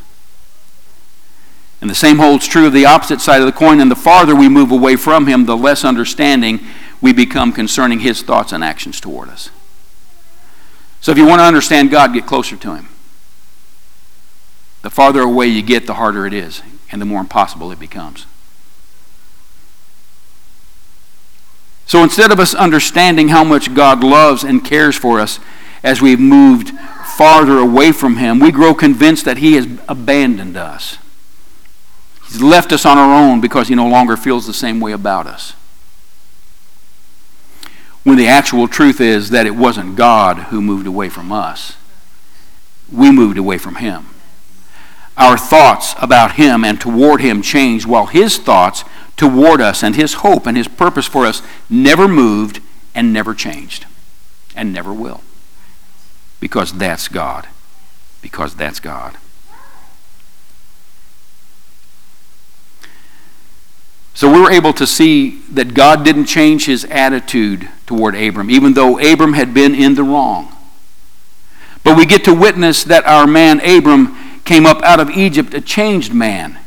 And 1.80 1.90
the 1.90 1.96
same 1.96 2.18
holds 2.18 2.46
true 2.46 2.68
of 2.68 2.74
the 2.74 2.86
opposite 2.86 3.22
side 3.22 3.40
of 3.40 3.46
the 3.46 3.54
coin, 3.54 3.80
and 3.80 3.90
the 3.90 3.96
farther 3.96 4.36
we 4.36 4.50
move 4.50 4.72
away 4.72 4.98
from 4.98 5.26
Him, 5.26 5.46
the 5.46 5.56
less 5.56 5.86
understanding 5.86 6.60
we 7.00 7.14
become 7.14 7.54
concerning 7.54 8.02
His 8.02 8.22
thoughts 8.22 8.52
and 8.52 8.62
actions 8.62 9.00
toward 9.00 9.30
us. 9.30 9.52
So 11.00 11.14
if 11.14 11.18
you 11.18 11.26
want 11.26 11.40
to 11.40 11.46
understand 11.46 11.90
God, 11.90 12.14
get 12.14 12.26
closer 12.26 12.58
to 12.58 12.76
Him. 12.76 12.90
The 14.82 14.90
farther 14.90 15.22
away 15.22 15.48
you 15.48 15.62
get, 15.62 15.88
the 15.88 15.94
harder 15.94 16.28
it 16.28 16.34
is, 16.34 16.62
and 16.92 17.02
the 17.02 17.06
more 17.06 17.22
impossible 17.22 17.72
it 17.72 17.80
becomes. 17.80 18.26
So 21.90 22.04
instead 22.04 22.32
of 22.32 22.40
us 22.40 22.54
understanding 22.54 23.30
how 23.30 23.44
much 23.44 23.74
God 23.74 24.04
loves 24.04 24.44
and 24.44 24.64
cares 24.64 24.96
for 24.96 25.20
us 25.20 25.40
as 25.82 26.04
we've 26.04 26.20
moved 26.20 26.70
farther 27.18 27.58
away 27.58 27.92
from 27.92 28.18
Him, 28.18 28.40
we 28.40 28.52
grow 28.52 28.76
convinced 28.76 29.26
that 29.26 29.40
He 29.40 29.54
has 29.56 29.68
abandoned 29.88 30.56
us. 30.56 31.00
He's 32.28 32.44
left 32.44 32.72
us 32.72 32.86
on 32.86 33.00
our 33.00 33.12
own 33.12 33.42
because 33.42 33.70
He 33.70 33.76
no 33.76 33.88
longer 33.88 34.16
feels 34.16 34.46
the 34.46 34.54
same 34.54 34.80
way 34.80 34.92
about 34.92 35.26
us 35.26 35.56
when 38.04 38.18
the 38.18 38.28
actual 38.28 38.68
truth 38.68 39.02
is 39.02 39.32
that 39.32 39.48
it 39.48 39.56
wasn't 39.56 39.96
God 39.96 40.38
who 40.50 40.62
moved 40.62 40.86
away 40.86 41.10
from 41.10 41.32
us. 41.32 41.76
We 42.92 43.12
moved 43.12 43.40
away 43.40 43.58
from 43.58 43.76
Him. 43.76 44.06
Our 45.18 45.40
thoughts 45.40 45.96
about 46.00 46.34
Him 46.34 46.64
and 46.64 46.80
toward 46.80 47.20
Him 47.20 47.42
changed, 47.42 47.88
while 47.88 48.06
His 48.06 48.38
thoughts 48.38 48.84
toward 49.20 49.62
us 49.62 49.84
and 49.84 49.96
His 49.96 50.16
hope 50.16 50.48
and 50.48 50.58
His 50.58 50.68
purpose 50.68 51.06
for 51.06 51.26
us 51.26 51.44
never 51.70 52.08
moved 52.08 52.62
and 52.96 53.14
never 53.14 53.36
changed 53.36 53.86
and 54.56 54.74
never 54.74 54.92
will. 54.92 55.22
Because 56.40 56.74
that's 56.74 57.08
God. 57.08 57.48
Because 58.22 58.56
that's 58.56 58.80
God. 58.80 59.18
So 64.14 64.30
we 64.30 64.42
were 64.42 64.52
able 64.52 64.74
to 64.74 64.86
see 64.86 65.42
that 65.52 65.74
God 65.74 66.04
didn't 66.04 66.26
change 66.26 66.66
his 66.66 66.84
attitude 66.86 67.70
toward 67.86 68.16
Abram, 68.16 68.50
even 68.50 68.74
though 68.74 69.00
Abram 69.00 69.34
had 69.34 69.54
been 69.54 69.74
in 69.74 69.96
the 69.96 70.04
wrong. 70.04 70.54
But 71.86 71.98
we 71.98 72.06
get 72.06 72.26
to 72.26 72.34
witness 72.34 72.84
that 72.84 73.06
our 73.06 73.26
man 73.26 73.62
Abram 73.62 74.42
came 74.44 74.66
up 74.66 74.82
out 74.82 75.00
of 75.00 75.10
Egypt 75.10 75.54
a 75.54 75.62
changed 75.62 76.14
man 76.14 76.60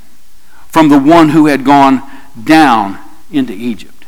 from 0.69 0.89
the 0.89 0.99
one 0.99 1.31
who 1.31 1.47
had 1.47 1.65
gone 1.65 2.03
down 2.43 2.99
into 3.31 3.53
Egypt. 3.53 4.05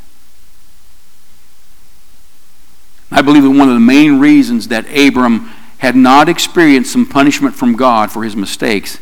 I 3.11 3.23
believe 3.23 3.43
that 3.45 3.51
one 3.51 3.69
of 3.69 3.75
the 3.75 3.81
main 3.81 4.19
reasons 4.19 4.69
that 4.69 4.87
Abram 4.91 5.51
had 5.79 5.95
not 5.95 6.29
experienced 6.29 6.93
some 6.93 7.07
punishment 7.07 7.55
from 7.55 7.77
God 7.77 8.11
for 8.11 8.25
his 8.25 8.35
mistakes 8.35 8.99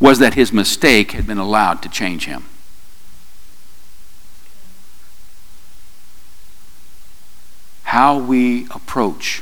was 0.00 0.18
that 0.18 0.34
his 0.34 0.52
mistake 0.52 1.12
had 1.12 1.26
been 1.26 1.38
allowed 1.38 1.82
to 1.82 1.88
change 1.88 2.26
him. 2.26 2.44
how 7.94 8.18
we 8.18 8.66
approach 8.72 9.40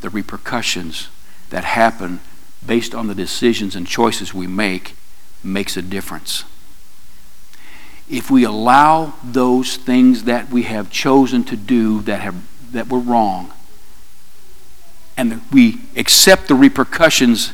the 0.00 0.08
repercussions 0.08 1.10
that 1.50 1.62
happen 1.62 2.20
based 2.66 2.94
on 2.94 3.06
the 3.06 3.14
decisions 3.14 3.76
and 3.76 3.86
choices 3.86 4.32
we 4.32 4.46
make 4.46 4.96
makes 5.44 5.76
a 5.76 5.82
difference. 5.82 6.44
If 8.08 8.30
we 8.30 8.44
allow 8.44 9.14
those 9.24 9.76
things 9.76 10.24
that 10.24 10.50
we 10.50 10.62
have 10.62 10.90
chosen 10.90 11.44
to 11.44 11.56
do 11.56 12.02
that, 12.02 12.20
have, 12.20 12.36
that 12.72 12.88
were 12.88 12.98
wrong, 12.98 13.52
and 15.16 15.40
we 15.52 15.80
accept 15.96 16.48
the 16.48 16.54
repercussions 16.54 17.52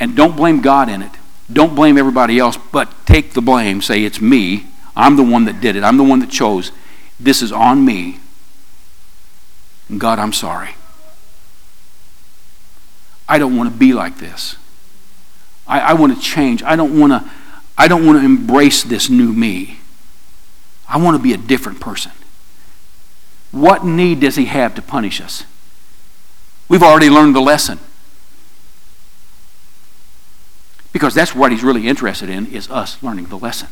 and 0.00 0.16
don't 0.16 0.36
blame 0.36 0.60
God 0.60 0.88
in 0.88 1.00
it, 1.00 1.12
don't 1.52 1.74
blame 1.74 1.96
everybody 1.96 2.38
else, 2.38 2.58
but 2.72 2.92
take 3.06 3.32
the 3.32 3.40
blame, 3.40 3.80
say, 3.80 4.04
It's 4.04 4.20
me, 4.20 4.66
I'm 4.96 5.16
the 5.16 5.22
one 5.22 5.44
that 5.44 5.60
did 5.60 5.76
it, 5.76 5.84
I'm 5.84 5.96
the 5.96 6.04
one 6.04 6.18
that 6.18 6.30
chose, 6.30 6.72
this 7.18 7.40
is 7.40 7.52
on 7.52 7.84
me 7.84 8.18
God, 9.98 10.18
I'm 10.18 10.32
sorry. 10.32 10.74
I 13.28 13.38
don't 13.38 13.56
want 13.56 13.70
to 13.72 13.76
be 13.76 13.92
like 13.92 14.18
this. 14.18 14.56
I, 15.66 15.80
I 15.80 15.92
want 15.94 16.14
to 16.14 16.20
change. 16.20 16.62
I 16.62 16.76
don't 16.76 16.98
want 16.98 17.12
to, 17.12 17.30
I 17.76 17.88
don't 17.88 18.06
want 18.06 18.18
to 18.18 18.24
embrace 18.24 18.82
this 18.82 19.10
new 19.10 19.32
me. 19.32 19.78
I 20.88 20.98
want 20.98 21.16
to 21.16 21.22
be 21.22 21.32
a 21.32 21.36
different 21.36 21.80
person. 21.80 22.12
What 23.50 23.84
need 23.84 24.20
does 24.20 24.36
he 24.36 24.46
have 24.46 24.74
to 24.74 24.82
punish 24.82 25.20
us? 25.20 25.44
We've 26.68 26.82
already 26.82 27.10
learned 27.10 27.34
the 27.34 27.40
lesson. 27.40 27.78
Because 30.92 31.14
that's 31.14 31.34
what 31.34 31.50
he's 31.50 31.64
really 31.64 31.88
interested 31.88 32.28
in 32.28 32.46
is 32.46 32.70
us 32.70 33.02
learning 33.02 33.26
the 33.26 33.38
lesson. 33.38 33.68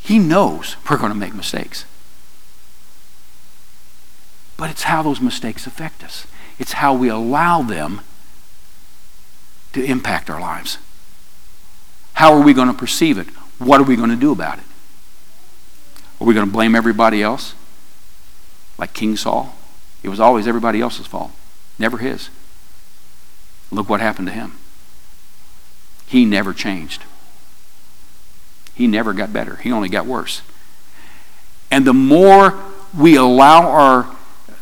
He 0.00 0.18
knows 0.18 0.76
we're 0.88 0.96
going 0.96 1.12
to 1.12 1.18
make 1.18 1.34
mistakes. 1.34 1.84
But 4.56 4.70
it's 4.70 4.84
how 4.84 5.02
those 5.02 5.20
mistakes 5.20 5.66
affect 5.66 6.04
us, 6.04 6.26
it's 6.58 6.72
how 6.74 6.94
we 6.94 7.08
allow 7.08 7.62
them 7.62 8.00
to 9.72 9.82
impact 9.84 10.28
our 10.28 10.40
lives. 10.40 10.78
How 12.20 12.34
are 12.34 12.42
we 12.42 12.52
going 12.52 12.68
to 12.68 12.74
perceive 12.74 13.16
it? 13.16 13.28
What 13.58 13.80
are 13.80 13.84
we 13.84 13.96
going 13.96 14.10
to 14.10 14.14
do 14.14 14.30
about 14.30 14.58
it? 14.58 14.64
Are 16.20 16.26
we 16.26 16.34
going 16.34 16.46
to 16.46 16.52
blame 16.52 16.74
everybody 16.74 17.22
else? 17.22 17.54
Like 18.76 18.92
King 18.92 19.16
Saul? 19.16 19.56
It 20.02 20.10
was 20.10 20.20
always 20.20 20.46
everybody 20.46 20.82
else's 20.82 21.06
fault, 21.06 21.30
never 21.78 21.96
his. 21.96 22.28
Look 23.70 23.88
what 23.88 24.00
happened 24.00 24.28
to 24.28 24.34
him. 24.34 24.58
He 26.06 26.26
never 26.26 26.52
changed. 26.52 27.04
He 28.74 28.86
never 28.86 29.14
got 29.14 29.32
better. 29.32 29.56
He 29.56 29.72
only 29.72 29.88
got 29.88 30.04
worse. 30.04 30.42
And 31.70 31.86
the 31.86 31.94
more 31.94 32.62
we 32.94 33.16
allow 33.16 33.66
our 33.70 34.16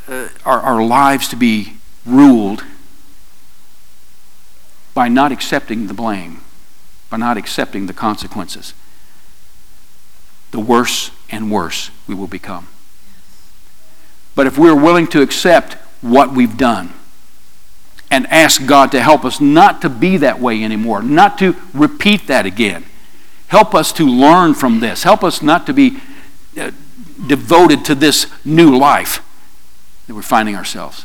uh, 0.07 0.29
our, 0.45 0.61
our 0.61 0.83
lives 0.85 1.27
to 1.31 1.37
be 1.37 1.79
ruled 2.07 2.63
by 4.95 5.09
not 5.09 5.33
accepting 5.33 5.89
the 5.89 5.95
blame, 5.95 6.43
by 7.11 7.17
not 7.17 7.37
accepting 7.37 7.87
the 7.87 7.93
consequences, 7.93 8.75
the 10.51 10.61
worse 10.61 11.11
and 11.31 11.51
worse 11.51 11.91
we 12.07 12.15
will 12.15 12.27
become. 12.27 12.69
But 14.35 14.47
if 14.47 14.59
we're 14.59 14.75
willing 14.75 15.07
to 15.09 15.23
accept 15.23 15.75
what 16.01 16.33
we've 16.33 16.57
done 16.57 16.93
and 18.11 18.27
ask 18.29 18.65
God 18.67 18.93
to 18.93 19.03
help 19.03 19.25
us 19.25 19.41
not 19.41 19.83
to 19.83 19.89
be 19.89 20.17
that 20.19 20.41
way 20.41 20.63
anymore, 20.63 21.03
not 21.03 21.39
to 21.39 21.57
repeat 21.75 22.27
that 22.29 22.47
again, 22.47 22.85
help 23.49 23.75
us 23.75 23.93
to 23.95 24.05
learn 24.07 24.55
from 24.55 24.81
this, 24.81 25.03
help 25.03 25.25
us 25.25 25.43
not 25.43 25.67
to 25.67 25.73
be 25.73 25.99
uh, 26.59 26.71
devoted 27.27 27.85
to 27.87 27.95
this 27.95 28.27
new 28.45 28.77
life 28.77 29.25
that 30.07 30.15
we're 30.15 30.23
finding 30.23 30.55
ourselves. 30.55 31.05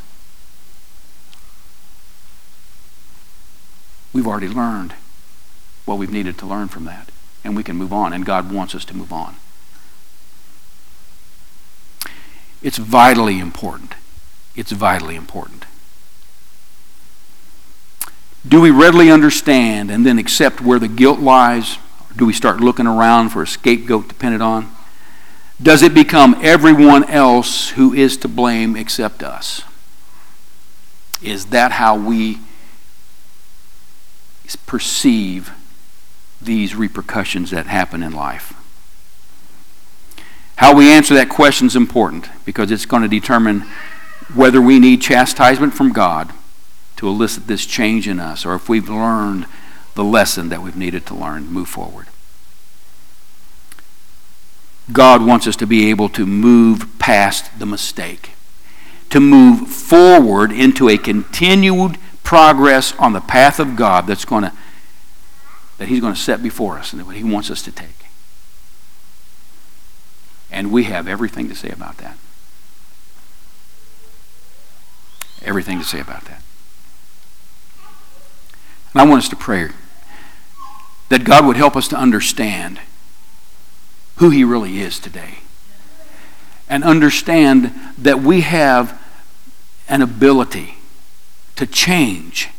We've 4.14 4.28
already 4.28 4.48
learned 4.48 4.94
what 5.86 5.98
we've 5.98 6.12
needed 6.12 6.38
to 6.40 6.46
learn 6.46 6.68
from 6.68 6.86
that, 6.86 7.10
and 7.44 7.56
we 7.56 7.64
can 7.64 7.76
move 7.76 7.94
on, 7.94 8.14
and 8.14 8.26
God 8.26 8.52
wants 8.52 8.74
us 8.74 8.86
to 8.86 8.96
move 8.96 9.12
on. 9.12 9.36
It's 12.62 12.78
vitally 12.78 13.40
important. 13.40 13.96
It's 14.56 14.72
vitally 14.72 15.16
important. 15.16 15.66
Do 18.48 18.62
we 18.62 18.72
readily 18.72 19.10
understand 19.10 19.90
and 19.90 20.06
then 20.06 20.20
accept 20.20 20.62
where 20.62 20.80
the 20.80 20.88
guilt 20.88 21.20
lies? 21.20 21.78
Do 22.16 22.26
we 22.26 22.34
start 22.34 22.60
looking 22.60 22.88
around 22.88 23.30
for 23.30 23.42
a 23.42 23.48
scapegoat 23.48 24.10
to 24.10 24.16
pin 24.16 24.34
it 24.34 24.42
on? 24.42 24.74
Does 25.62 25.82
it 25.82 25.94
become 25.94 26.36
everyone 26.42 27.04
else 27.06 27.70
who 27.70 27.94
is 27.94 28.18
to 28.18 28.28
blame 28.28 28.76
except 28.76 29.24
us? 29.24 29.64
Is 31.22 31.48
that 31.48 31.74
how 31.74 31.96
we 31.96 32.40
perceive 34.66 35.52
these 36.46 36.76
repercussions 36.76 37.52
that 37.52 37.68
happen 37.68 38.04
in 38.04 38.14
life? 38.14 38.54
How 40.58 40.74
we 40.74 40.92
answer 40.92 41.14
that 41.16 41.30
question 41.30 41.68
is 41.68 41.76
important 41.76 42.30
because 42.46 42.72
it's 42.72 42.86
going 42.86 43.04
to 43.04 43.10
determine 43.10 43.66
whether 44.34 44.62
we 44.62 44.80
need 44.80 45.02
chastisement 45.02 45.74
from 45.74 45.92
God 45.92 46.32
to 46.98 47.08
elicit 47.08 47.48
this 47.48 47.66
change 47.66 48.08
in 48.08 48.20
us 48.20 48.46
or 48.46 48.56
if 48.56 48.70
we've 48.70 48.88
learned 48.88 49.46
the 49.96 50.04
lesson 50.04 50.50
that 50.50 50.62
we've 50.62 50.78
needed 50.78 51.06
to 51.08 51.16
learn 51.16 51.48
move 51.48 51.68
forward. 51.68 52.08
God 54.92 55.26
wants 55.26 55.48
us 55.48 55.56
to 55.58 55.68
be 55.68 55.90
able 55.90 56.10
to 56.10 56.26
move 56.26 56.88
past 57.00 57.58
the 57.58 57.66
mistake, 57.66 58.32
to 59.10 59.20
move 59.20 59.70
forward 59.70 60.52
into 60.52 60.90
a 60.90 60.98
continued 60.98 61.98
progress 62.24 62.94
on 62.98 63.14
the 63.14 63.22
path 63.22 63.60
of 63.60 63.76
God 63.76 64.08
that's 64.08 64.26
going 64.26 64.44
to 64.44 64.54
that 65.84 65.90
He's 65.90 66.00
going 66.00 66.14
to 66.14 66.20
set 66.20 66.42
before 66.42 66.80
us 66.80 66.94
and 66.94 67.02
that 67.02 67.14
He 67.14 67.26
wants 67.26 67.52
us 67.52 67.62
to 67.62 67.70
take. 67.70 68.06
And 70.50 70.72
we 70.72 70.86
have 70.86 71.10
everything 71.10 71.50
to 71.50 71.56
say 71.56 71.68
about 71.72 71.98
that. 71.98 72.16
Everything 75.44 75.80
to 75.80 75.84
say 75.84 76.00
about 76.00 76.24
that. 76.24 76.42
And 78.94 79.02
I 79.02 79.06
want 79.06 79.24
us 79.24 79.30
to 79.30 79.36
pray 79.36 79.72
that 81.10 81.26
God 81.26 81.46
would 81.46 81.58
help 81.58 81.76
us 81.76 81.90
to 81.90 81.98
understand 81.98 82.80
who 84.20 84.30
He 84.30 84.46
really 84.46 84.80
is 84.80 85.00
today. 85.00 85.40
And 86.70 86.86
understand 86.86 87.74
that 87.98 88.22
we 88.22 88.40
have 88.40 89.02
an 89.90 90.02
ability 90.02 90.78
to 91.58 91.68
change 91.68 92.52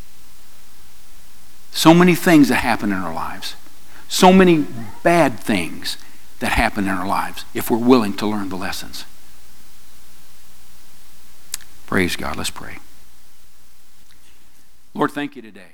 so 1.74 1.92
many 1.92 2.14
things 2.14 2.48
that 2.48 2.56
happen 2.56 2.92
in 2.92 2.98
our 2.98 3.12
lives, 3.12 3.56
so 4.08 4.32
many 4.32 4.64
bad 5.02 5.40
things 5.40 5.98
that 6.38 6.52
happen 6.52 6.84
in 6.84 6.90
our 6.90 7.06
lives 7.06 7.44
if 7.52 7.70
we're 7.70 7.76
willing 7.76 8.14
to 8.14 8.26
learn 8.26 8.48
the 8.48 8.56
lessons. 8.56 9.04
Praise 11.86 12.16
God. 12.16 12.36
Let's 12.36 12.50
pray. 12.50 12.78
Lord, 14.94 15.10
thank 15.10 15.34
you 15.34 15.42
today. 15.42 15.73